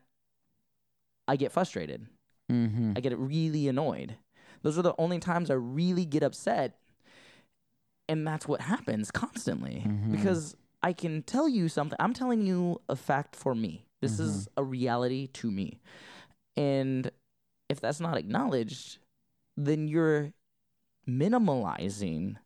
I 1.26 1.36
get 1.36 1.52
frustrated. 1.52 2.06
Mm-hmm. 2.50 2.94
I 2.96 3.00
get 3.00 3.16
really 3.18 3.68
annoyed. 3.68 4.16
Those 4.62 4.78
are 4.78 4.82
the 4.82 4.94
only 4.98 5.18
times 5.18 5.50
I 5.50 5.54
really 5.54 6.06
get 6.06 6.22
upset. 6.22 6.78
And 8.08 8.26
that's 8.26 8.48
what 8.48 8.62
happens 8.62 9.10
constantly 9.10 9.84
Mhm. 9.86 10.12
because 10.12 10.56
I 10.82 10.94
can 10.94 11.22
tell 11.22 11.46
you 11.48 11.68
something. 11.68 11.96
I'm 12.00 12.14
telling 12.14 12.40
you 12.46 12.80
a 12.88 12.96
fact 12.96 13.36
for 13.36 13.54
me. 13.54 13.84
This 14.00 14.14
mm-hmm. 14.14 14.24
is 14.24 14.48
a 14.56 14.64
reality 14.64 15.28
to 15.34 15.50
me. 15.50 15.80
And 16.56 17.10
if 17.68 17.80
that's 17.80 18.00
not 18.00 18.16
acknowledged, 18.16 18.98
then 19.56 19.88
you're 19.88 20.32
minimalizing 21.08 22.36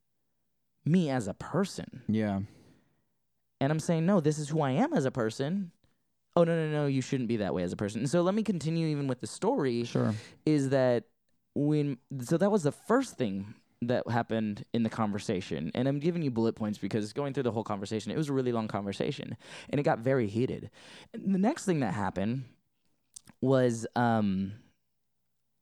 me 0.85 1.11
as 1.11 1.29
a 1.29 1.35
person. 1.35 2.03
Yeah. 2.09 2.41
And 3.61 3.71
I'm 3.71 3.81
saying, 3.81 4.07
no, 4.07 4.21
this 4.21 4.39
is 4.39 4.49
who 4.49 4.61
I 4.61 4.73
am 4.73 4.93
as 4.93 5.05
a 5.05 5.11
person. 5.11 5.71
Oh, 6.35 6.45
no, 6.45 6.57
no, 6.57 6.71
no, 6.73 6.87
you 6.87 7.03
shouldn't 7.03 7.29
be 7.29 7.37
that 7.39 7.55
way 7.55 7.63
as 7.63 7.73
a 7.73 7.77
person. 7.77 8.01
And 8.01 8.11
so 8.11 8.23
let 8.23 8.35
me 8.35 8.43
continue 8.43 8.89
even 8.89 9.07
with 9.07 9.21
the 9.21 9.27
story 9.27 9.85
Sure. 9.85 10.15
is 10.47 10.71
that 10.71 11.05
when 11.55 11.99
so 12.23 12.39
that 12.39 12.51
was 12.51 12.63
the 12.63 12.73
first 12.73 13.19
thing 13.19 13.55
that 13.89 14.09
happened 14.09 14.65
in 14.73 14.83
the 14.83 14.91
conversation. 14.91 15.71
And 15.75 15.89
i'm 15.89 15.99
giving 15.99 16.23
you 16.23 16.31
bullet 16.31 16.55
points 16.55 16.79
because 16.79 17.13
going 17.13 17.35
through 17.35 17.45
the 17.45 17.51
whole 17.53 17.65
conversation 17.65 18.13
it 18.13 18.17
was 18.17 18.29
a 18.29 18.33
really 18.33 18.53
long 18.53 18.69
conversation 18.69 19.37
and 19.71 19.79
it 19.81 19.85
got 19.85 19.99
very 20.01 20.27
heated. 20.29 20.71
And 21.13 21.35
the 21.35 21.39
next 21.39 21.65
thing 21.65 21.81
that 21.81 21.95
happened 21.95 22.45
was 23.41 23.87
um 23.97 24.53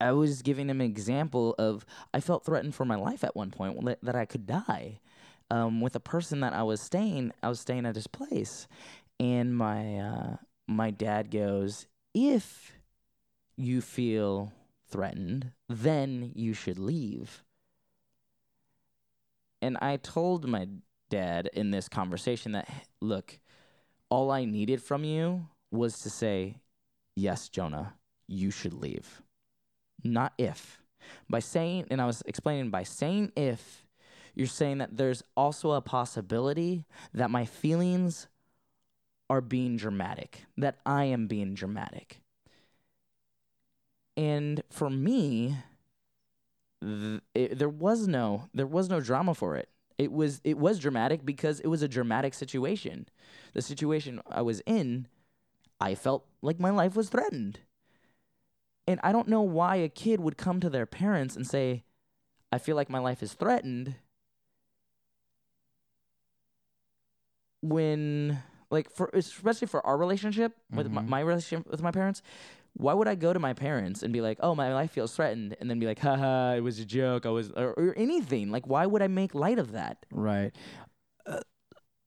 i 0.00 0.12
was 0.12 0.42
giving 0.42 0.68
him 0.68 0.80
an 0.80 0.87
example 0.87 1.54
of 1.59 1.85
i 2.14 2.20
felt 2.20 2.44
threatened 2.44 2.74
for 2.74 2.85
my 2.85 2.96
life 2.96 3.24
at 3.24 3.37
one 3.37 3.50
point 3.50 3.78
that- 4.02 4.16
i 4.16 4.24
could 4.24 4.46
die. 4.46 5.00
Um, 5.52 5.80
with 5.80 5.96
a 5.96 6.00
person 6.00 6.40
that 6.40 6.52
i 6.52 6.62
was 6.62 6.80
staying 6.80 7.33
i 7.42 7.48
was 7.48 7.61
staying 7.61 7.85
at 7.87 7.96
his 7.96 8.06
place. 8.06 8.68
And 9.18 9.56
my 9.56 9.98
uh, 9.98 10.37
my 10.68 10.90
dad 10.90 11.30
goes 11.30 11.87
if 12.14 12.72
you 13.56 13.80
feel 13.80 14.52
threatened, 14.88 15.52
then 15.68 16.33
you 16.35 16.54
should 16.54 16.78
leave. 16.78 17.44
And 19.62 19.76
I 19.80 19.96
told 19.96 20.46
my 20.48 20.68
dad 21.10 21.50
in 21.52 21.70
this 21.70 21.88
conversation 21.88 22.52
that, 22.52 22.68
look, 23.00 23.38
all 24.08 24.30
I 24.30 24.44
needed 24.44 24.82
from 24.82 25.04
you 25.04 25.46
was 25.70 26.00
to 26.00 26.10
say, 26.10 26.56
yes, 27.14 27.48
Jonah, 27.48 27.94
you 28.26 28.50
should 28.50 28.74
leave. 28.74 29.22
Not 30.02 30.32
if. 30.38 30.80
By 31.28 31.40
saying, 31.40 31.86
and 31.90 32.00
I 32.00 32.06
was 32.06 32.22
explaining, 32.26 32.70
by 32.70 32.84
saying 32.84 33.32
if, 33.36 33.86
you're 34.34 34.46
saying 34.46 34.78
that 34.78 34.96
there's 34.96 35.22
also 35.36 35.72
a 35.72 35.80
possibility 35.80 36.84
that 37.12 37.30
my 37.30 37.44
feelings 37.44 38.28
are 39.28 39.40
being 39.40 39.76
dramatic, 39.76 40.44
that 40.56 40.78
I 40.86 41.04
am 41.04 41.26
being 41.26 41.54
dramatic. 41.54 42.20
And 44.16 44.62
for 44.70 44.90
me, 44.90 45.56
th- 46.82 47.20
it, 47.34 47.58
there 47.58 47.68
was 47.68 48.06
no 48.08 48.48
there 48.54 48.66
was 48.66 48.88
no 48.88 49.00
drama 49.00 49.34
for 49.34 49.56
it. 49.56 49.68
It 49.98 50.12
was 50.12 50.40
it 50.44 50.58
was 50.58 50.78
dramatic 50.78 51.24
because 51.24 51.60
it 51.60 51.68
was 51.68 51.82
a 51.82 51.88
dramatic 51.88 52.34
situation. 52.34 53.06
The 53.52 53.62
situation 53.62 54.20
I 54.26 54.42
was 54.42 54.62
in, 54.66 55.06
I 55.80 55.94
felt 55.94 56.26
like 56.42 56.58
my 56.58 56.70
life 56.70 56.96
was 56.96 57.08
threatened. 57.08 57.60
And 58.86 58.98
I 59.02 59.12
don't 59.12 59.28
know 59.28 59.42
why 59.42 59.76
a 59.76 59.88
kid 59.88 60.20
would 60.20 60.36
come 60.38 60.58
to 60.60 60.70
their 60.70 60.86
parents 60.86 61.36
and 61.36 61.46
say, 61.46 61.84
"I 62.50 62.58
feel 62.58 62.76
like 62.76 62.90
my 62.90 62.98
life 62.98 63.22
is 63.22 63.34
threatened." 63.34 63.96
When 67.62 68.42
like 68.70 68.90
for 68.90 69.10
especially 69.12 69.66
for 69.66 69.84
our 69.86 69.96
relationship 69.98 70.56
with 70.74 70.90
my, 70.90 71.02
Mhm. 71.02 71.08
my 71.08 71.20
relationship 71.20 71.66
with 71.70 71.82
my 71.82 71.90
parents, 71.90 72.22
why 72.74 72.94
would 72.94 73.09
I 73.09 73.14
go 73.14 73.33
to 73.33 73.38
my 73.38 73.52
parents 73.52 74.02
and 74.02 74.12
be 74.12 74.20
like, 74.20 74.38
"Oh, 74.40 74.54
my 74.54 74.72
life 74.74 74.92
feels 74.92 75.14
threatened," 75.14 75.56
and 75.61 75.68
then 75.68 75.78
be 75.78 75.87
like, 75.87 75.98
"Haha, 75.98 76.54
it 76.56 76.61
was 76.61 76.78
a 76.78 76.85
joke. 76.85 77.26
I 77.26 77.30
was," 77.30 77.50
or, 77.50 77.70
or 77.74 77.94
anything. 77.96 78.50
Like, 78.50 78.66
why 78.66 78.87
would 78.87 79.02
I 79.02 79.09
make 79.09 79.35
light 79.35 79.59
of 79.59 79.72
that? 79.72 80.06
Right. 80.11 80.52
Uh, 81.26 81.40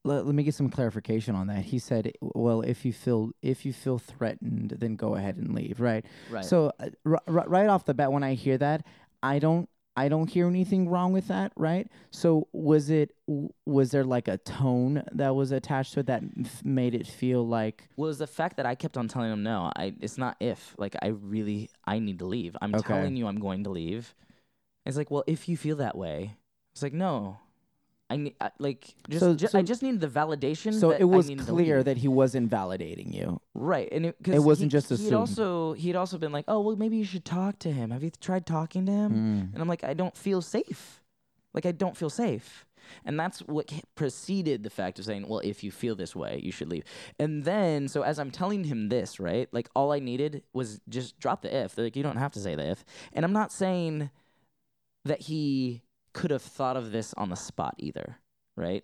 let, 0.06 0.26
let 0.26 0.36
me 0.36 0.43
get 0.43 0.54
some 0.56 0.69
clarification 0.69 1.36
on 1.36 1.47
that. 1.47 1.63
He 1.65 1.80
said, 1.80 2.12
"Well, 2.21 2.62
if 2.62 2.86
you 2.86 2.93
feel 2.93 3.32
if 3.41 3.65
you 3.65 3.73
feel 3.73 3.99
threatened, 3.99 4.76
then 4.80 4.95
go 4.95 5.15
ahead 5.15 5.38
and 5.38 5.54
leave." 5.54 5.80
Right. 5.80 6.06
Right. 6.30 6.45
So 6.45 6.71
uh, 6.80 6.89
r- 7.06 7.21
r- 7.28 7.47
right 7.47 7.67
off 7.67 7.86
the 7.86 7.93
bat, 7.93 8.12
when 8.12 8.23
I 8.23 8.34
hear 8.34 8.58
that, 8.58 8.86
I 9.21 9.39
don't 9.39 9.69
I 9.95 10.10
don't 10.10 10.29
hear 10.29 10.47
anything 10.47 10.89
wrong 10.89 11.13
with 11.13 11.27
that. 11.27 11.51
Right. 11.56 11.88
So 12.12 12.47
was 12.51 12.89
it 12.89 13.15
was 13.65 13.91
there 13.91 14.03
like 14.03 14.27
a 14.27 14.38
tone 14.39 15.03
that 15.12 15.36
was 15.36 15.51
attached 15.51 15.93
to 15.93 15.99
it 16.01 16.08
that 16.08 16.23
f- 16.41 16.65
made 16.65 16.95
it 16.95 17.06
feel 17.08 17.47
like 17.47 17.89
was 17.95 18.17
the 18.17 18.27
fact 18.27 18.58
that 18.58 18.65
I 18.65 18.75
kept 18.75 18.97
on 18.97 19.08
telling 19.08 19.32
him 19.32 19.43
no. 19.43 19.71
I 19.75 19.93
it's 20.01 20.17
not 20.17 20.36
if 20.39 20.73
like 20.77 20.95
I 21.01 21.08
really 21.08 21.69
I 21.86 21.99
need 21.99 22.19
to 22.19 22.25
leave. 22.25 22.56
I'm 22.62 22.73
Okay. 22.73 22.84
telling 22.88 23.15
you 23.15 23.27
I'm 23.27 23.39
going 23.39 23.63
to 23.65 23.69
leave. 23.69 24.15
It's 24.86 24.97
like, 24.97 25.12
well, 25.12 25.23
if 25.27 25.47
you 25.47 25.58
feel 25.58 25.77
that 25.77 25.97
way, 25.97 26.38
it's 26.73 26.84
like 26.84 26.93
no. 26.93 27.39
I 28.13 28.17
need 28.17 28.36
I, 28.39 28.52
like 28.60 28.93
just 29.10 29.19
So- 29.21 29.34
ju- 29.36 29.47
so- 29.47 29.60
I 29.60 29.62
just 29.62 29.82
needed 29.84 30.02
the 30.02 30.08
validation. 30.08 30.73
so 30.73 30.89
that 30.89 31.02
it 31.02 31.06
was 31.06 31.28
needed 31.28 31.45
to 31.45 31.52
clear 31.52 31.78
leave. 31.78 31.86
that 31.86 31.97
he 31.97 32.08
wasn't 32.08 32.49
validating 32.49 33.13
you. 33.13 33.41
right, 33.54 33.89
and 33.91 34.06
it, 34.08 34.15
'cause 34.23 34.36
It 34.36 34.39
wasn't 34.43 34.71
he, 34.71 34.78
just 34.78 34.89
He'd 34.89 34.95
assumed. 34.95 35.13
also 35.13 35.73
he'd 35.73 35.95
also 35.95 36.17
been 36.17 36.32
like, 36.32 36.45
oh 36.47 36.60
well, 36.62 36.76
maybe 36.76 36.97
you 36.97 37.06
should 37.06 37.26
talk 37.26 37.60
to 37.60 37.71
him. 37.71 37.91
Have 37.91 38.04
you 38.04 38.12
tried 38.21 38.45
talking 38.45 38.86
to 38.86 38.91
him? 38.91 39.12
Mm. 39.12 39.54
And 39.54 39.62
I'm 39.62 39.67
like, 39.67 39.84
I 39.84 39.93
don't 39.93 40.15
feel 40.15 40.41
safe. 40.41 41.02
Like 41.54 41.65
I 41.65 41.71
don't 41.71 41.95
feel 41.97 42.10
safe. 42.10 42.65
And 43.06 43.17
that's 43.17 43.39
what 43.39 43.71
preceded 43.95 44.63
the 44.63 44.69
fact 44.69 44.99
of 44.99 45.06
saying, 45.06 45.26
well, 45.30 45.39
if 45.39 45.63
you 45.63 45.71
feel 45.71 45.95
this 45.95 46.13
way, 46.15 46.41
you 46.43 46.52
should 46.52 46.67
leave. 46.69 46.84
And 47.17 47.45
then, 47.45 47.88
so 47.88 48.02
as 48.02 48.19
I'm 48.19 48.30
telling 48.30 48.65
him 48.65 48.89
this, 48.89 49.21
right? 49.21 49.47
Like 49.54 49.69
all 49.73 49.93
I 49.93 49.99
needed 49.99 50.43
was 50.54 50.82
just 50.89 51.17
drop 51.17 51.41
the 51.43 51.56
if. 51.56 51.73
They're 51.76 51.86
like, 51.86 51.95
you 51.95 52.04
don't 52.04 52.17
have 52.17 52.34
to 52.34 52.39
say 52.41 52.56
the 52.56 52.69
if. 52.71 52.84
And 53.13 53.23
I'm 53.23 53.32
not 53.32 53.54
saying 53.54 54.10
that 55.06 55.21
he 55.21 55.82
could 56.13 56.32
have 56.32 56.41
thought 56.41 56.78
of 56.78 56.91
this 56.91 57.13
on 57.15 57.30
the 57.30 57.36
spot 57.36 57.76
either, 57.78 58.17
right? 58.56 58.84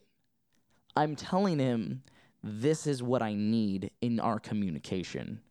I'm 0.95 1.15
telling 1.15 1.59
him 1.59 2.03
this 2.43 2.87
is 2.87 3.03
what 3.03 3.21
I 3.21 3.33
need 3.33 3.91
in 4.01 4.19
our 4.19 4.39
communication. 4.39 5.41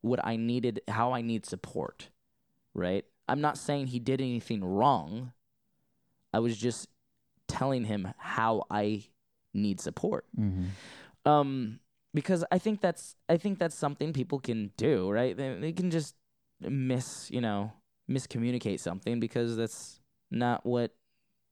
What 0.00 0.24
I 0.24 0.36
needed, 0.36 0.80
how 0.88 1.12
I 1.12 1.22
need 1.22 1.44
support, 1.44 2.08
right? 2.74 3.04
I'm 3.28 3.40
not 3.40 3.58
saying 3.58 3.88
he 3.88 3.98
did 3.98 4.20
anything 4.20 4.64
wrong. 4.64 5.32
I 6.32 6.38
was 6.38 6.56
just 6.56 6.88
telling 7.48 7.84
him 7.84 8.08
how 8.16 8.64
I 8.70 9.04
need 9.52 9.80
support. 9.80 10.26
hmm 10.36 10.66
Um, 11.24 11.80
because 12.14 12.44
I 12.50 12.58
think 12.58 12.80
that's 12.80 13.16
I 13.28 13.36
think 13.36 13.58
that's 13.58 13.74
something 13.74 14.12
people 14.12 14.38
can 14.38 14.70
do, 14.76 15.10
right? 15.10 15.36
They, 15.36 15.58
they 15.60 15.72
can 15.72 15.90
just 15.90 16.14
miss, 16.60 17.30
you 17.30 17.40
know, 17.40 17.72
miscommunicate 18.08 18.80
something 18.80 19.20
because 19.20 19.56
that's 19.56 19.97
not 20.30 20.64
what 20.66 20.94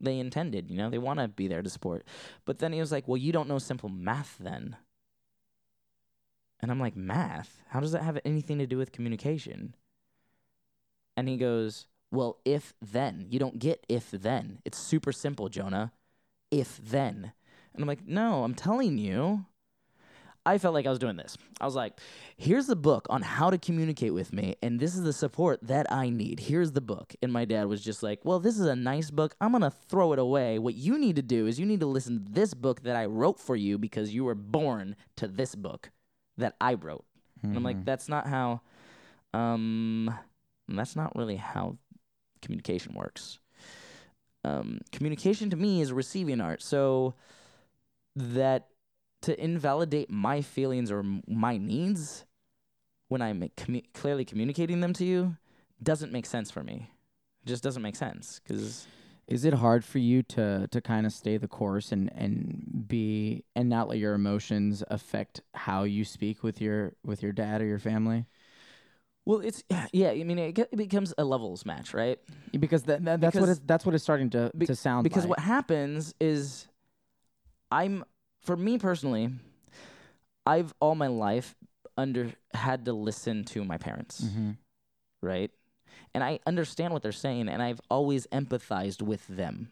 they 0.00 0.18
intended. 0.18 0.70
You 0.70 0.76
know, 0.78 0.90
they 0.90 0.98
want 0.98 1.20
to 1.20 1.28
be 1.28 1.48
there 1.48 1.62
to 1.62 1.70
support. 1.70 2.04
But 2.44 2.58
then 2.58 2.72
he 2.72 2.80
was 2.80 2.92
like, 2.92 3.08
"Well, 3.08 3.16
you 3.16 3.32
don't 3.32 3.48
know 3.48 3.58
simple 3.58 3.88
math, 3.88 4.36
then." 4.38 4.76
And 6.60 6.70
I'm 6.70 6.80
like, 6.80 6.96
"Math? 6.96 7.62
How 7.68 7.80
does 7.80 7.92
that 7.92 8.02
have 8.02 8.18
anything 8.24 8.58
to 8.58 8.66
do 8.66 8.78
with 8.78 8.92
communication?" 8.92 9.74
And 11.16 11.28
he 11.28 11.36
goes, 11.36 11.86
"Well, 12.10 12.38
if 12.44 12.74
then. 12.80 13.26
You 13.30 13.38
don't 13.38 13.58
get 13.58 13.84
if 13.88 14.10
then. 14.10 14.60
It's 14.64 14.78
super 14.78 15.12
simple, 15.12 15.48
Jonah. 15.48 15.92
If 16.50 16.78
then." 16.78 17.32
And 17.76 17.82
I'm 17.82 17.88
like, 17.88 18.06
no, 18.06 18.42
I'm 18.42 18.54
telling 18.54 18.96
you. 18.96 19.44
I 20.46 20.58
felt 20.58 20.74
like 20.74 20.86
I 20.86 20.90
was 20.90 21.00
doing 21.00 21.16
this. 21.16 21.36
I 21.60 21.64
was 21.64 21.74
like, 21.74 21.98
here's 22.36 22.68
the 22.68 22.76
book 22.76 23.06
on 23.10 23.20
how 23.20 23.50
to 23.50 23.58
communicate 23.58 24.14
with 24.14 24.32
me, 24.32 24.54
and 24.62 24.78
this 24.78 24.94
is 24.94 25.02
the 25.02 25.12
support 25.12 25.58
that 25.62 25.92
I 25.92 26.08
need. 26.08 26.38
Here's 26.38 26.70
the 26.70 26.80
book. 26.80 27.14
And 27.20 27.32
my 27.32 27.44
dad 27.44 27.66
was 27.66 27.82
just 27.82 28.02
like, 28.02 28.24
well, 28.24 28.38
this 28.38 28.56
is 28.58 28.66
a 28.66 28.76
nice 28.76 29.10
book. 29.10 29.34
I'm 29.40 29.50
going 29.50 29.62
to 29.62 29.70
throw 29.70 30.12
it 30.12 30.20
away. 30.20 30.60
What 30.60 30.74
you 30.74 30.98
need 30.98 31.16
to 31.16 31.22
do 31.22 31.48
is 31.48 31.58
you 31.58 31.66
need 31.66 31.80
to 31.80 31.86
listen 31.86 32.24
to 32.24 32.32
this 32.32 32.54
book 32.54 32.84
that 32.84 32.94
I 32.94 33.06
wrote 33.06 33.40
for 33.40 33.56
you 33.56 33.76
because 33.76 34.14
you 34.14 34.24
were 34.24 34.36
born 34.36 34.94
to 35.16 35.26
this 35.26 35.56
book 35.56 35.90
that 36.38 36.54
I 36.60 36.74
wrote. 36.74 37.04
And 37.42 37.56
I'm 37.56 37.64
like, 37.64 37.84
that's 37.84 38.08
not 38.08 38.26
how, 38.26 38.60
um, 39.34 40.14
that's 40.68 40.96
not 40.96 41.14
really 41.16 41.36
how 41.36 41.76
communication 42.40 42.94
works. 42.94 43.40
Um, 44.44 44.80
communication 44.92 45.50
to 45.50 45.56
me 45.56 45.80
is 45.80 45.92
receiving 45.92 46.40
art. 46.40 46.62
So 46.62 47.14
that 48.14 48.68
to 49.26 49.42
invalidate 49.42 50.08
my 50.10 50.40
feelings 50.40 50.90
or 50.90 51.04
my 51.26 51.56
needs 51.58 52.24
when 53.08 53.20
I'm 53.22 53.40
commu- 53.56 53.84
clearly 53.92 54.24
communicating 54.24 54.80
them 54.80 54.92
to 54.94 55.04
you 55.04 55.36
doesn't 55.82 56.12
make 56.12 56.26
sense 56.26 56.50
for 56.50 56.62
me. 56.62 56.90
It 57.44 57.48
just 57.48 57.62
doesn't 57.62 57.82
make 57.82 57.96
sense 57.96 58.40
because 58.42 58.86
Is 59.28 59.44
it 59.44 59.54
hard 59.54 59.84
for 59.84 59.98
you 59.98 60.22
to 60.34 60.68
to 60.68 60.80
kind 60.80 61.06
of 61.06 61.12
stay 61.12 61.36
the 61.38 61.48
course 61.48 61.90
and 61.92 62.10
and 62.14 62.84
be 62.88 63.44
and 63.56 63.68
not 63.68 63.88
let 63.88 63.98
your 63.98 64.14
emotions 64.14 64.84
affect 64.88 65.40
how 65.54 65.82
you 65.82 66.04
speak 66.04 66.42
with 66.44 66.60
your 66.60 66.92
with 67.04 67.22
your 67.22 67.32
dad 67.32 67.60
or 67.60 67.66
your 67.66 67.80
family? 67.80 68.26
well, 69.24 69.40
it's 69.40 69.64
yeah. 69.92 70.10
I 70.10 70.22
mean, 70.22 70.38
it, 70.38 70.56
it 70.58 70.76
becomes 70.76 71.12
a 71.18 71.24
levels 71.24 71.66
match, 71.66 71.92
right? 71.94 72.20
Because 72.58 72.84
that, 72.84 73.04
that 73.04 73.20
that's 73.20 73.34
what 73.36 73.48
it's, 73.48 73.60
that's 73.66 73.84
what 73.84 73.94
it's 73.96 74.04
starting 74.04 74.30
to 74.30 74.52
Be- 74.56 74.66
to 74.66 74.76
sound 74.76 75.02
because 75.02 75.24
like. 75.24 75.30
what 75.30 75.40
happens 75.40 76.14
is 76.20 76.68
i'm 77.72 78.04
for 78.46 78.56
me 78.56 78.78
personally 78.78 79.30
i've 80.46 80.72
all 80.80 80.94
my 80.94 81.06
life 81.08 81.54
under 81.96 82.32
had 82.54 82.84
to 82.84 82.92
listen 82.92 83.44
to 83.44 83.64
my 83.64 83.76
parents 83.78 84.24
hmm 84.32 84.50
right? 85.22 85.50
And 86.14 86.22
i 86.22 86.38
understand 86.46 86.92
what 86.92 87.02
they're 87.02 87.10
saying 87.12 87.48
and 87.48 87.62
i've 87.62 87.80
always 87.90 88.26
empathized 88.28 89.02
with 89.02 89.26
them. 89.26 89.70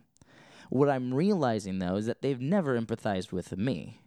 What 0.70 0.88
i'm 0.88 1.12
realizing 1.14 1.78
though 1.78 1.96
is 1.96 2.06
that 2.06 2.22
they've 2.22 2.40
never 2.40 2.78
empathized 2.80 3.30
with 3.30 3.56
me. 3.56 4.00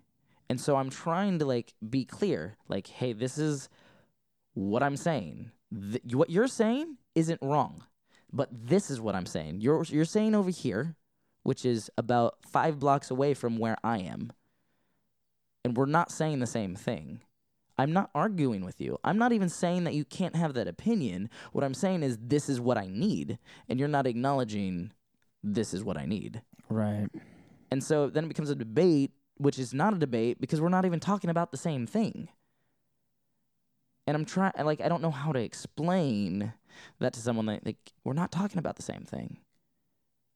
And 0.50 0.60
so 0.60 0.76
i'm 0.76 0.90
trying 0.90 1.40
to 1.40 1.46
like 1.46 1.74
be 1.88 2.06
clear 2.06 2.58
like 2.68 2.88
hey 2.88 3.14
this 3.14 3.38
is 3.38 3.70
what 4.56 4.84
i'm 4.84 4.98
saying. 4.98 5.52
Th- 5.72 6.16
what 6.16 6.30
you're 6.30 6.48
saying 6.48 6.98
isn't 7.16 7.42
wrong 7.42 7.84
but 8.34 8.50
this 8.52 8.90
is 8.92 9.00
what 9.00 9.16
i'm 9.16 9.26
saying. 9.28 9.62
You're 9.62 9.84
you're 9.84 10.06
saying 10.06 10.36
over 10.36 10.50
here 10.50 10.96
which 11.44 11.66
is 11.66 11.90
about 11.98 12.38
5 12.52 12.78
blocks 12.80 13.10
away 13.12 13.34
from 13.36 13.58
where 13.58 13.78
i 13.84 14.00
am 14.00 14.32
and 15.64 15.76
we're 15.76 15.86
not 15.86 16.12
saying 16.12 16.40
the 16.40 16.48
same 16.48 16.76
thing 16.76 17.22
I'm 17.78 17.94
not 17.94 18.10
arguing 18.16 18.66
with 18.66 18.82
you. 18.82 18.98
I'm 19.04 19.18
not 19.18 19.34
even 19.34 19.50
saying 19.50 19.84
that 19.84 19.94
you 19.94 20.04
can't 20.04 20.36
have 20.36 20.54
that 20.56 20.68
opinion. 20.68 21.30
What 21.52 21.64
I'm 21.64 21.76
saying 21.76 22.04
is 22.04 22.18
this 22.20 22.50
is 22.50 22.60
what 22.60 22.78
I 22.78 22.88
need, 22.88 23.38
and 23.70 23.80
you're 23.80 23.88
not 23.88 24.08
acknowledging 24.08 24.92
this 25.44 25.74
is 25.74 25.84
what 25.84 25.98
I 25.98 26.06
need. 26.06 26.42
Right. 26.70 27.08
And 27.70 27.84
so 27.84 28.10
then 28.10 28.26
it 28.26 28.30
becomes 28.30 28.50
a 28.50 28.56
debate, 28.56 29.12
which 29.38 29.60
is 29.60 29.74
not 29.74 29.94
a 29.94 29.98
debate 29.98 30.42
because 30.42 30.60
we're 30.60 30.70
not 30.70 30.86
even 30.86 31.00
talking 31.00 31.30
about 31.30 31.52
the 31.52 31.58
same 31.58 31.86
thing. 31.86 32.30
And 34.08 34.16
I'm 34.16 34.26
trying, 34.26 34.54
like, 34.64 34.82
I 34.82 34.88
don't 34.88 35.02
know 35.02 35.12
how 35.12 35.32
to 35.34 35.40
explain 35.40 36.54
that 37.00 37.14
to 37.14 37.20
someone 37.20 37.46
that, 37.48 37.66
like, 37.66 37.92
we're 38.04 38.14
not 38.14 38.32
talking 38.32 38.58
about 38.58 38.78
the 38.78 38.84
same 38.84 39.04
thing. 39.04 39.38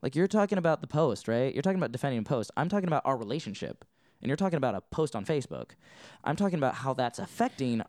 Like, 0.04 0.16
you're 0.16 0.28
talking 0.28 0.58
about 0.58 0.82
the 0.82 0.88
post, 0.88 1.28
right? 1.28 1.54
You're 1.54 1.62
talking 1.62 1.80
about 1.80 1.92
defending 1.92 2.20
a 2.20 2.24
post. 2.24 2.52
I'm 2.58 2.70
talking 2.70 2.88
about 2.88 3.04
our 3.06 3.16
relationship. 3.18 3.86
And 4.22 4.28
you're 4.30 4.38
talking 4.38 4.58
about 4.58 4.76
a 4.76 4.82
post 4.82 5.16
on 5.16 5.26
Facebook. 5.26 5.72
I'm 6.24 6.36
talking 6.36 6.58
about 6.58 6.76
how 6.76 6.94
that's 6.94 7.20
affecting 7.20 7.82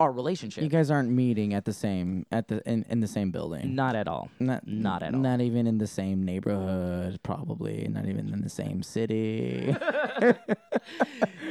our 0.00 0.10
relationship. 0.10 0.64
You 0.64 0.68
guys 0.68 0.90
aren't 0.90 1.10
meeting 1.10 1.54
at 1.54 1.64
the 1.64 1.72
same 1.72 2.26
at 2.32 2.48
the 2.48 2.60
in, 2.68 2.84
in 2.88 3.00
the 3.00 3.06
same 3.06 3.30
building. 3.30 3.74
not 3.76 3.94
at 3.94 4.08
all. 4.08 4.30
Not 4.40 4.66
not 4.66 5.02
at 5.02 5.14
all. 5.14 5.20
Not 5.20 5.40
even 5.40 5.66
in 5.66 5.78
the 5.78 5.86
same 5.86 6.24
neighborhood, 6.24 7.20
probably. 7.22 7.86
Not 7.88 8.06
even 8.06 8.32
in 8.32 8.40
the 8.40 8.48
same 8.50 8.82
city. 8.82 9.74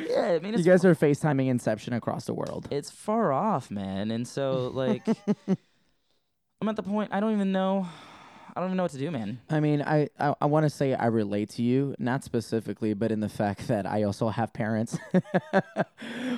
Yeah, 0.09 0.33
I 0.33 0.39
mean, 0.39 0.57
you 0.57 0.63
guys 0.63 0.83
are 0.83 0.93
FaceTiming 0.93 1.47
Inception 1.47 1.93
across 1.93 2.25
the 2.25 2.33
world. 2.33 2.67
it's 2.69 2.91
far 2.91 3.31
off, 3.31 3.71
man. 3.71 4.11
And 4.11 4.27
so, 4.27 4.69
like, 4.73 5.07
I'm 6.61 6.67
at 6.67 6.75
the 6.75 6.83
point 6.83 7.13
I 7.13 7.21
don't 7.21 7.31
even 7.33 7.53
know. 7.53 7.87
I 8.55 8.59
don't 8.59 8.69
even 8.69 8.77
know 8.77 8.83
what 8.83 8.91
to 8.91 8.97
do, 8.97 9.11
man. 9.11 9.39
I 9.49 9.59
mean, 9.59 9.81
I 9.81 10.09
I, 10.19 10.35
I 10.41 10.45
want 10.45 10.65
to 10.65 10.69
say 10.69 10.93
I 10.93 11.07
relate 11.07 11.49
to 11.51 11.61
you, 11.63 11.95
not 11.99 12.23
specifically, 12.23 12.93
but 12.93 13.11
in 13.11 13.19
the 13.19 13.29
fact 13.29 13.67
that 13.69 13.85
I 13.85 14.03
also 14.03 14.29
have 14.29 14.53
parents. 14.53 14.97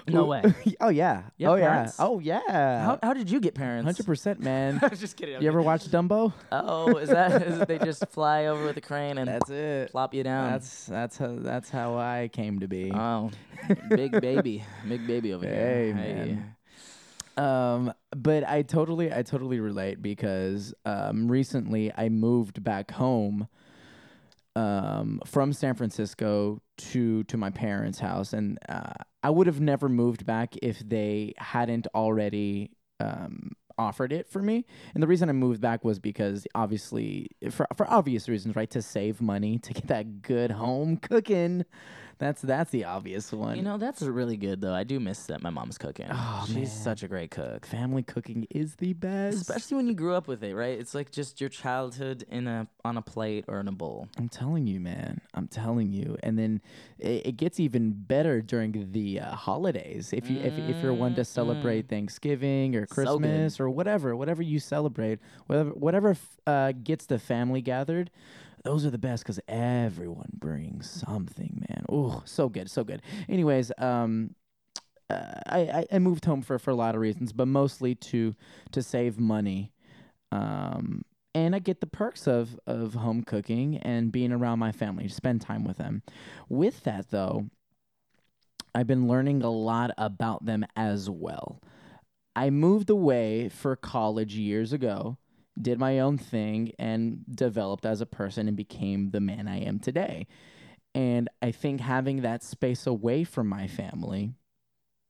No 0.07 0.25
way. 0.25 0.43
oh 0.81 0.89
yeah. 0.89 1.23
You 1.37 1.47
oh 1.47 1.57
parents? 1.57 1.95
yeah. 1.97 2.05
Oh 2.05 2.19
yeah. 2.19 2.85
How, 2.85 2.99
how 3.01 3.13
did 3.13 3.29
you 3.31 3.39
get 3.39 3.55
parents? 3.55 3.85
Hundred 3.85 4.05
percent, 4.05 4.39
man. 4.41 4.79
I 4.83 4.87
was 4.87 4.99
just 4.99 5.15
kidding. 5.15 5.41
you 5.41 5.47
ever 5.47 5.61
watch 5.61 5.85
Dumbo? 5.87 6.33
Oh, 6.51 6.97
is 6.97 7.09
that 7.09 7.41
is 7.41 7.61
it 7.61 7.67
they 7.67 7.77
just 7.79 8.05
fly 8.09 8.45
over 8.47 8.65
with 8.65 8.77
a 8.77 8.81
crane 8.81 9.17
and 9.17 9.27
That's 9.29 9.49
it. 9.49 9.91
plop 9.91 10.13
you 10.13 10.23
down? 10.23 10.51
That's 10.51 10.85
that's 10.87 11.17
how 11.17 11.35
that's 11.39 11.69
how 11.69 11.97
I 11.97 12.29
came 12.33 12.59
to 12.59 12.67
be. 12.67 12.91
oh, 12.93 13.31
big 13.89 14.19
baby, 14.19 14.63
big 14.87 15.07
baby 15.07 15.33
over 15.33 15.45
Hey, 15.45 15.85
here. 15.85 15.95
man. 15.95 16.52
Um, 17.37 17.93
but 18.15 18.47
I 18.47 18.61
totally, 18.61 19.11
I 19.11 19.23
totally 19.23 19.59
relate 19.59 20.01
because 20.01 20.73
um, 20.85 21.31
recently 21.31 21.91
I 21.95 22.09
moved 22.09 22.63
back 22.63 22.91
home 22.91 23.47
um, 24.55 25.19
from 25.25 25.51
San 25.53 25.73
Francisco 25.75 26.61
to 26.77 27.23
to 27.23 27.37
my 27.37 27.49
parents' 27.49 27.99
house, 27.99 28.33
and 28.33 28.59
uh, 28.69 28.93
I 29.23 29.29
would 29.29 29.47
have 29.47 29.59
never 29.59 29.89
moved 29.89 30.25
back 30.25 30.55
if 30.61 30.79
they 30.87 31.33
hadn't 31.37 31.87
already 31.95 32.71
um, 32.99 33.53
offered 33.77 34.13
it 34.13 34.29
for 34.29 34.41
me. 34.41 34.65
And 34.93 35.01
the 35.01 35.07
reason 35.07 35.29
I 35.29 35.33
moved 35.33 35.61
back 35.61 35.83
was 35.83 35.99
because 35.99 36.45
obviously, 36.53 37.29
for 37.49 37.67
for 37.75 37.89
obvious 37.91 38.29
reasons, 38.29 38.55
right, 38.55 38.69
to 38.71 38.81
save 38.81 39.21
money, 39.21 39.57
to 39.59 39.73
get 39.73 39.87
that 39.87 40.21
good 40.21 40.51
home 40.51 40.97
cooking. 40.97 41.65
That's 42.23 42.41
that's 42.41 42.71
the 42.71 42.85
obvious 42.85 43.31
one. 43.33 43.57
You 43.57 43.63
know, 43.63 43.77
that's 43.77 44.01
really 44.01 44.37
good 44.37 44.61
though. 44.61 44.73
I 44.73 44.83
do 44.85 44.99
miss 44.99 45.25
that 45.25 45.41
my 45.43 45.49
mom's 45.49 45.77
cooking. 45.77 46.07
Oh, 46.09 46.43
She's 46.47 46.55
man. 46.55 46.65
such 46.67 47.03
a 47.03 47.07
great 47.09 47.31
cook. 47.31 47.65
family 47.65 48.01
cooking 48.01 48.47
is 48.49 48.75
the 48.75 48.93
best. 48.93 49.41
Especially 49.41 49.75
when 49.77 49.87
you 49.87 49.93
grew 49.93 50.13
up 50.15 50.27
with 50.27 50.41
it, 50.43 50.55
right? 50.55 50.79
It's 50.79 50.95
like 50.95 51.11
just 51.11 51.41
your 51.41 51.49
childhood 51.49 52.23
in 52.29 52.47
a 52.47 52.67
on 52.85 52.95
a 52.97 53.01
plate 53.01 53.43
or 53.49 53.59
in 53.59 53.67
a 53.67 53.73
bowl. 53.73 54.07
I'm 54.17 54.29
telling 54.29 54.67
you, 54.67 54.79
man. 54.79 55.19
I'm 55.33 55.47
telling 55.49 55.91
you. 55.91 56.15
And 56.23 56.39
then 56.39 56.61
it, 56.97 57.27
it 57.27 57.37
gets 57.37 57.59
even 57.59 57.91
better 57.91 58.41
during 58.41 58.91
the 58.93 59.19
uh, 59.19 59.35
holidays. 59.35 60.11
If 60.13 60.29
you 60.29 60.37
if, 60.39 60.53
if 60.57 60.81
you're 60.81 60.93
one 60.93 61.15
to 61.15 61.25
celebrate 61.25 61.89
Thanksgiving 61.89 62.75
or 62.77 62.83
Mm-hmm. 62.83 62.93
So. 63.03 63.17
Christmas 63.19 63.59
or 63.59 63.69
whatever, 63.69 64.15
whatever 64.15 64.41
you 64.41 64.59
celebrate, 64.59 65.19
whatever 65.47 65.69
whatever 65.71 66.09
f- 66.11 66.37
uh, 66.47 66.71
gets 66.83 67.05
the 67.05 67.19
family 67.19 67.61
gathered. 67.61 68.09
Those 68.63 68.85
are 68.85 68.89
the 68.91 68.97
best 68.97 69.23
because 69.23 69.39
everyone 69.47 70.29
brings 70.33 70.89
something, 70.89 71.65
man. 71.69 71.85
Oh, 71.89 72.23
so 72.25 72.47
good, 72.47 72.71
so 72.71 72.83
good. 72.83 73.01
Anyways, 73.27 73.71
um, 73.77 74.35
uh, 75.09 75.39
I, 75.47 75.85
I 75.91 75.99
moved 75.99 76.25
home 76.25 76.41
for 76.41 76.57
for 76.57 76.71
a 76.71 76.75
lot 76.75 76.95
of 76.95 77.01
reasons, 77.01 77.33
but 77.33 77.47
mostly 77.47 77.95
to 77.95 78.35
to 78.71 78.81
save 78.81 79.19
money. 79.19 79.73
Um, 80.31 81.03
and 81.35 81.55
I 81.55 81.59
get 81.59 81.81
the 81.81 81.87
perks 81.87 82.27
of 82.27 82.57
of 82.65 82.93
home 82.93 83.23
cooking 83.23 83.77
and 83.77 84.11
being 84.11 84.31
around 84.31 84.59
my 84.59 84.71
family, 84.71 85.07
spend 85.09 85.41
time 85.41 85.65
with 85.65 85.77
them. 85.77 86.01
With 86.47 86.83
that 86.83 87.09
though, 87.11 87.49
I've 88.73 88.87
been 88.87 89.07
learning 89.07 89.43
a 89.43 89.51
lot 89.51 89.91
about 89.97 90.45
them 90.45 90.65
as 90.75 91.09
well. 91.09 91.59
I 92.35 92.49
moved 92.49 92.89
away 92.89 93.49
for 93.49 93.75
college 93.75 94.35
years 94.35 94.73
ago, 94.73 95.17
did 95.61 95.79
my 95.79 95.99
own 95.99 96.17
thing 96.17 96.71
and 96.79 97.23
developed 97.29 97.85
as 97.85 98.01
a 98.01 98.05
person 98.05 98.47
and 98.47 98.57
became 98.57 99.11
the 99.11 99.19
man 99.19 99.47
I 99.47 99.59
am 99.59 99.79
today. 99.79 100.27
And 100.95 101.29
I 101.41 101.51
think 101.51 101.81
having 101.81 102.21
that 102.21 102.43
space 102.43 102.85
away 102.85 103.23
from 103.23 103.47
my 103.47 103.67
family 103.67 104.33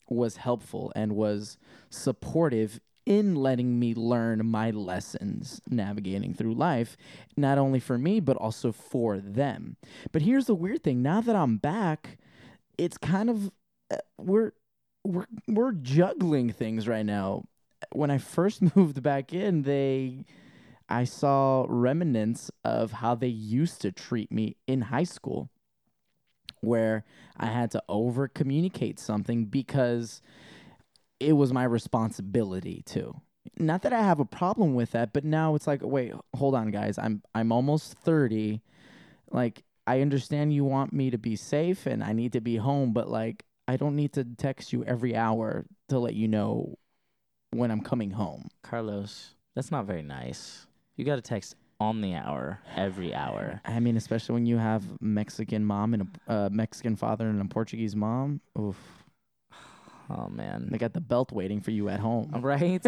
was 0.10 0.38
helpful 0.38 0.92
and 0.96 1.16
was 1.16 1.58
supportive 1.90 2.80
in 3.06 3.36
letting 3.36 3.80
me 3.80 3.94
learn 3.94 4.46
my 4.46 4.72
lessons 4.72 5.60
navigating 5.70 6.34
through 6.34 6.54
life, 6.54 6.96
not 7.36 7.58
only 7.58 7.80
for 7.80 7.98
me, 7.98 8.20
but 8.20 8.38
also 8.38 8.72
for 8.72 9.20
them. 9.20 9.76
But 10.12 10.22
here's 10.22 10.46
the 10.46 10.56
weird 10.56 10.84
thing 10.84 11.02
now 11.02 11.20
that 11.20 11.36
I'm 11.36 11.58
back, 11.58 12.18
it's 12.78 12.98
kind 12.98 13.30
of, 13.30 13.52
uh, 13.92 13.98
we're, 14.18 14.54
we're, 15.04 15.26
we're 15.48 15.74
juggling 15.74 16.52
things 16.52 16.88
right 16.88 17.06
now. 17.06 17.44
When 17.94 18.12
I 18.12 18.18
first 18.18 18.62
moved 18.76 19.02
back 19.02 19.34
in, 19.34 19.64
they, 19.64 20.26
I 20.90 21.04
saw 21.04 21.66
remnants 21.68 22.52
of 22.64 22.92
how 22.92 23.16
they 23.16 23.28
used 23.28 23.82
to 23.82 23.92
treat 23.92 24.32
me 24.32 24.58
in 24.68 24.82
high 24.82 25.04
school 25.04 25.50
where 26.62 27.04
I 27.38 27.48
had 27.48 27.72
to 27.72 27.84
over 27.90 28.28
communicate 28.28 29.00
something 29.00 29.46
because 29.46 30.22
it 31.20 31.34
was 31.34 31.54
my 31.54 31.64
responsibility 31.64 32.84
to. 32.88 33.22
Not 33.60 33.82
that 33.84 33.94
I 33.94 34.02
have 34.02 34.20
a 34.20 34.26
problem 34.26 34.74
with 34.74 34.92
that, 34.92 35.14
but 35.14 35.26
now 35.26 35.56
it's 35.56 35.68
like, 35.68 35.82
wait, 35.84 36.14
hold 36.36 36.56
on, 36.56 36.72
guys. 36.72 36.98
I'm 36.98 37.22
I'm 37.36 37.52
almost 37.52 37.94
thirty. 37.94 38.62
Like 39.30 39.64
I 39.86 40.02
understand 40.02 40.54
you 40.54 40.64
want 40.64 40.94
me 40.94 41.10
to 41.12 41.18
be 41.18 41.36
safe 41.36 41.86
and 41.86 42.04
I 42.04 42.14
need 42.14 42.34
to 42.34 42.42
be 42.42 42.56
home, 42.56 42.94
but 42.94 43.10
like 43.10 43.44
I 43.68 43.78
don't 43.78 43.96
need 43.96 44.14
to 44.14 44.24
text 44.24 44.72
you 44.72 44.84
every 44.86 45.16
hour 45.16 45.66
to 45.90 46.00
let 46.00 46.14
you 46.14 46.28
know 46.28 46.78
when 47.56 47.72
I'm 47.72 47.82
coming 47.82 48.12
home. 48.12 48.50
Carlos, 48.62 49.32
that's 49.56 49.72
not 49.72 49.86
very 49.86 50.02
nice. 50.02 50.66
You 50.98 51.06
got 51.06 51.16
to 51.16 51.22
text 51.22 51.56
on 51.80 52.02
the 52.02 52.14
hour, 52.16 52.60
every 52.76 53.14
hour. 53.14 53.62
I 53.66 53.80
mean, 53.80 53.98
especially 53.98 54.34
when 54.34 54.46
you 54.46 54.58
have 54.58 54.84
Mexican 55.02 55.66
mom 55.66 55.94
and 55.94 56.08
a 56.28 56.32
uh, 56.32 56.50
Mexican 56.52 56.96
father 56.96 57.28
and 57.28 57.42
a 57.42 57.46
Portuguese 57.46 57.96
mom. 57.96 58.42
Oof, 58.60 58.78
Oh 60.10 60.28
man. 60.30 60.68
they 60.72 60.78
got 60.78 60.94
the 60.94 61.02
belt 61.02 61.32
waiting 61.32 61.62
for 61.62 61.72
you 61.72 61.90
at 61.90 62.00
home. 62.00 62.32
Right? 62.42 62.86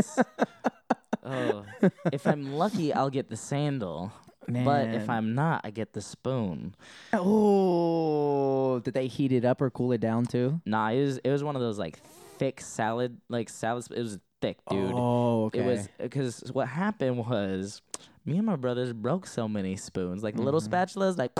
oh, 1.24 1.66
if 2.12 2.28
I'm 2.28 2.54
lucky, 2.54 2.94
I'll 2.94 3.10
get 3.10 3.30
the 3.30 3.38
sandal. 3.38 4.12
But 4.48 4.90
if 4.90 5.10
I'm 5.10 5.34
not, 5.34 5.62
I 5.64 5.72
get 5.72 5.94
the 5.94 6.02
spoon. 6.02 6.76
oh, 7.14 8.80
did 8.80 8.94
they 8.94 9.08
heat 9.08 9.32
it 9.32 9.44
up 9.44 9.60
or 9.62 9.70
cool 9.72 9.92
it 9.92 10.02
down 10.02 10.26
too? 10.26 10.62
Nah, 10.66 10.90
it 10.90 11.02
was 11.02 11.18
it 11.20 11.32
was 11.32 11.44
one 11.44 11.56
of 11.56 11.62
those 11.62 11.80
like 11.80 11.98
thick 12.38 12.62
salad 12.62 13.18
like 13.30 13.50
salads. 13.50 13.88
It 13.90 14.02
was 14.02 14.20
thick, 14.42 14.58
dude. 14.70 14.94
Oh, 14.96 15.46
okay. 15.46 15.60
It 15.60 15.64
was 15.66 15.90
because 16.00 16.44
what 16.54 16.68
happened 16.68 17.18
was 17.18 17.82
me 18.26 18.38
and 18.38 18.46
my 18.46 18.56
brothers 18.56 18.94
broke 18.94 19.28
so 19.28 19.48
many 19.48 19.76
spoons, 19.76 20.24
like 20.24 20.38
little 20.38 20.62
Mm-hmm. 20.62 20.74
spatulas, 20.74 21.18
like 21.18 21.32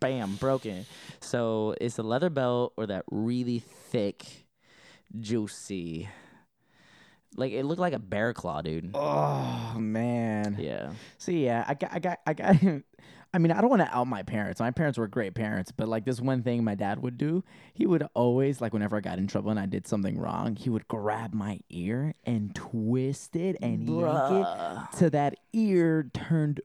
bam, 0.00 0.36
broken. 0.36 0.86
So 1.20 1.74
it's 1.80 1.98
a 1.98 2.02
leather 2.02 2.30
belt 2.30 2.72
or 2.76 2.86
that 2.86 3.04
really 3.10 3.58
thick, 3.60 4.46
juicy. 5.18 6.08
Like 7.36 7.52
it 7.52 7.64
looked 7.64 7.80
like 7.80 7.92
a 7.92 7.98
bear 7.98 8.32
claw, 8.32 8.60
dude. 8.62 8.90
Oh 8.94 9.74
man. 9.78 10.56
Yeah. 10.58 10.92
See, 11.18 11.44
yeah, 11.44 11.64
I 11.66 11.74
got, 11.74 11.92
I 11.92 11.98
got, 11.98 12.18
I 12.26 12.34
got. 12.34 12.56
I 13.32 13.38
mean, 13.38 13.52
I 13.52 13.60
don't 13.60 13.70
want 13.70 13.82
to 13.82 13.96
out 13.96 14.06
my 14.08 14.22
parents. 14.22 14.60
My 14.60 14.72
parents 14.72 14.98
were 14.98 15.06
great 15.06 15.34
parents, 15.34 15.70
but 15.70 15.88
like 15.88 16.04
this 16.04 16.20
one 16.20 16.42
thing 16.42 16.64
my 16.64 16.74
dad 16.74 17.00
would 17.02 17.16
do, 17.16 17.44
he 17.74 17.86
would 17.86 18.06
always 18.14 18.60
like 18.60 18.72
whenever 18.72 18.96
I 18.96 19.00
got 19.00 19.18
in 19.18 19.26
trouble 19.28 19.50
and 19.50 19.60
I 19.60 19.66
did 19.66 19.86
something 19.86 20.18
wrong, 20.18 20.56
he 20.56 20.68
would 20.68 20.88
grab 20.88 21.32
my 21.32 21.60
ear 21.70 22.14
and 22.24 22.54
twist 22.54 23.36
it 23.36 23.56
and 23.62 23.88
yank 23.88 24.46
it 24.46 24.96
to 24.98 25.10
that 25.10 25.36
ear 25.52 26.10
turned 26.12 26.60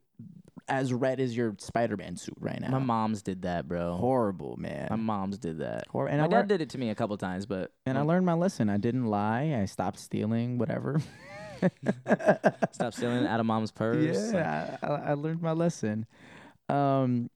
as 0.68 0.92
red 0.92 1.20
as 1.20 1.38
your 1.38 1.56
Spider-Man 1.60 2.18
suit 2.18 2.38
right 2.40 2.60
now. 2.60 2.72
My 2.72 2.80
mom's 2.80 3.22
did 3.22 3.44
that, 3.44 3.68
bro. 3.68 3.98
Horrible, 3.98 4.58
man. 4.58 4.88
My 4.90 4.96
mom's 4.96 5.38
did 5.38 5.60
that. 5.60 5.86
Hor- 5.90 6.08
and 6.08 6.20
my 6.20 6.26
I 6.26 6.28
dad 6.28 6.48
did 6.48 6.62
it 6.62 6.72
to 6.72 6.80
me 6.80 6.90
a 6.90 6.96
couple 6.96 7.16
times, 7.18 7.46
but 7.46 7.72
and 7.86 7.98
I 7.98 8.02
learned 8.02 8.26
my 8.26 8.34
lesson. 8.34 8.70
I 8.70 8.78
didn't 8.78 9.06
lie. 9.06 9.56
I 9.62 9.66
stopped 9.66 10.00
stealing, 10.00 10.58
whatever. 10.58 11.00
stop 12.72 12.94
stealing 12.94 13.28
out 13.28 13.40
of 13.40 13.46
mom's 13.46 13.72
purse. 13.72 14.32
Yeah, 14.34 14.78
I 14.82 14.88
I 14.88 15.14
learned 15.14 15.42
my 15.42 15.52
lesson. 15.52 16.08
Um, 16.70 17.30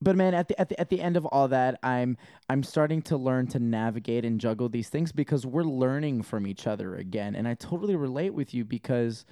but 0.00 0.14
man, 0.14 0.34
at 0.34 0.48
the 0.48 0.60
at 0.60 0.68
the 0.68 0.78
at 0.78 0.90
the 0.90 1.00
end 1.00 1.16
of 1.16 1.24
all 1.26 1.48
that, 1.48 1.78
I'm 1.82 2.18
I'm 2.50 2.62
starting 2.62 3.00
to 3.02 3.16
learn 3.16 3.46
to 3.48 3.58
navigate 3.58 4.24
and 4.24 4.40
juggle 4.40 4.68
these 4.68 4.88
things 4.88 5.10
because 5.10 5.46
we're 5.46 5.62
learning 5.62 6.22
from 6.22 6.46
each 6.46 6.66
other 6.66 6.94
again, 6.96 7.34
and 7.34 7.48
I 7.48 7.54
totally 7.54 7.96
relate 7.96 8.34
with 8.34 8.52
you 8.52 8.64
because, 8.64 9.24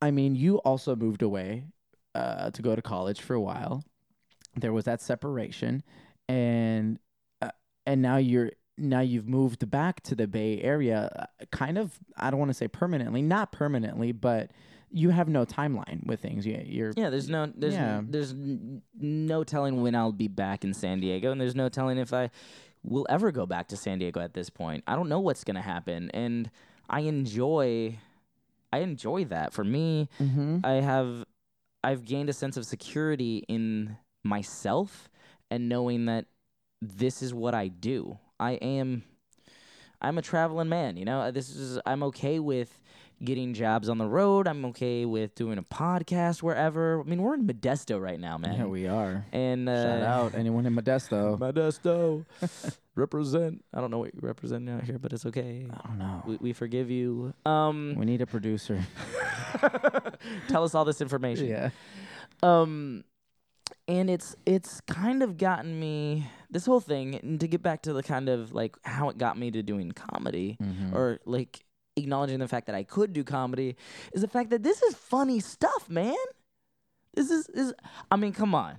I 0.00 0.12
mean, 0.12 0.36
you 0.36 0.58
also 0.58 0.94
moved 0.94 1.22
away 1.22 1.64
uh, 2.14 2.50
to 2.52 2.62
go 2.62 2.76
to 2.76 2.82
college 2.82 3.20
for 3.20 3.34
a 3.34 3.40
while. 3.40 3.82
There 4.56 4.72
was 4.72 4.84
that 4.84 5.00
separation, 5.00 5.82
and 6.28 7.00
uh, 7.40 7.50
and 7.84 8.02
now 8.02 8.18
you're 8.18 8.52
now 8.78 9.00
you've 9.00 9.28
moved 9.28 9.68
back 9.68 10.00
to 10.04 10.14
the 10.14 10.28
Bay 10.28 10.60
Area, 10.62 11.28
uh, 11.40 11.44
kind 11.50 11.76
of. 11.76 11.98
I 12.16 12.30
don't 12.30 12.38
want 12.38 12.50
to 12.50 12.54
say 12.54 12.68
permanently, 12.68 13.20
not 13.20 13.50
permanently, 13.50 14.12
but 14.12 14.52
you 14.92 15.10
have 15.10 15.28
no 15.28 15.44
timeline 15.44 16.06
with 16.06 16.20
things. 16.20 16.46
You, 16.46 16.62
you're 16.64 16.92
Yeah, 16.96 17.10
there's 17.10 17.28
no 17.28 17.50
there's 17.54 17.74
Yeah. 17.74 18.02
there's 18.06 18.32
n- 18.32 18.82
no 18.94 19.42
telling 19.44 19.82
when 19.82 19.94
I'll 19.94 20.12
be 20.12 20.28
back 20.28 20.64
in 20.64 20.74
San 20.74 21.00
Diego, 21.00 21.32
and 21.32 21.40
there's 21.40 21.54
no 21.56 21.68
telling 21.68 21.98
if 21.98 22.12
I 22.12 22.30
will 22.82 23.06
ever 23.08 23.30
go 23.32 23.46
back 23.46 23.68
to 23.68 23.76
San 23.76 23.98
Diego 23.98 24.20
at 24.20 24.34
this 24.34 24.50
point. 24.50 24.84
I 24.86 24.96
don't 24.96 25.08
know 25.08 25.20
what's 25.20 25.44
gonna 25.44 25.62
happen, 25.62 26.10
and 26.10 26.50
I 26.88 27.00
enjoy 27.00 27.98
I 28.72 28.78
enjoy 28.78 29.24
that. 29.26 29.52
For 29.52 29.64
me, 29.64 30.08
mm-hmm. 30.20 30.58
I 30.64 30.74
have 30.74 31.24
I've 31.84 32.04
gained 32.04 32.28
a 32.28 32.32
sense 32.32 32.56
of 32.56 32.64
security 32.66 33.44
in 33.48 33.96
myself 34.24 35.08
and 35.50 35.68
knowing 35.68 36.06
that 36.06 36.26
this 36.80 37.22
is 37.22 37.34
what 37.34 37.54
I 37.54 37.68
do. 37.68 38.18
I 38.38 38.52
am 38.52 39.04
I'm 40.00 40.18
a 40.18 40.22
traveling 40.22 40.68
man, 40.68 40.96
you 40.96 41.04
know. 41.04 41.30
This 41.30 41.50
is 41.50 41.78
I'm 41.86 42.02
okay 42.04 42.38
with 42.38 42.80
getting 43.24 43.54
jobs 43.54 43.88
on 43.88 43.98
the 43.98 44.06
road. 44.06 44.46
I'm 44.48 44.64
okay 44.66 45.04
with 45.04 45.34
doing 45.34 45.58
a 45.58 45.62
podcast 45.62 46.42
wherever. 46.42 47.00
I 47.00 47.04
mean, 47.04 47.22
we're 47.22 47.34
in 47.34 47.46
Modesto 47.46 48.00
right 48.00 48.18
now, 48.18 48.36
man. 48.38 48.58
yeah, 48.58 48.64
we 48.66 48.86
are. 48.88 49.24
and 49.32 49.68
uh, 49.68 50.00
Shout 50.00 50.02
out 50.02 50.34
anyone 50.34 50.66
in 50.66 50.74
Modesto. 50.74 51.38
Modesto. 51.38 52.24
represent. 52.94 53.64
I 53.72 53.80
don't 53.80 53.90
know 53.90 53.98
what 53.98 54.14
you 54.14 54.20
represent 54.22 54.68
out 54.68 54.84
here, 54.84 54.98
but 54.98 55.12
it's 55.12 55.24
okay. 55.26 55.66
I 55.70 55.88
don't 55.88 55.98
know. 55.98 56.22
We, 56.26 56.36
we 56.40 56.52
forgive 56.52 56.90
you. 56.90 57.32
Um, 57.46 57.94
We 57.96 58.04
need 58.04 58.20
a 58.20 58.26
producer. 58.26 58.82
tell 60.48 60.64
us 60.64 60.74
all 60.74 60.84
this 60.84 61.00
information. 61.00 61.46
yeah. 61.48 61.70
um 62.42 63.04
and 63.88 64.08
it's 64.10 64.36
it's 64.46 64.80
kind 64.82 65.22
of 65.22 65.36
gotten 65.36 65.78
me 65.80 66.26
this 66.50 66.66
whole 66.66 66.80
thing 66.80 67.14
and 67.16 67.40
to 67.40 67.48
get 67.48 67.62
back 67.62 67.82
to 67.82 67.92
the 67.92 68.02
kind 68.02 68.28
of 68.28 68.52
like 68.52 68.76
how 68.84 69.08
it 69.08 69.18
got 69.18 69.36
me 69.38 69.50
to 69.50 69.62
doing 69.62 69.90
comedy 69.92 70.56
Mhm. 70.62 70.92
or 70.94 71.18
like 71.24 71.64
acknowledging 71.96 72.38
the 72.38 72.48
fact 72.48 72.66
that 72.66 72.74
I 72.74 72.82
could 72.82 73.12
do 73.12 73.24
comedy 73.24 73.76
is 74.12 74.22
the 74.22 74.28
fact 74.28 74.50
that 74.50 74.62
this 74.62 74.82
is 74.82 74.94
funny 74.94 75.40
stuff, 75.40 75.88
man. 75.88 76.14
This 77.14 77.30
is 77.30 77.46
this 77.46 77.68
is 77.68 77.74
I 78.10 78.16
mean, 78.16 78.32
come 78.32 78.54
on. 78.54 78.76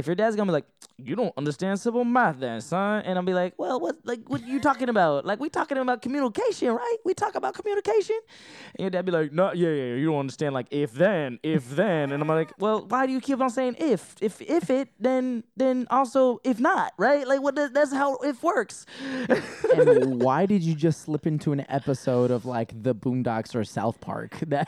If 0.00 0.06
your 0.06 0.16
dad's 0.16 0.34
gonna 0.36 0.50
be 0.50 0.54
like, 0.54 0.66
you 0.98 1.14
don't 1.14 1.32
understand 1.36 1.78
simple 1.78 2.04
math, 2.04 2.40
then, 2.40 2.60
son, 2.60 3.02
and 3.04 3.18
I'll 3.18 3.24
be 3.24 3.32
like, 3.34 3.54
well, 3.56 3.78
what, 3.80 3.96
like, 4.04 4.28
what 4.28 4.44
you 4.46 4.60
talking 4.60 4.88
about? 4.88 5.24
Like, 5.24 5.38
we 5.40 5.48
talking 5.48 5.78
about 5.78 6.02
communication, 6.02 6.70
right? 6.72 6.96
We 7.04 7.14
talk 7.14 7.34
about 7.36 7.54
communication, 7.54 8.16
and 8.74 8.80
your 8.80 8.90
dad 8.90 9.04
be 9.06 9.12
like, 9.12 9.32
no, 9.32 9.52
yeah, 9.52 9.68
yeah, 9.68 9.74
yeah, 9.84 9.94
you 9.94 10.06
don't 10.06 10.18
understand, 10.18 10.54
like, 10.54 10.66
if 10.70 10.92
then, 10.92 11.38
if 11.42 11.70
then, 11.70 12.12
and 12.12 12.22
I'm 12.22 12.28
like, 12.28 12.52
well, 12.58 12.84
why 12.86 13.06
do 13.06 13.12
you 13.12 13.20
keep 13.20 13.40
on 13.40 13.50
saying 13.50 13.76
if, 13.78 14.14
if, 14.20 14.40
if 14.42 14.68
it, 14.70 14.88
then, 14.98 15.44
then 15.56 15.86
also 15.90 16.40
if 16.44 16.60
not, 16.60 16.92
right? 16.98 17.26
Like, 17.26 17.42
what? 17.42 17.54
does- 17.54 17.72
That's 17.72 17.92
how 17.92 18.16
if 18.16 18.42
works. 18.42 18.84
and 19.74 20.20
why 20.22 20.46
did 20.46 20.62
you 20.62 20.74
just 20.74 21.02
slip 21.02 21.26
into 21.26 21.52
an 21.52 21.64
episode 21.68 22.30
of 22.30 22.44
like 22.46 22.70
the 22.82 22.94
Boondocks 22.94 23.54
or 23.54 23.64
South 23.64 24.00
Park? 24.00 24.38
That 24.50 24.66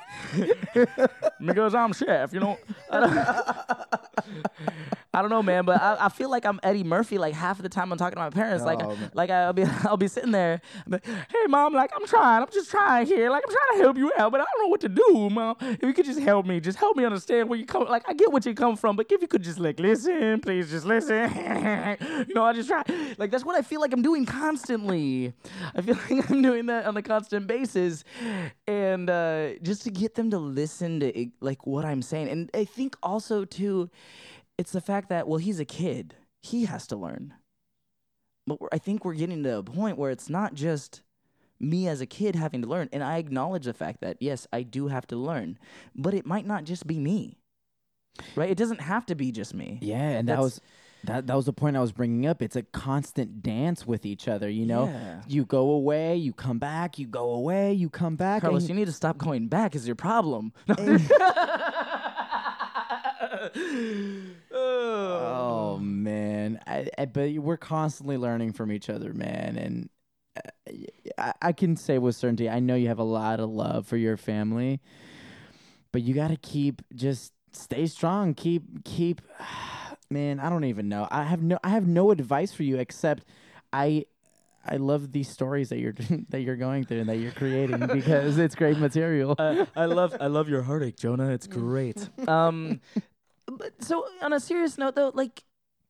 because 1.45 1.75
I'm 1.75 1.93
chef, 1.93 2.33
you 2.33 2.41
know. 2.41 2.59
I 5.15 5.21
don't, 5.21 5.31
know, 5.31 5.43
man, 5.43 5.65
but 5.65 5.81
I, 5.81 6.07
I 6.07 6.09
feel 6.09 6.31
like 6.31 6.45
I'm 6.47 6.59
Eddie 6.63 6.85
Murphy 6.85 7.19
like 7.19 7.35
half 7.35 7.59
of 7.59 7.63
the 7.63 7.69
time 7.69 7.93
I'm 7.93 7.99
talking 7.99 8.17
to 8.17 8.21
my 8.21 8.31
parents. 8.31 8.65
Like, 8.65 8.83
Oh, 8.83 8.97
like 9.15 9.31
I'll 9.31 9.53
be 9.53 9.65
I'll 9.85 9.97
be 9.97 10.09
sitting 10.09 10.31
there, 10.33 10.61
like, 10.87 11.05
hey 11.05 11.47
mom, 11.49 11.75
like 11.75 11.91
I'm 11.95 12.07
trying, 12.07 12.43
I'm 12.43 12.49
just 12.53 12.71
trying 12.71 13.07
here, 13.07 13.31
like 13.31 13.45
I'm 13.47 13.53
trying 13.55 13.79
to 13.79 13.85
help 13.85 13.97
you 13.99 14.13
out, 14.17 14.33
but 14.33 14.41
I 14.41 14.45
don't 14.45 14.65
know 14.65 14.69
what 14.69 14.81
to 14.81 14.89
do, 14.89 15.31
mom. 15.31 15.57
If 15.61 15.83
you 15.83 15.93
could 15.93 16.07
just 16.07 16.21
help 16.21 16.47
me, 16.47 16.61
just 16.61 16.79
help 16.79 16.97
me 16.97 17.05
understand 17.05 17.49
where 17.49 17.59
you 17.59 17.67
come. 17.67 17.85
Like 17.89 18.09
I 18.09 18.15
get 18.15 18.33
what 18.33 18.45
you 18.47 18.55
come 18.55 18.77
from, 18.77 18.97
but 18.97 19.07
if 19.11 19.21
you 19.21 19.29
could 19.29 19.43
just 19.43 19.59
like 19.59 19.79
listen, 19.79 20.41
please 20.41 20.71
just 20.71 20.87
listen. 20.87 21.31
you 22.29 22.35
know, 22.35 22.45
I 22.45 22.53
just 22.55 22.69
try. 22.69 22.83
Like 23.19 23.31
that's 23.31 23.45
what 23.45 23.57
I 23.57 23.63
feel 23.63 23.81
like 23.81 23.93
I'm 23.93 24.03
doing 24.03 24.25
constantly. 24.27 25.33
I 25.75 25.83
feel 25.83 25.97
like 26.11 26.31
I'm 26.31 26.43
doing 26.43 26.67
that 26.67 26.87
on 26.87 26.97
a 26.97 27.03
constant 27.03 27.47
basis, 27.47 28.05
and 28.67 29.11
uh, 29.11 29.55
just 29.63 29.83
to 29.83 29.91
get 29.91 30.15
them 30.15 30.31
to 30.31 30.39
listen 30.39 31.01
to 31.01 31.27
like 31.41 31.67
what 31.67 31.85
I'm 31.85 32.03
saying, 32.03 32.29
and 32.29 32.51
I 32.55 32.65
think 32.65 32.97
also 33.03 33.45
too, 33.45 33.91
it's 34.59 34.73
the 34.73 34.81
fact 34.81 35.09
that 35.09 35.27
well, 35.29 35.39
he's 35.39 35.61
a 35.61 35.65
kid, 35.65 36.15
he 36.43 36.65
has 36.67 36.87
to 36.89 36.97
learn. 36.97 37.35
But 38.47 38.61
we're, 38.61 38.69
I 38.73 38.79
think 38.79 39.05
we're 39.05 39.15
getting 39.15 39.43
to 39.45 39.59
a 39.59 39.63
point 39.63 39.99
where 39.99 40.11
it's 40.11 40.29
not 40.29 40.55
just 40.55 41.03
me 41.61 41.87
as 41.87 42.01
a 42.01 42.07
kid 42.07 42.35
having 42.35 42.63
to 42.63 42.69
learn, 42.69 42.89
and 42.93 43.03
I 43.05 43.19
acknowledge 43.19 43.65
the 43.67 43.73
fact 43.75 44.01
that 44.01 44.17
yes, 44.21 44.47
I 44.53 44.63
do 44.63 44.89
have 44.89 45.07
to 45.09 45.17
learn, 45.17 45.59
but 45.95 46.13
it 46.15 46.27
might 46.27 46.47
not 46.47 46.65
just 46.65 46.87
be 46.87 46.99
me. 46.99 47.39
Right? 48.37 48.51
It 48.51 48.59
doesn't 48.59 48.81
have 48.83 49.07
to 49.07 49.15
be 49.15 49.33
just 49.33 49.55
me. 49.55 49.79
yeah, 49.81 50.11
and 50.11 50.29
that 50.29 50.39
was 50.41 50.61
that 51.05 51.27
that 51.29 51.35
was 51.35 51.47
the 51.47 51.53
point 51.53 51.77
I 51.77 51.81
was 51.81 51.93
bringing 51.93 52.27
up. 52.27 52.43
It's 52.43 52.57
a 52.57 52.63
constant 52.63 53.43
dance 53.43 53.87
with 53.87 54.05
each 54.05 54.29
other. 54.29 54.49
You 54.51 54.67
know, 54.67 54.85
Yeah. 54.87 55.23
you 55.27 55.45
go 55.45 55.71
away, 55.71 56.17
you 56.17 56.33
come 56.33 56.59
back, 56.59 56.99
you 56.99 57.07
go 57.07 57.31
away, 57.31 57.73
you 57.73 57.89
come 57.89 58.17
back. 58.17 58.43
Carlos, 58.43 58.69
you 58.69 58.75
need 58.75 58.85
to 58.85 58.93
stop 58.93 59.19
going 59.19 59.49
back. 59.49 59.75
Is 59.75 59.87
your 59.87 59.97
problem? 59.97 60.53
Oh 64.55 65.79
man, 65.81 66.61
I, 66.67 66.89
I, 66.99 67.05
but 67.07 67.33
we're 67.35 67.57
constantly 67.57 68.17
learning 68.17 68.53
from 68.53 68.71
each 68.71 68.91
other, 68.91 69.13
man, 69.13 69.57
and 69.57 69.89
uh, 70.37 70.73
I, 71.19 71.33
I 71.41 71.53
can 71.53 71.77
say 71.77 71.99
with 71.99 72.17
certainty, 72.17 72.49
I 72.49 72.61
know 72.61 72.75
you 72.75 72.89
have 72.89 72.99
a 72.99 73.05
lot 73.05 73.41
of 73.41 73.49
love 73.51 73.87
for 73.87 73.97
your 73.97 74.17
family, 74.17 74.81
but 75.93 76.03
you 76.03 76.15
got 76.15 76.29
to 76.29 76.37
keep 76.37 76.83
just 76.95 77.33
stay 77.53 77.87
strong. 77.87 78.35
Keep 78.35 78.85
keep, 78.85 79.21
man. 80.11 80.41
I 80.41 80.49
don't 80.51 80.65
even 80.65 80.89
know. 80.89 81.09
I 81.11 81.25
have 81.25 81.43
no 81.43 81.59
I 81.65 81.71
have 81.71 81.87
no 81.87 82.11
advice 82.11 82.53
for 82.53 82.63
you 82.63 82.79
except 82.79 83.25
I. 83.73 84.07
I 84.65 84.77
love 84.77 85.11
these 85.11 85.29
stories 85.29 85.71
that 85.71 85.81
you're 85.81 85.95
that 86.29 86.43
you're 86.43 86.55
going 86.55 86.85
through 86.85 87.01
and 87.01 87.09
that 87.09 87.17
you're 87.17 87.33
creating 87.33 87.85
because 87.89 88.39
it's 88.39 88.55
great 88.55 88.79
material. 88.89 89.35
I, 89.37 89.67
I 89.75 89.87
love 89.87 90.15
I 90.21 90.29
love 90.29 90.49
your 90.49 90.63
heartache, 90.63 90.97
Jonah. 90.97 91.31
It's 91.31 91.49
great. 91.49 92.09
um, 92.29 92.81
but 93.47 93.83
so 93.83 94.07
on 94.23 94.33
a 94.33 94.41
serious 94.41 94.79
note 94.79 94.95
though, 94.95 95.13
like 95.15 95.45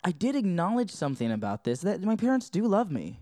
I 0.04 0.10
did 0.12 0.34
acknowledge 0.36 0.90
something 0.90 1.30
about 1.30 1.64
this 1.64 1.80
that 1.80 2.02
my 2.02 2.16
parents 2.16 2.50
do 2.50 2.66
love 2.66 2.90
me. 2.90 3.20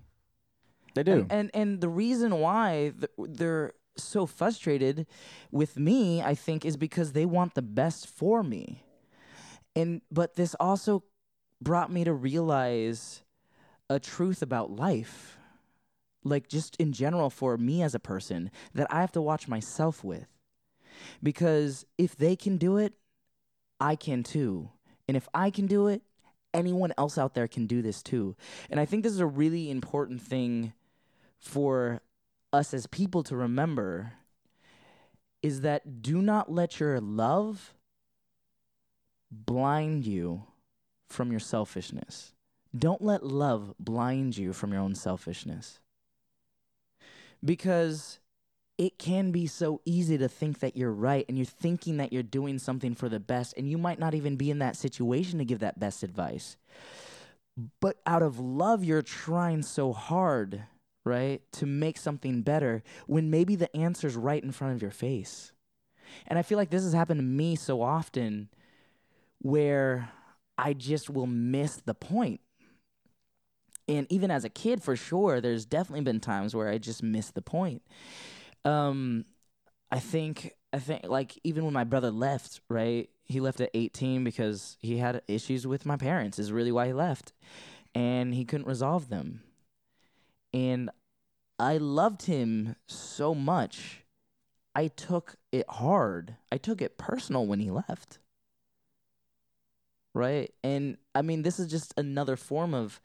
They 0.95 1.03
do. 1.03 1.13
And, 1.13 1.31
and 1.31 1.51
and 1.55 1.81
the 1.81 1.89
reason 1.89 2.39
why 2.41 2.93
th- 2.99 3.13
they're 3.19 3.75
so 3.97 4.27
frustrated 4.27 5.07
with 5.51 5.79
me, 5.79 6.23
I 6.23 6.35
think, 6.35 6.65
is 6.65 6.77
because 6.77 7.13
they 7.13 7.27
want 7.27 7.55
the 7.55 7.63
best 7.63 8.07
for 8.07 8.43
me. 8.43 8.85
And 9.77 10.03
but 10.11 10.35
this 10.37 10.55
also 10.59 11.05
brought 11.61 11.93
me 11.93 12.05
to 12.05 12.13
realize 12.13 13.23
a 13.89 14.01
truth 14.01 14.43
about 14.43 14.71
life. 14.71 15.37
Like 16.23 16.49
just 16.49 16.77
in 16.77 16.93
general 16.93 17.31
for 17.31 17.57
me 17.57 17.83
as 17.83 17.95
a 17.95 17.99
person 17.99 18.51
that 18.75 18.87
I 18.91 19.01
have 19.01 19.13
to 19.13 19.23
watch 19.23 19.49
myself 19.49 20.05
with. 20.05 20.27
Because 21.23 21.87
if 21.97 22.17
they 22.17 22.37
can 22.37 22.59
do 22.59 22.77
it, 22.77 22.95
I 23.81 23.97
can 23.97 24.23
too. 24.23 24.71
And 25.09 25.17
if 25.17 25.29
I 25.35 25.51
can 25.51 25.67
do 25.67 25.87
it, 25.89 26.03
anyone 26.53 26.93
else 26.99 27.19
out 27.19 27.35
there 27.35 27.49
can 27.49 27.67
do 27.67 27.83
this 27.83 28.03
too. 28.03 28.37
And 28.69 28.79
I 28.79 28.85
think 28.85 29.03
this 29.03 29.13
is 29.13 29.21
a 29.21 29.27
really 29.27 29.71
important 29.71 30.21
thing 30.21 30.73
for 31.39 32.01
us 32.53 32.75
as 32.75 32.87
people 32.87 33.23
to 33.25 33.37
remember 33.37 34.13
is 35.43 35.63
that 35.63 36.03
do 36.03 36.21
not 36.21 36.51
let 36.51 36.81
your 36.81 37.01
love 37.01 37.75
blind 39.31 40.07
you 40.07 40.45
from 41.09 41.31
your 41.31 41.41
selfishness. 41.41 42.35
Don't 42.77 43.03
let 43.03 43.25
love 43.25 43.75
blind 43.79 44.37
you 44.37 44.53
from 44.53 44.73
your 44.73 44.83
own 44.83 44.95
selfishness. 44.95 45.81
Because 47.45 48.19
it 48.81 48.99
can 48.99 49.31
be 49.31 49.47
so 49.47 49.83
easy 49.85 50.17
to 50.17 50.27
think 50.27 50.61
that 50.61 50.75
you're 50.75 50.91
right 50.91 51.27
and 51.29 51.37
you're 51.37 51.45
thinking 51.45 51.99
that 51.99 52.15
you're 52.15 52.23
doing 52.23 52.59
something 52.59 52.95
for 52.95 53.11
the 53.11 53.21
best, 53.21 53.53
and 53.59 53.69
you 53.71 53.77
might 53.77 53.99
not 53.99 54.15
even 54.15 54.37
be 54.37 54.51
in 54.51 54.61
that 54.61 54.75
situation 54.75 55.39
to 55.39 55.45
give 55.45 55.59
that 55.59 55.79
best 55.79 56.03
advice. 56.03 56.57
But 57.79 57.99
out 58.07 58.23
of 58.23 58.39
love, 58.39 58.83
you're 58.83 59.03
trying 59.03 59.61
so 59.65 59.93
hard, 59.93 60.63
right, 61.05 61.43
to 61.53 61.67
make 61.67 61.99
something 61.99 62.41
better 62.41 62.83
when 63.07 63.29
maybe 63.29 63.55
the 63.55 63.75
answer's 63.77 64.17
right 64.17 64.43
in 64.43 64.51
front 64.51 64.73
of 64.73 64.81
your 64.81 64.91
face. 64.91 65.53
And 66.27 66.39
I 66.39 66.43
feel 66.43 66.57
like 66.57 66.71
this 66.71 66.85
has 66.85 66.95
happened 66.95 67.19
to 67.19 67.25
me 67.25 67.57
so 67.57 67.83
often 67.83 68.49
where 69.43 70.11
I 70.57 70.73
just 70.73 71.11
will 71.11 71.27
miss 71.27 71.83
the 71.85 71.93
point. 71.93 72.41
And 73.87 74.07
even 74.09 74.31
as 74.31 74.45
a 74.45 74.49
kid, 74.49 74.83
for 74.83 74.97
sure, 74.97 75.43
there's 75.43 75.67
definitely 75.67 76.01
been 76.01 76.21
times 76.21 76.55
where 76.55 76.71
I 76.71 76.79
just 76.79 77.03
miss 77.03 77.31
the 77.31 77.43
point. 77.43 77.83
Um, 78.65 79.25
I 79.91 79.99
think 79.99 80.55
I 80.73 80.79
think 80.79 81.05
like 81.05 81.39
even 81.45 81.65
when 81.65 81.75
my 81.75 81.85
brother 81.85 82.11
left, 82.11 82.61
right? 82.69 83.09
He 83.25 83.41
left 83.41 83.61
at 83.61 83.71
18 83.75 84.25
because 84.25 84.77
he 84.81 84.99
had 84.99 85.23
issues 85.29 85.67
with 85.67 85.87
my 85.87 85.97
parents. 85.97 86.39
Is 86.39 86.53
really 86.53 86.73
why 86.73 86.87
he 86.87 86.93
left, 86.93 87.33
and 87.95 88.35
he 88.35 88.45
couldn't 88.45 88.67
resolve 88.67 89.09
them. 89.09 89.43
And 90.53 90.91
I 91.59 91.77
loved 91.77 92.23
him 92.23 92.77
so 92.87 93.35
much. 93.35 94.05
I 94.75 94.89
took 94.89 95.37
it 95.53 95.67
hard. 95.69 96.37
I 96.51 96.57
took 96.57 96.81
it 96.81 96.99
personal 96.99 97.47
when 97.47 97.61
he 97.61 97.71
left. 97.71 98.19
Right? 100.15 100.53
And 100.65 100.97
I 101.15 101.23
mean, 101.23 101.43
this 101.43 101.61
is 101.61 101.71
just 101.71 101.95
another 101.97 102.37
form 102.37 102.75
of 102.75 103.01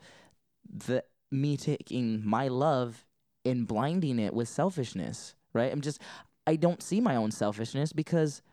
the 0.68 1.04
me 1.32 1.58
taking 1.58 2.26
my 2.26 2.48
love 2.48 3.06
and 3.44 3.68
blinding 3.68 4.20
it 4.20 4.34
with 4.34 4.48
selfishness 4.48 5.36
right? 5.56 5.72
I'm 5.72 5.82
just, 5.82 6.00
I 6.46 6.56
don't 6.56 6.84
see 6.84 7.02
my 7.02 7.16
own 7.16 7.32
selfishness 7.32 7.94
because 7.94 8.44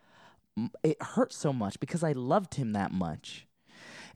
it 0.83 1.03
hurts 1.03 1.37
so 1.37 1.53
much 1.53 1.79
because 1.81 2.03
I 2.03 2.13
loved 2.13 2.55
him 2.55 2.73
that 2.73 2.93
much. 2.93 3.47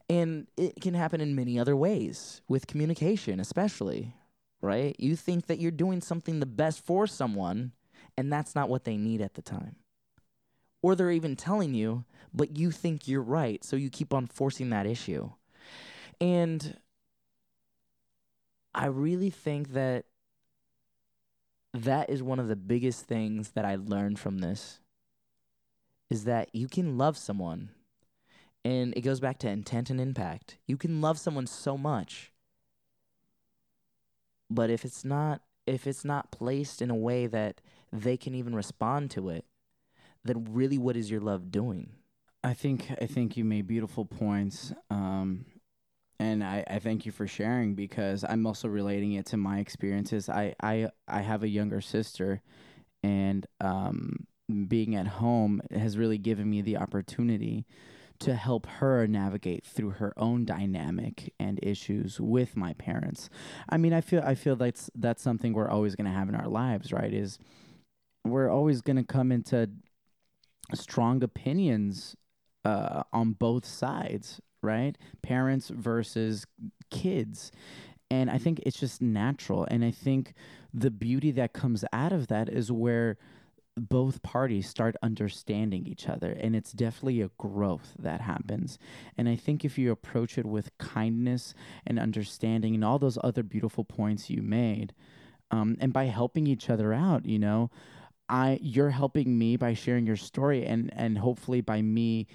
And 0.09 0.47
it 0.55 0.81
can 0.81 0.93
happen 0.93 1.19
in 1.19 1.35
many 1.35 1.59
other 1.59 1.75
ways 1.75 2.41
with 2.47 2.65
communication, 2.65 3.39
especially, 3.39 4.15
right? 4.61 4.95
You 4.97 5.15
think 5.15 5.47
that 5.47 5.59
you're 5.59 5.71
doing 5.71 6.01
something 6.01 6.39
the 6.39 6.45
best 6.45 6.85
for 6.85 7.07
someone, 7.07 7.73
and 8.17 8.31
that's 8.31 8.55
not 8.55 8.69
what 8.69 8.85
they 8.85 8.95
need 8.95 9.21
at 9.21 9.33
the 9.33 9.41
time. 9.41 9.75
Or 10.81 10.95
they're 10.95 11.11
even 11.11 11.35
telling 11.35 11.73
you, 11.73 12.05
but 12.33 12.57
you 12.57 12.71
think 12.71 13.07
you're 13.07 13.21
right, 13.21 13.63
so 13.63 13.75
you 13.75 13.89
keep 13.89 14.13
on 14.13 14.27
forcing 14.27 14.69
that 14.69 14.85
issue. 14.85 15.31
And 16.21 16.77
I 18.73 18.85
really 18.85 19.29
think 19.29 19.73
that 19.73 20.05
that 21.73 22.09
is 22.09 22.23
one 22.23 22.39
of 22.39 22.47
the 22.47 22.55
biggest 22.55 23.05
things 23.05 23.51
that 23.51 23.65
I 23.65 23.75
learned 23.75 24.19
from 24.19 24.39
this 24.39 24.79
is 26.09 26.23
that 26.23 26.49
you 26.53 26.67
can 26.67 26.97
love 26.97 27.17
someone 27.17 27.69
and 28.63 28.93
it 28.97 29.01
goes 29.01 29.19
back 29.19 29.39
to 29.39 29.49
intent 29.49 29.89
and 29.89 29.99
impact. 29.99 30.57
You 30.65 30.77
can 30.77 31.01
love 31.01 31.19
someone 31.19 31.47
so 31.47 31.77
much. 31.77 32.31
But 34.49 34.69
if 34.69 34.85
it's 34.85 35.03
not 35.05 35.41
if 35.65 35.85
it's 35.85 36.05
not 36.05 36.31
placed 36.31 36.81
in 36.81 36.89
a 36.89 36.95
way 36.95 37.27
that 37.27 37.61
they 37.91 38.15
can 38.15 38.33
even 38.33 38.55
respond 38.55 39.11
to 39.11 39.29
it, 39.29 39.45
then 40.23 40.47
really 40.49 40.77
what 40.77 40.95
is 40.95 41.11
your 41.11 41.19
love 41.19 41.51
doing? 41.51 41.89
I 42.43 42.53
think 42.53 42.91
I 43.01 43.05
think 43.05 43.35
you 43.35 43.43
made 43.43 43.67
beautiful 43.67 44.05
points. 44.05 44.73
Um, 44.89 45.45
and 46.19 46.43
I, 46.43 46.63
I 46.67 46.79
thank 46.79 47.05
you 47.05 47.11
for 47.11 47.27
sharing 47.27 47.75
because 47.75 48.23
I'm 48.27 48.45
also 48.47 48.67
relating 48.67 49.13
it 49.13 49.25
to 49.27 49.37
my 49.37 49.59
experiences. 49.59 50.29
I 50.29 50.55
I, 50.61 50.89
I 51.07 51.21
have 51.21 51.43
a 51.43 51.47
younger 51.47 51.81
sister, 51.81 52.41
and 53.03 53.45
um, 53.61 54.27
being 54.67 54.95
at 54.95 55.07
home 55.07 55.61
has 55.71 55.97
really 55.97 56.17
given 56.17 56.49
me 56.49 56.61
the 56.61 56.77
opportunity 56.77 57.65
to 58.19 58.33
help 58.33 58.65
her 58.65 59.05
navigate 59.05 59.63
through 59.63 59.91
her 59.91 60.11
own 60.17 60.43
dynamic 60.43 61.33
and 61.39 61.59
issues 61.61 62.19
with 62.19 62.57
my 62.57 62.73
parents. 62.73 63.29
I 63.69 63.77
mean, 63.77 63.93
I 63.93 64.01
feel 64.01 64.23
I 64.25 64.35
feel 64.35 64.55
that's 64.55 64.89
that's 64.95 65.21
something 65.21 65.53
we're 65.53 65.69
always 65.69 65.95
going 65.95 66.05
to 66.05 66.17
have 66.17 66.29
in 66.29 66.35
our 66.35 66.47
lives, 66.47 66.91
right? 66.91 67.13
Is 67.13 67.37
we're 68.25 68.49
always 68.49 68.81
going 68.81 68.97
to 68.97 69.03
come 69.03 69.31
into 69.31 69.69
strong 70.73 71.23
opinions 71.23 72.15
uh, 72.65 73.03
on 73.13 73.33
both 73.33 73.65
sides 73.65 74.41
right? 74.61 74.97
Parents 75.21 75.69
versus 75.69 76.45
kids. 76.89 77.51
And 78.09 78.29
I 78.29 78.37
think 78.37 78.59
it's 78.65 78.79
just 78.79 79.01
natural. 79.01 79.67
And 79.69 79.83
I 79.83 79.91
think 79.91 80.33
the 80.73 80.91
beauty 80.91 81.31
that 81.31 81.53
comes 81.53 81.83
out 81.91 82.13
of 82.13 82.27
that 82.27 82.49
is 82.49 82.71
where 82.71 83.17
both 83.77 84.23
parties 84.23 84.67
start 84.67 84.95
understanding 85.03 85.85
each 85.85 86.09
other 86.09 86.31
and 86.31 86.55
it's 86.55 86.71
definitely 86.71 87.21
a 87.21 87.29
growth 87.37 87.93
that 87.99 88.21
happens 88.21 88.79
and 89.17 89.29
i 89.29 89.35
think 89.35 89.63
if 89.63 89.77
you 89.77 89.91
approach 89.91 90.37
it 90.37 90.45
with 90.45 90.75
kindness 90.79 91.53
and 91.85 91.99
understanding 91.99 92.73
and 92.73 92.83
all 92.83 92.97
those 92.97 93.19
other 93.23 93.43
beautiful 93.43 93.83
points 93.83 94.29
you 94.29 94.41
made 94.41 94.93
um, 95.51 95.77
and 95.79 95.93
by 95.93 96.05
helping 96.05 96.47
each 96.47 96.69
other 96.69 96.91
out 96.91 97.25
you 97.25 97.37
know 97.37 97.69
i 98.27 98.57
you're 98.61 98.89
helping 98.89 99.37
me 99.37 99.55
by 99.55 99.73
sharing 99.73 100.07
your 100.07 100.15
story 100.15 100.65
and 100.65 100.91
and 100.95 101.19
hopefully 101.19 101.61
by 101.61 101.81
me 101.81 102.25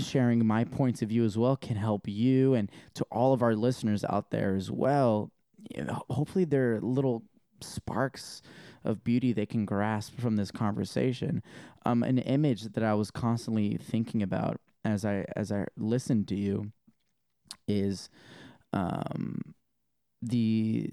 sharing 0.00 0.46
my 0.46 0.64
points 0.64 1.02
of 1.02 1.08
view 1.08 1.24
as 1.24 1.36
well 1.36 1.56
can 1.56 1.76
help 1.76 2.08
you 2.08 2.54
and 2.54 2.70
to 2.94 3.04
all 3.10 3.32
of 3.32 3.42
our 3.42 3.54
listeners 3.54 4.04
out 4.08 4.30
there 4.30 4.54
as 4.54 4.70
well. 4.70 5.30
You 5.74 5.84
know, 5.84 6.02
hopefully, 6.10 6.44
there 6.44 6.74
are 6.74 6.80
little 6.80 7.24
sparks 7.60 8.42
of 8.84 9.02
beauty 9.02 9.32
they 9.32 9.46
can 9.46 9.64
grasp 9.64 10.18
from 10.18 10.36
this 10.36 10.50
conversation. 10.50 11.42
Um, 11.84 12.02
an 12.02 12.18
image 12.18 12.62
that 12.62 12.84
I 12.84 12.94
was 12.94 13.10
constantly 13.10 13.76
thinking 13.76 14.22
about 14.22 14.60
as 14.84 15.04
I 15.04 15.24
as 15.34 15.50
I 15.50 15.66
listened 15.76 16.28
to 16.28 16.36
you 16.36 16.70
is 17.66 18.08
um, 18.72 19.54
the 20.22 20.90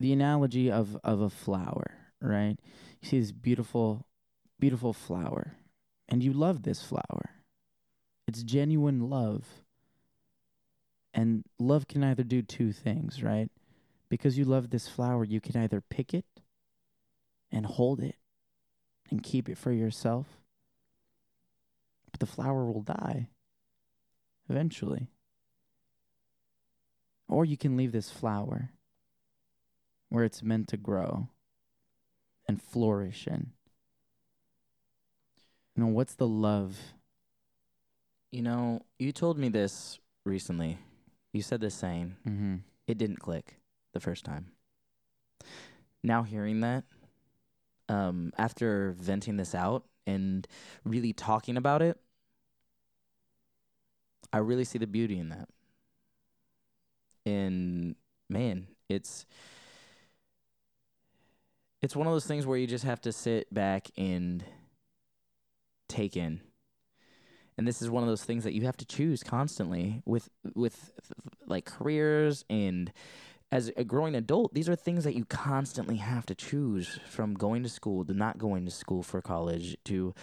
the 0.00 0.12
analogy 0.12 0.70
of 0.70 0.96
of 1.04 1.20
a 1.20 1.30
flower, 1.30 1.86
right? 2.20 2.56
You 3.00 3.08
see 3.08 3.20
this 3.20 3.32
beautiful, 3.32 4.06
beautiful 4.58 4.92
flower, 4.92 5.56
and 6.08 6.22
you 6.22 6.32
love 6.32 6.62
this 6.62 6.82
flower 6.82 7.37
it's 8.28 8.42
genuine 8.42 9.08
love. 9.08 9.46
And 11.14 11.44
love 11.58 11.88
can 11.88 12.04
either 12.04 12.22
do 12.22 12.42
two 12.42 12.72
things, 12.72 13.22
right? 13.22 13.50
Because 14.10 14.36
you 14.36 14.44
love 14.44 14.68
this 14.68 14.86
flower, 14.86 15.24
you 15.24 15.40
can 15.40 15.56
either 15.56 15.80
pick 15.80 16.12
it 16.12 16.26
and 17.50 17.64
hold 17.64 18.00
it 18.00 18.16
and 19.10 19.22
keep 19.22 19.48
it 19.48 19.56
for 19.56 19.72
yourself, 19.72 20.26
but 22.10 22.20
the 22.20 22.26
flower 22.26 22.66
will 22.66 22.82
die 22.82 23.28
eventually. 24.50 25.08
Or 27.26 27.44
you 27.44 27.56
can 27.56 27.76
leave 27.76 27.92
this 27.92 28.10
flower 28.10 28.70
where 30.10 30.24
it's 30.24 30.42
meant 30.42 30.68
to 30.68 30.76
grow 30.76 31.28
and 32.46 32.62
flourish 32.62 33.26
in. 33.26 33.52
You 35.74 35.84
know, 35.84 35.90
what's 35.90 36.14
the 36.14 36.28
love 36.28 36.78
you 38.30 38.42
know, 38.42 38.82
you 38.98 39.12
told 39.12 39.38
me 39.38 39.48
this 39.48 39.98
recently. 40.24 40.78
You 41.32 41.42
said 41.42 41.60
this 41.60 41.74
saying. 41.74 42.16
Mm-hmm. 42.26 42.56
It 42.86 42.98
didn't 42.98 43.20
click 43.20 43.56
the 43.94 44.00
first 44.00 44.24
time. 44.24 44.52
Now 46.02 46.22
hearing 46.22 46.60
that, 46.60 46.84
um, 47.88 48.32
after 48.38 48.94
venting 48.98 49.36
this 49.36 49.54
out 49.54 49.84
and 50.06 50.46
really 50.84 51.12
talking 51.12 51.56
about 51.56 51.82
it, 51.82 51.98
I 54.32 54.38
really 54.38 54.64
see 54.64 54.78
the 54.78 54.86
beauty 54.86 55.18
in 55.18 55.30
that. 55.30 55.48
And 57.24 57.94
man, 58.28 58.68
it's 58.88 59.26
it's 61.82 61.96
one 61.96 62.06
of 62.06 62.12
those 62.12 62.26
things 62.26 62.46
where 62.46 62.58
you 62.58 62.66
just 62.66 62.84
have 62.84 63.00
to 63.02 63.12
sit 63.12 63.52
back 63.52 63.88
and 63.96 64.44
take 65.88 66.16
in. 66.16 66.40
And 67.58 67.66
this 67.66 67.82
is 67.82 67.90
one 67.90 68.04
of 68.04 68.08
those 68.08 68.24
things 68.24 68.44
that 68.44 68.54
you 68.54 68.62
have 68.62 68.76
to 68.78 68.86
choose 68.86 69.22
constantly 69.22 70.00
with 70.06 70.30
with 70.54 70.92
like 71.46 71.64
careers 71.66 72.44
and 72.48 72.92
as 73.50 73.72
a 73.76 73.84
growing 73.84 74.14
adult, 74.14 74.52
these 74.52 74.68
are 74.68 74.76
things 74.76 75.04
that 75.04 75.14
you 75.14 75.24
constantly 75.24 75.96
have 75.96 76.26
to 76.26 76.34
choose 76.34 77.00
from 77.08 77.32
going 77.32 77.62
to 77.62 77.68
school 77.68 78.04
to 78.04 78.12
not 78.12 78.36
going 78.36 78.66
to 78.66 78.70
school 78.70 79.02
for 79.02 79.22
college 79.22 79.76
to 79.86 80.14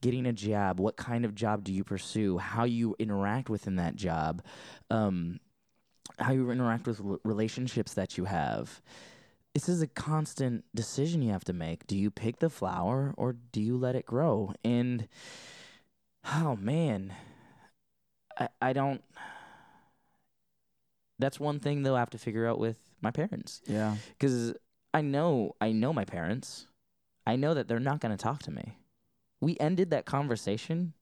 getting 0.00 0.24
a 0.24 0.32
job. 0.32 0.80
What 0.80 0.96
kind 0.96 1.26
of 1.26 1.34
job 1.34 1.62
do 1.62 1.74
you 1.74 1.84
pursue? 1.84 2.38
How 2.38 2.64
you 2.64 2.96
interact 2.98 3.50
within 3.50 3.76
that 3.76 3.96
job, 3.96 4.42
um, 4.90 5.40
how 6.18 6.32
you 6.32 6.50
interact 6.50 6.86
with 6.86 7.00
relationships 7.22 7.94
that 7.94 8.16
you 8.16 8.24
have. 8.24 8.80
This 9.52 9.68
is 9.68 9.82
a 9.82 9.86
constant 9.86 10.64
decision 10.74 11.20
you 11.20 11.32
have 11.32 11.44
to 11.44 11.52
make. 11.52 11.86
Do 11.86 11.98
you 11.98 12.10
pick 12.10 12.38
the 12.38 12.48
flower 12.48 13.12
or 13.18 13.36
do 13.52 13.60
you 13.60 13.76
let 13.76 13.94
it 13.94 14.06
grow? 14.06 14.54
And 14.64 15.06
oh 16.24 16.56
man, 16.56 17.14
I 18.38 18.48
I 18.60 18.72
don't 18.72 19.02
that's 21.18 21.38
one 21.38 21.60
thing 21.60 21.82
they'll 21.82 21.96
have 21.96 22.10
to 22.10 22.18
figure 22.18 22.46
out 22.46 22.58
with 22.58 22.78
my 23.02 23.10
parents 23.10 23.60
Yeah. 23.66 23.96
because 24.18 24.54
I 24.94 25.02
know 25.02 25.54
I 25.60 25.72
know 25.72 25.92
my 25.92 26.04
parents. 26.04 26.66
I 27.26 27.36
know 27.36 27.52
that 27.54 27.68
they're 27.68 27.78
not 27.78 28.00
going 28.00 28.16
to 28.16 28.22
talk 28.22 28.42
to 28.44 28.50
me. 28.50 28.78
We 29.40 29.56
ended 29.60 29.90
that 29.90 30.06
conversation 30.06 30.94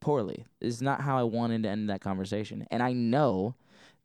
poorly. 0.00 0.46
It's 0.60 0.80
not 0.80 1.02
how 1.02 1.16
I 1.18 1.22
wanted 1.22 1.62
to 1.62 1.68
end 1.68 1.88
that 1.90 2.00
conversation, 2.00 2.66
and 2.70 2.82
I 2.82 2.92
know 2.92 3.54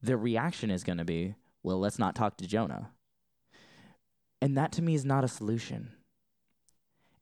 the 0.02 0.18
reaction 0.18 0.70
is 0.70 0.84
going 0.84 1.00
to 1.00 1.06
be, 1.06 1.36
"Well, 1.64 1.80
let's 1.80 1.98
not 1.98 2.14
talk 2.16 2.38
to 2.38 2.48
Jonah." 2.48 2.92
And 4.42 4.56
that 4.58 4.72
to 4.74 4.82
me 4.84 4.94
is 4.94 5.04
not 5.06 5.24
a 5.24 5.28
solution. 5.28 5.94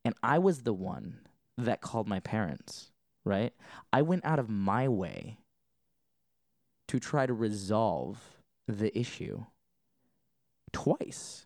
And 0.04 0.14
I 0.22 0.38
was 0.40 0.64
the 0.64 0.74
one 0.74 1.22
that 1.58 1.80
called 1.82 2.08
my 2.08 2.20
parents, 2.20 2.92
right? 3.26 3.54
I 3.92 4.02
went 4.04 4.24
out 4.24 4.40
of 4.40 4.50
my 4.50 4.88
way 4.88 5.38
to 6.88 7.00
try 7.00 7.26
to 7.26 7.34
resolve 7.34 8.22
the 8.68 8.98
issue 8.98 9.46
twice. 10.72 11.46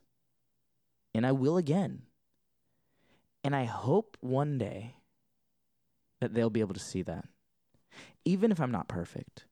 And 1.13 1.25
I 1.25 1.32
will 1.32 1.57
again. 1.57 2.03
And 3.43 3.55
I 3.55 3.63
hope 3.63 4.17
one 4.19 4.57
day 4.57 4.95
that 6.19 6.34
they'll 6.34 6.49
be 6.49 6.59
able 6.59 6.73
to 6.73 6.80
see 6.80 7.01
that. 7.03 7.25
Even 8.25 8.51
if 8.51 8.59
I'm 8.59 8.71
not 8.71 8.88
perfect. 8.88 9.45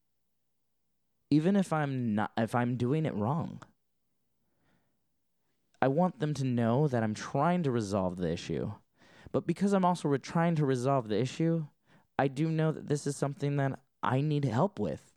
Even 1.32 1.56
if 1.56 1.72
I'm 1.74 2.16
not 2.16 2.32
if 2.38 2.54
I'm 2.54 2.76
doing 2.76 3.06
it 3.06 3.16
wrong. 3.16 3.62
I 5.82 5.88
want 5.88 6.20
them 6.20 6.34
to 6.36 6.44
know 6.44 6.88
that 6.88 7.04
I'm 7.04 7.14
trying 7.14 7.64
to 7.64 7.72
resolve 7.72 8.18
the 8.18 8.32
issue. 8.32 8.72
But 9.32 9.46
because 9.46 9.74
I'm 9.74 9.86
also 9.86 10.08
re- 10.08 10.18
trying 10.18 10.56
to 10.56 10.66
resolve 10.66 11.08
the 11.08 11.20
issue, 11.20 11.66
I 12.20 12.28
do 12.28 12.50
know 12.50 12.72
that 12.72 12.88
this 12.88 13.06
is 13.08 13.16
something 13.16 13.58
that 13.58 13.80
I 14.02 14.22
need 14.22 14.46
help 14.46 14.80
with 14.80 15.14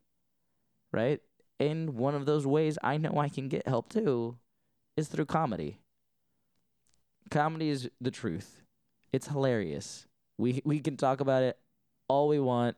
right? 0.93 1.21
And 1.59 1.95
one 1.95 2.15
of 2.15 2.27
those 2.27 2.47
ways 2.47 2.79
I 2.83 2.97
know 2.97 3.19
I 3.19 3.29
can 3.29 3.49
get 3.49 3.67
help 3.69 3.93
too 3.93 4.37
is 4.97 5.09
through 5.09 5.27
comedy. 5.27 5.79
Comedy 7.31 7.69
is 7.69 7.89
the 8.01 8.11
truth. 8.11 8.63
It's 9.13 9.29
hilarious. 9.29 10.07
We 10.39 10.63
we 10.65 10.81
can 10.81 10.97
talk 10.97 11.21
about 11.21 11.43
it 11.43 11.59
all 12.09 12.29
we 12.29 12.41
want 12.41 12.77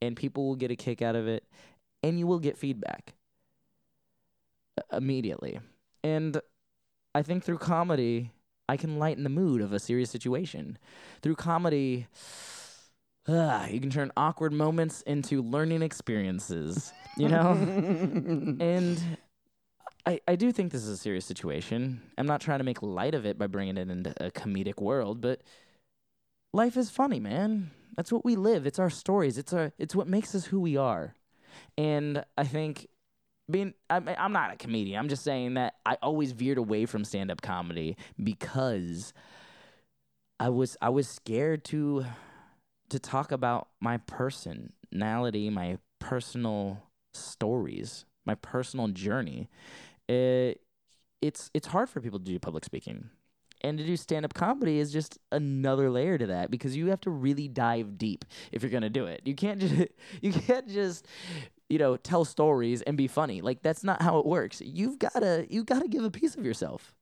and 0.00 0.14
people 0.14 0.46
will 0.46 0.54
get 0.54 0.70
a 0.70 0.76
kick 0.76 1.02
out 1.02 1.16
of 1.16 1.26
it 1.26 1.42
and 2.02 2.18
you 2.18 2.26
will 2.26 2.38
get 2.38 2.56
feedback 2.56 3.14
uh, 4.78 4.96
immediately. 4.96 5.58
And 6.04 6.40
I 7.14 7.22
think 7.22 7.42
through 7.42 7.58
comedy 7.58 8.32
I 8.68 8.76
can 8.76 8.98
lighten 8.98 9.24
the 9.24 9.30
mood 9.30 9.62
of 9.62 9.72
a 9.72 9.80
serious 9.80 10.10
situation. 10.10 10.78
Through 11.22 11.36
comedy 11.36 12.06
ah, 13.28 13.66
you 13.66 13.80
can 13.80 13.90
turn 13.90 14.10
awkward 14.16 14.52
moments 14.52 15.02
into 15.02 15.42
learning 15.42 15.82
experiences 15.82 16.92
you 17.18 17.28
know? 17.28 17.50
and 18.60 19.02
I, 20.06 20.20
I 20.26 20.36
do 20.36 20.52
think 20.52 20.72
this 20.72 20.82
is 20.82 20.88
a 20.88 20.96
serious 20.96 21.26
situation. 21.26 22.00
I'm 22.16 22.26
not 22.26 22.40
trying 22.40 22.58
to 22.58 22.64
make 22.64 22.82
light 22.82 23.14
of 23.14 23.26
it 23.26 23.38
by 23.38 23.46
bringing 23.46 23.76
it 23.76 23.90
into 23.90 24.14
a 24.24 24.30
comedic 24.30 24.80
world, 24.80 25.20
but 25.20 25.42
life 26.52 26.76
is 26.76 26.90
funny, 26.90 27.20
man. 27.20 27.72
That's 27.96 28.12
what 28.12 28.24
we 28.24 28.36
live. 28.36 28.64
It's 28.64 28.78
our 28.78 28.90
stories. 28.90 29.36
It's 29.36 29.52
our 29.52 29.72
it's 29.76 29.94
what 29.94 30.06
makes 30.06 30.34
us 30.34 30.46
who 30.46 30.60
we 30.60 30.76
are. 30.76 31.14
And 31.76 32.24
I 32.36 32.44
think 32.44 32.86
being 33.50 33.74
I'm, 33.90 34.08
I'm 34.16 34.32
not 34.32 34.52
a 34.52 34.56
comedian. 34.56 35.00
I'm 35.00 35.08
just 35.08 35.24
saying 35.24 35.54
that 35.54 35.74
I 35.84 35.96
always 36.00 36.30
veered 36.30 36.58
away 36.58 36.86
from 36.86 37.04
stand-up 37.04 37.42
comedy 37.42 37.96
because 38.22 39.12
I 40.38 40.50
was 40.50 40.76
I 40.80 40.90
was 40.90 41.08
scared 41.08 41.64
to 41.66 42.06
to 42.90 42.98
talk 42.98 43.32
about 43.32 43.68
my 43.80 43.98
personality, 43.98 45.50
my 45.50 45.78
personal 45.98 46.82
stories, 47.14 48.04
my 48.24 48.34
personal 48.36 48.88
journey. 48.88 49.48
It, 50.08 50.60
it's 51.20 51.50
it's 51.54 51.68
hard 51.68 51.88
for 51.88 52.00
people 52.00 52.18
to 52.18 52.24
do 52.24 52.38
public 52.38 52.64
speaking. 52.64 53.10
And 53.60 53.76
to 53.78 53.84
do 53.84 53.96
stand 53.96 54.24
up 54.24 54.34
comedy 54.34 54.78
is 54.78 54.92
just 54.92 55.18
another 55.32 55.90
layer 55.90 56.16
to 56.16 56.28
that 56.28 56.48
because 56.48 56.76
you 56.76 56.86
have 56.86 57.00
to 57.00 57.10
really 57.10 57.48
dive 57.48 57.98
deep 57.98 58.24
if 58.52 58.62
you're 58.62 58.70
gonna 58.70 58.88
do 58.88 59.06
it. 59.06 59.22
You 59.24 59.34
can't 59.34 59.58
just 59.58 59.74
you 60.22 60.32
can't 60.32 60.68
just 60.68 61.06
you 61.68 61.78
know 61.78 61.96
tell 61.96 62.24
stories 62.24 62.82
and 62.82 62.96
be 62.96 63.08
funny. 63.08 63.40
Like 63.40 63.62
that's 63.62 63.82
not 63.82 64.00
how 64.00 64.18
it 64.18 64.26
works. 64.26 64.62
You've 64.64 64.98
gotta 64.98 65.46
you 65.50 65.64
gotta 65.64 65.88
give 65.88 66.04
a 66.04 66.10
piece 66.10 66.36
of 66.36 66.44
yourself. 66.44 66.94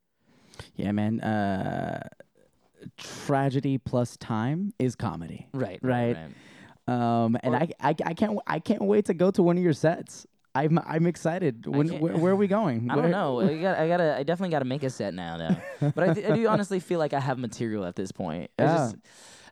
Yeah, 0.77 0.93
man. 0.93 1.21
Uh, 1.21 2.09
tragedy 2.97 3.79
plus 3.79 4.17
time 4.17 4.73
is 4.79 4.95
comedy. 4.95 5.49
Right. 5.53 5.79
Right. 5.83 6.17
Um, 6.89 7.37
and 7.43 7.55
Or- 7.55 7.59
I, 7.59 7.69
I, 7.81 7.95
I 8.05 8.15
can't, 8.15 8.39
I 8.47 8.59
can't 8.59 8.83
wait 8.83 9.07
to 9.07 9.15
go 9.15 9.31
to 9.33 9.43
one 9.43 9.57
of 9.57 9.63
your 9.63 9.73
sets. 9.73 10.27
I'm, 10.55 10.79
I'm 10.87 11.07
excited. 11.07 11.67
When, 11.67 11.89
can't- 11.89 12.01
where, 12.03 12.17
where 12.17 12.33
are 12.33 12.37
we 12.37 12.47
going? 12.47 12.89
I 12.91 12.95
don't 12.95 13.11
know. 13.11 13.41
I 13.41 13.61
got. 13.61 13.79
I 13.79 13.89
gotta. 13.89 14.17
I 14.17 14.23
definitely 14.23 14.53
gotta 14.53 14.65
make 14.65 14.83
a 14.85 14.91
set 14.91 15.13
now, 15.13 15.37
though. 15.37 15.91
But 15.95 16.09
I, 16.11 16.15
th- 16.15 16.27
I 16.31 16.35
do 16.37 16.47
honestly 16.49 16.81
feel 16.81 16.99
like 16.99 17.13
I 17.13 17.21
have 17.21 17.39
material 17.39 17.85
at 17.85 17.95
this 17.97 18.11
point. 18.13 18.51
I 18.59 18.63
Yeah. 18.63 18.77
just. 18.77 18.97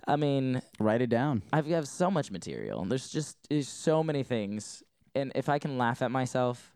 I 0.07 0.16
mean, 0.16 0.61
Write 0.79 1.01
it 1.03 1.09
down. 1.09 1.43
I've 1.53 1.89
so 1.89 2.11
much 2.11 2.31
material. 2.31 2.85
There's 2.85 3.09
just 3.11 3.37
there's 3.51 3.68
so 3.68 4.03
many 4.03 4.22
things, 4.22 4.83
and 5.14 5.33
if 5.35 5.49
I 5.49 5.59
can 5.59 5.77
laugh 5.79 6.03
at 6.03 6.11
myself, 6.11 6.74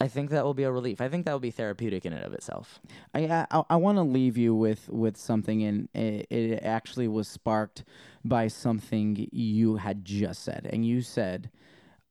I 0.00 0.06
think 0.06 0.30
that 0.30 0.44
will 0.44 0.54
be 0.54 0.62
a 0.62 0.70
relief. 0.70 1.00
I 1.00 1.08
think 1.08 1.24
that 1.26 1.32
will 1.32 1.40
be 1.40 1.50
therapeutic 1.50 2.06
in 2.06 2.12
and 2.12 2.24
of 2.24 2.32
itself. 2.32 2.80
I 3.14 3.46
I, 3.50 3.62
I 3.70 3.76
want 3.76 3.98
to 3.98 4.02
leave 4.02 4.36
you 4.36 4.54
with 4.54 4.88
with 4.88 5.16
something, 5.16 5.62
and 5.64 5.88
it, 5.92 6.26
it 6.30 6.62
actually 6.62 7.08
was 7.08 7.26
sparked 7.26 7.84
by 8.24 8.46
something 8.48 9.28
you 9.32 9.76
had 9.76 10.04
just 10.04 10.44
said, 10.44 10.68
and 10.72 10.86
you 10.86 11.02
said, 11.02 11.50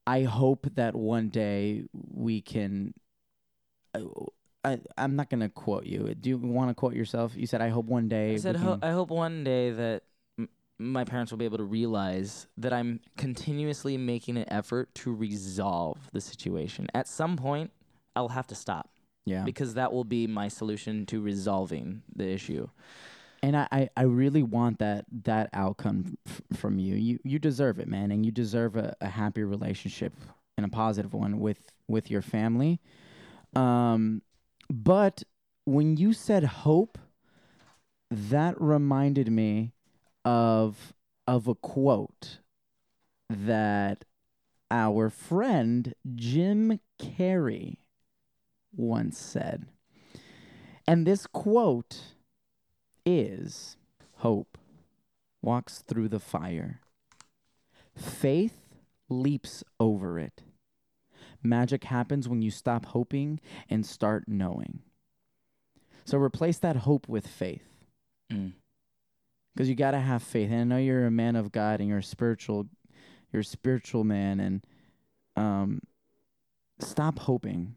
"I 0.05 0.23
hope 0.23 0.67
that 0.75 0.95
one 0.95 1.29
day 1.29 1.83
we 1.93 2.41
can." 2.41 2.93
uh, 3.93 4.01
I, 4.65 4.79
I'm 4.97 5.15
not 5.15 5.29
gonna 5.29 5.47
quote 5.47 5.85
you. 5.85 6.13
Do 6.13 6.29
you 6.29 6.37
want 6.37 6.69
to 6.69 6.73
quote 6.75 6.93
yourself? 6.93 7.37
You 7.37 7.47
said, 7.47 7.61
"I 7.61 7.69
hope 7.69 7.85
one 7.85 8.09
day." 8.09 8.33
I 8.33 8.37
said, 8.37 8.57
ho- 8.57 8.77
can-" 8.77 8.83
I 8.89 8.91
hope 8.91 9.09
one 9.11 9.45
day 9.45 9.71
that 9.71 10.03
m- 10.37 10.49
my 10.77 11.05
parents 11.05 11.31
will 11.31 11.37
be 11.37 11.45
able 11.45 11.59
to 11.59 11.63
realize 11.63 12.47
that 12.57 12.73
I'm 12.73 12.99
continuously 13.15 13.95
making 13.95 14.35
an 14.35 14.51
effort 14.51 14.93
to 14.95 15.13
resolve 15.13 16.09
the 16.11 16.19
situation. 16.19 16.87
At 16.93 17.07
some 17.07 17.37
point, 17.37 17.71
I'll 18.17 18.29
have 18.29 18.47
to 18.47 18.55
stop 18.55 18.89
yeah. 19.25 19.43
because 19.43 19.75
that 19.75 19.93
will 19.93 20.03
be 20.03 20.25
my 20.25 20.47
solution 20.47 21.05
to 21.07 21.21
resolving 21.21 22.01
the 22.15 22.27
issue. 22.27 22.67
And 23.43 23.55
I, 23.55 23.67
I, 23.71 23.89
I 23.95 24.01
really 24.03 24.41
want 24.41 24.79
that 24.79 25.05
that 25.25 25.49
outcome 25.53 26.17
f- 26.25 26.41
from 26.55 26.79
you. 26.79 26.95
You 26.95 27.19
you 27.23 27.37
deserve 27.37 27.77
it, 27.79 27.87
man, 27.87 28.09
and 28.09 28.25
you 28.25 28.31
deserve 28.31 28.75
a, 28.75 28.95
a 28.99 29.07
happy 29.07 29.43
relationship 29.43 30.13
and 30.57 30.65
a 30.65 30.69
positive 30.69 31.13
one 31.13 31.39
with 31.39 31.71
with 31.87 32.09
your 32.09 32.23
family. 32.23 32.79
Um, 33.55 34.23
but 34.71 35.21
when 35.65 35.97
you 35.97 36.13
said 36.13 36.43
hope, 36.43 36.97
that 38.09 38.59
reminded 38.59 39.31
me 39.31 39.73
of 40.25 40.93
of 41.27 41.47
a 41.47 41.53
quote 41.53 42.39
that 43.29 44.03
our 44.71 45.09
friend 45.09 45.93
Jim 46.15 46.79
Carrey 46.99 47.77
once 48.77 49.17
said. 49.17 49.65
And 50.87 51.05
this 51.05 51.27
quote 51.27 51.99
is 53.05 53.77
hope 54.17 54.57
walks 55.41 55.79
through 55.79 56.09
the 56.09 56.19
fire. 56.19 56.81
Faith 57.95 58.75
leaps 59.09 59.63
over 59.79 60.19
it. 60.19 60.43
Magic 61.43 61.85
happens 61.85 62.27
when 62.27 62.41
you 62.41 62.51
stop 62.51 62.87
hoping 62.87 63.39
and 63.69 63.85
start 63.85 64.25
knowing. 64.27 64.79
So 66.05 66.17
replace 66.17 66.57
that 66.59 66.75
hope 66.77 67.07
with 67.07 67.27
faith. 67.27 67.63
Mm. 68.31 68.53
Because 69.53 69.69
you 69.69 69.75
got 69.75 69.91
to 69.91 69.99
have 69.99 70.21
faith. 70.21 70.51
And 70.51 70.61
I 70.61 70.63
know 70.63 70.77
you're 70.77 71.05
a 71.05 71.11
man 71.11 71.35
of 71.35 71.51
God 71.51 71.79
and 71.79 71.89
you're 71.89 71.99
a 71.99 72.03
spiritual 72.03 72.67
you're 73.31 73.41
a 73.41 73.45
spiritual 73.45 74.03
man 74.03 74.39
and 74.39 74.65
um 75.35 75.81
stop 76.79 77.19
hoping 77.19 77.75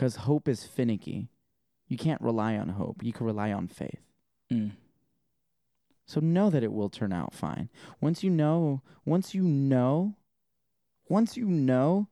because 0.00 0.16
hope 0.16 0.48
is 0.48 0.64
finicky. 0.64 1.28
You 1.86 1.98
can't 1.98 2.22
rely 2.22 2.56
on 2.56 2.70
hope. 2.70 3.02
You 3.02 3.12
can 3.12 3.26
rely 3.26 3.52
on 3.52 3.68
faith. 3.68 4.00
Mm. 4.50 4.70
So 6.06 6.20
know 6.20 6.48
that 6.48 6.64
it 6.64 6.72
will 6.72 6.88
turn 6.88 7.12
out 7.12 7.34
fine. 7.34 7.68
Once 8.00 8.24
you 8.24 8.30
know, 8.30 8.80
once 9.04 9.34
you 9.34 9.42
know, 9.42 10.14
once 11.06 11.36
you 11.36 11.44
know, 11.44 12.08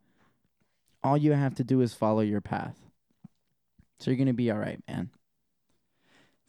all 1.03 1.17
you 1.17 1.33
have 1.33 1.55
to 1.55 1.65
do 1.65 1.81
is 1.81 1.95
follow 1.95 2.21
your 2.21 2.43
path. 2.43 2.77
So 4.01 4.11
you're 4.11 4.19
going 4.19 4.27
to 4.27 4.35
be 4.35 4.51
all 4.51 4.59
right, 4.59 4.83
man. 4.87 5.09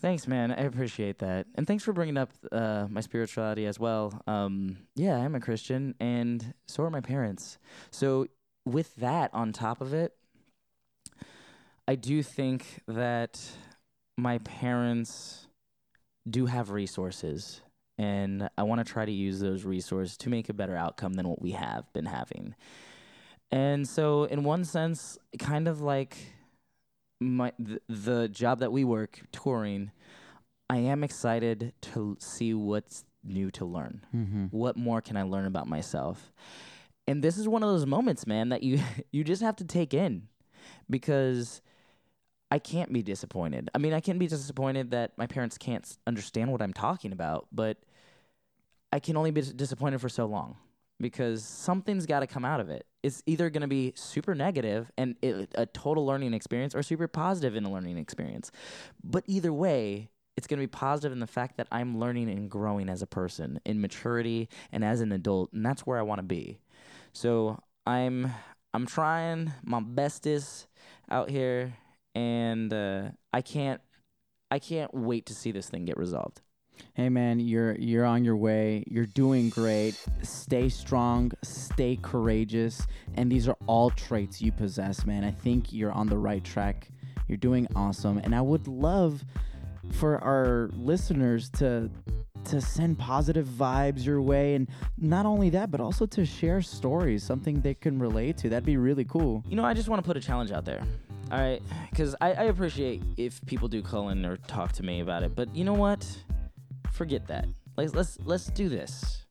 Thanks, 0.02 0.28
man. 0.28 0.52
I 0.52 0.64
appreciate 0.64 1.20
that, 1.20 1.48
and 1.56 1.66
thanks 1.66 1.86
for 1.86 1.94
bringing 1.94 2.18
up 2.18 2.32
uh, 2.52 2.88
my 2.90 3.00
spirituality 3.00 3.66
as 3.66 3.80
well. 3.80 4.22
Um, 4.28 4.78
yeah, 4.96 5.16
I'm 5.16 5.36
a 5.36 5.40
Christian, 5.40 5.96
and 6.02 6.54
so 6.68 6.84
are 6.84 6.90
my 6.90 7.02
parents. 7.02 7.58
So 7.92 8.28
with 8.66 8.94
that 8.98 9.34
on 9.34 9.54
top 9.54 9.80
of 9.80 9.94
it, 9.94 10.14
I 11.90 11.96
do 11.96 12.22
think 12.22 12.84
that 12.88 13.42
my 14.16 14.38
parents 14.38 15.48
do 16.30 16.46
have 16.46 16.70
resources, 16.70 17.62
and 17.98 18.48
I 18.56 18.62
want 18.62 18.86
to 18.86 18.94
try 18.94 19.06
to 19.06 19.12
use 19.12 19.40
those 19.40 19.66
resources 19.66 20.16
to 20.18 20.30
make 20.30 20.50
a 20.50 20.54
better 20.54 20.76
outcome 20.76 21.14
than 21.14 21.28
what 21.28 21.42
we 21.42 21.54
have 21.54 21.92
been 21.92 22.06
having. 22.06 22.54
And 23.50 23.88
so, 23.88 24.26
in 24.26 24.44
one 24.44 24.66
sense, 24.66 25.18
kind 25.40 25.68
of 25.68 25.82
like 25.82 26.16
my 27.20 27.54
th- 27.58 27.82
the 27.90 28.28
job 28.28 28.60
that 28.60 28.72
we 28.72 28.84
work 28.84 29.22
touring, 29.32 29.90
I 30.70 30.78
am 30.78 31.04
excited 31.04 31.74
to 31.94 32.18
see 32.20 32.54
what's 32.54 33.04
new 33.24 33.50
to 33.50 33.66
learn. 33.66 34.06
Mm-hmm. 34.16 34.46
What 34.52 34.78
more 34.78 35.02
can 35.02 35.18
I 35.18 35.24
learn 35.24 35.48
about 35.48 35.68
myself? 35.68 36.32
And 37.08 37.24
this 37.24 37.40
is 37.40 37.48
one 37.48 37.64
of 37.64 37.70
those 37.70 37.88
moments, 37.88 38.28
man, 38.28 38.50
that 38.50 38.62
you 38.62 38.80
you 39.12 39.24
just 39.24 39.42
have 39.42 39.56
to 39.56 39.66
take 39.66 39.96
in 39.96 40.28
because 40.88 41.64
I 42.52 42.60
can't 42.60 42.92
be 42.92 43.04
disappointed. 43.04 43.70
I 43.76 43.78
mean, 43.78 43.94
I 43.94 44.00
can 44.00 44.18
be 44.18 44.28
disappointed 44.28 44.92
that 44.92 45.18
my 45.18 45.28
parents 45.28 45.58
can't 45.58 45.98
understand 46.08 46.52
what 46.52 46.62
I'm 46.62 46.74
talking 46.74 47.12
about, 47.12 47.48
but 47.52 47.78
I 48.92 49.00
can 49.00 49.18
only 49.18 49.32
be 49.32 49.42
disappointed 49.42 50.02
for 50.02 50.10
so 50.10 50.26
long 50.26 50.58
because 51.00 51.44
something's 51.44 52.06
got 52.06 52.22
to 52.22 52.28
come 52.28 52.44
out 52.44 52.60
of 52.60 52.70
it. 52.70 52.86
It's 53.04 53.24
either 53.26 53.50
going 53.50 53.62
to 53.62 53.68
be 53.68 53.94
super 53.96 54.36
negative 54.36 54.92
and 54.98 55.16
it, 55.22 55.52
a 55.56 55.66
total 55.68 56.06
learning 56.06 56.34
experience 56.34 56.76
or 56.76 56.84
super 56.84 57.08
positive 57.08 57.56
in 57.56 57.66
a 57.66 57.72
learning 57.72 57.98
experience. 57.98 58.52
But 59.04 59.24
either 59.28 59.54
way, 59.54 60.10
it's 60.36 60.48
going 60.48 60.60
to 60.60 60.64
be 60.64 60.72
positive 60.72 61.12
in 61.12 61.20
the 61.20 61.28
fact 61.28 61.58
that 61.58 61.68
I'm 61.72 62.00
learning 62.00 62.30
and 62.30 62.50
growing 62.50 62.90
as 62.90 63.02
a 63.02 63.08
person 63.08 63.60
in 63.66 63.82
maturity 63.82 64.50
and 64.72 64.84
as 64.84 65.02
an 65.02 65.12
adult, 65.12 65.52
and 65.54 65.66
that's 65.66 65.86
where 65.86 66.00
I 66.00 66.02
want 66.02 66.20
to 66.20 66.24
be. 66.24 66.60
So 67.14 67.62
I'm 67.86 68.32
I'm 68.74 68.86
trying 68.86 69.52
my 69.64 69.80
bestest 69.82 70.68
out 71.10 71.30
here, 71.30 71.74
and 72.16 72.74
uh, 72.74 73.10
I 73.34 73.42
can't 73.42 73.82
I 74.52 74.60
can't 74.60 74.94
wait 74.94 75.26
to 75.28 75.36
see 75.36 75.52
this 75.52 75.70
thing 75.70 75.86
get 75.86 75.98
resolved. 75.98 76.42
Hey 76.94 77.10
man, 77.10 77.40
you're 77.40 77.76
you're 77.76 78.06
on 78.06 78.24
your 78.24 78.38
way. 78.38 78.84
You're 78.88 79.06
doing 79.06 79.50
great. 79.50 79.96
Stay 80.22 80.70
strong, 80.70 81.32
stay 81.44 81.98
courageous, 82.02 82.86
and 83.16 83.32
these 83.32 83.48
are 83.48 83.58
all 83.68 83.90
traits 83.92 84.42
you 84.42 84.52
possess, 84.52 85.06
man. 85.06 85.24
I 85.24 85.32
think 85.32 85.74
you're 85.74 85.92
on 85.92 86.08
the 86.08 86.18
right 86.18 86.44
track. 86.44 86.90
You're 87.28 87.38
doing 87.38 87.68
awesome, 87.76 88.18
and 88.20 88.34
I 88.34 88.42
would 88.42 88.68
love 88.68 89.24
for 89.92 90.24
our 90.24 90.70
listeners 90.74 91.50
to 91.52 91.90
to 92.46 92.62
send 92.62 92.98
positive 92.98 93.46
vibes 93.46 94.06
your 94.06 94.22
way 94.22 94.56
and 94.56 94.68
not 94.98 95.26
only 95.26 95.50
that, 95.50 95.70
but 95.70 95.82
also 95.82 96.06
to 96.06 96.26
share 96.26 96.62
stories, 96.62 97.22
something 97.22 97.60
they 97.62 97.74
can 97.74 98.00
relate 98.00 98.38
to. 98.38 98.50
That'd 98.50 98.66
be 98.66 98.78
really 98.78 99.04
cool. 99.04 99.44
You 99.48 99.58
know, 99.58 99.66
I 99.66 99.74
just 99.74 99.90
want 99.90 100.02
to 100.02 100.08
put 100.08 100.16
a 100.16 100.22
challenge 100.22 100.52
out 100.52 100.64
there. 100.66 100.82
All 101.32 101.40
right, 101.40 101.62
because 101.92 102.16
I, 102.22 102.34
I 102.34 102.44
appreciate 102.46 103.04
if 103.18 103.44
people 103.46 103.68
do 103.68 103.84
call 103.84 104.10
in 104.10 104.26
or 104.26 104.38
talk 104.38 104.72
to 104.74 104.84
me 104.84 105.02
about 105.02 105.22
it, 105.22 105.36
but 105.36 105.56
you 105.56 105.64
know 105.64 105.74
what? 105.74 106.06
Forget 106.92 107.28
that. 107.28 107.48
Like, 107.78 107.94
let's 107.94 108.18
let's 108.26 108.48
do 108.48 108.68
this. 108.68 109.26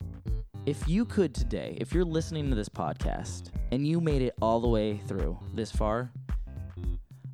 If 0.65 0.87
you 0.87 1.03
could 1.03 1.35
today, 1.35 1.77
if 1.81 1.93
you're 1.93 2.05
listening 2.05 2.49
to 2.49 2.55
this 2.55 2.69
podcast 2.69 3.51
and 3.71 3.85
you 3.85 3.99
made 3.99 4.21
it 4.21 4.33
all 4.41 4.61
the 4.61 4.67
way 4.67 4.97
through 4.97 5.37
this 5.53 5.71
far, 5.71 6.11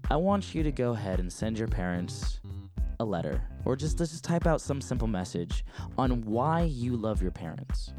I 0.09 0.15
want 0.15 0.55
you 0.55 0.63
to 0.63 0.71
go 0.71 0.93
ahead 0.93 1.19
and 1.19 1.31
send 1.31 1.59
your 1.59 1.67
parents 1.67 2.39
a 2.99 3.05
letter 3.05 3.41
or 3.65 3.75
just 3.75 3.99
let's 3.99 4.11
just 4.11 4.23
type 4.23 4.47
out 4.47 4.61
some 4.61 4.81
simple 4.81 5.07
message 5.07 5.65
on 5.97 6.23
why 6.25 6.61
you 6.61 6.95
love 6.95 7.21
your 7.21 7.31
parents. 7.31 7.93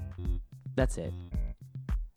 That's 0.74 0.98
it. 0.98 1.12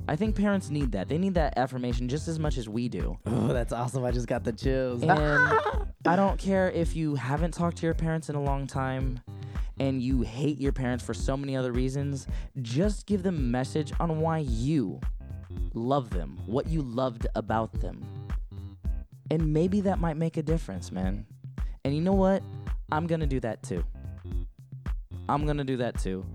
I 0.09 0.15
think 0.15 0.35
parents 0.35 0.71
need 0.71 0.93
that. 0.93 1.07
They 1.07 1.19
need 1.19 1.35
that 1.35 1.55
affirmation 1.55 2.09
just 2.09 2.27
as 2.27 2.39
much 2.39 2.57
as 2.57 2.67
we 2.67 2.89
do. 2.89 3.19
Oh, 3.27 3.49
that's 3.49 3.71
awesome. 3.71 4.03
I 4.03 4.09
just 4.09 4.25
got 4.25 4.43
the 4.43 4.51
chills. 4.51 5.03
And 5.03 5.11
I 6.07 6.15
don't 6.15 6.39
care 6.39 6.71
if 6.71 6.95
you 6.95 7.13
haven't 7.13 7.53
talked 7.53 7.77
to 7.77 7.85
your 7.85 7.93
parents 7.93 8.27
in 8.27 8.33
a 8.33 8.41
long 8.41 8.65
time 8.65 9.19
and 9.79 10.01
you 10.01 10.23
hate 10.23 10.59
your 10.59 10.71
parents 10.71 11.03
for 11.03 11.13
so 11.13 11.37
many 11.37 11.55
other 11.55 11.71
reasons. 11.71 12.25
Just 12.63 13.05
give 13.05 13.21
them 13.21 13.35
a 13.37 13.39
message 13.39 13.93
on 13.99 14.19
why 14.19 14.39
you 14.39 14.99
love 15.75 16.09
them, 16.09 16.39
what 16.47 16.67
you 16.67 16.81
loved 16.81 17.27
about 17.35 17.71
them. 17.79 18.03
And 19.29 19.53
maybe 19.53 19.79
that 19.81 19.99
might 19.99 20.17
make 20.17 20.37
a 20.37 20.41
difference, 20.41 20.91
man. 20.91 21.27
And 21.85 21.93
you 21.93 22.01
know 22.01 22.13
what? 22.13 22.41
I'm 22.91 23.05
going 23.05 23.21
to 23.21 23.27
do 23.27 23.39
that 23.41 23.61
too. 23.61 23.83
I'm 25.29 25.45
going 25.45 25.57
to 25.57 25.63
do 25.63 25.77
that 25.77 25.99
too. 25.99 26.25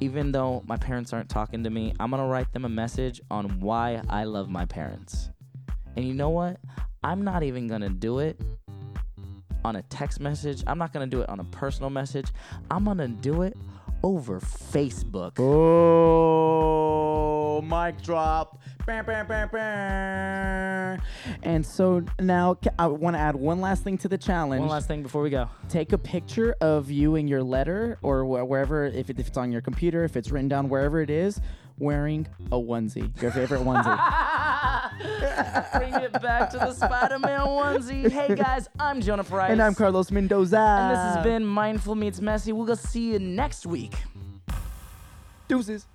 Even 0.00 0.30
though 0.30 0.62
my 0.66 0.76
parents 0.76 1.12
aren't 1.12 1.30
talking 1.30 1.64
to 1.64 1.70
me, 1.70 1.94
I'm 1.98 2.10
to 2.22 2.28
write 2.28 2.52
them 2.52 2.64
a 2.64 2.68
message 2.68 3.20
on 3.30 3.60
why 3.60 4.02
I 4.08 4.24
love 4.24 4.50
my 4.50 4.66
parents. 4.66 5.30
And 5.96 6.06
you 6.06 6.12
know 6.12 6.28
what? 6.28 6.58
I'm 7.02 7.24
not 7.24 7.42
even 7.42 7.66
to 7.80 7.88
do 7.88 8.18
it 8.18 8.38
on 9.64 9.76
a 9.76 9.82
text 9.82 10.20
message. 10.20 10.62
I'm 10.66 10.76
not 10.78 10.92
to 11.08 11.16
do 11.16 11.22
it 11.22 11.28
on 11.28 11.40
a 11.40 11.44
personal 11.44 11.88
message. 11.88 12.26
I'm 12.70 12.84
to 12.98 13.08
do 13.08 13.42
it 13.42 13.56
over 14.02 14.38
Facebook. 14.40 15.40
Oh, 15.40 17.35
mic 17.62 18.00
drop. 18.02 18.60
Bam, 18.86 19.04
bam, 19.04 19.26
bam, 19.26 19.48
bam. 19.52 21.02
And 21.42 21.66
so 21.66 22.04
now 22.20 22.56
I 22.78 22.86
want 22.86 23.14
to 23.16 23.20
add 23.20 23.34
one 23.34 23.60
last 23.60 23.82
thing 23.82 23.98
to 23.98 24.08
the 24.08 24.18
challenge. 24.18 24.60
One 24.60 24.68
last 24.68 24.86
thing 24.86 25.02
before 25.02 25.22
we 25.22 25.30
go. 25.30 25.48
Take 25.68 25.92
a 25.92 25.98
picture 25.98 26.54
of 26.60 26.90
you 26.90 27.16
in 27.16 27.26
your 27.26 27.42
letter 27.42 27.98
or 28.02 28.22
wh- 28.24 28.48
wherever, 28.48 28.84
if, 28.86 29.10
it, 29.10 29.18
if 29.18 29.26
it's 29.28 29.36
on 29.36 29.50
your 29.50 29.60
computer, 29.60 30.04
if 30.04 30.16
it's 30.16 30.30
written 30.30 30.48
down 30.48 30.68
wherever 30.68 31.00
it 31.00 31.10
is, 31.10 31.40
wearing 31.78 32.26
a 32.52 32.56
onesie, 32.56 33.10
your 33.20 33.32
favorite 33.32 33.60
onesie. 33.62 33.96
Bring 35.78 35.94
it 35.94 36.12
back 36.22 36.50
to 36.50 36.58
the 36.58 36.72
Spider 36.72 37.18
Man 37.18 37.40
onesie. 37.40 38.10
Hey 38.10 38.34
guys, 38.36 38.68
I'm 38.78 39.00
Jonah 39.00 39.24
Price. 39.24 39.50
and 39.50 39.60
I'm 39.60 39.74
Carlos 39.74 40.10
Mendoza. 40.12 40.58
And 40.58 40.92
this 40.92 40.98
has 41.16 41.24
been 41.24 41.44
Mindful 41.44 41.94
Meets 41.96 42.20
Messy. 42.20 42.52
We'll 42.52 42.66
go 42.66 42.74
see 42.74 43.12
you 43.12 43.18
next 43.18 43.66
week. 43.66 43.94
Deuces. 45.48 45.86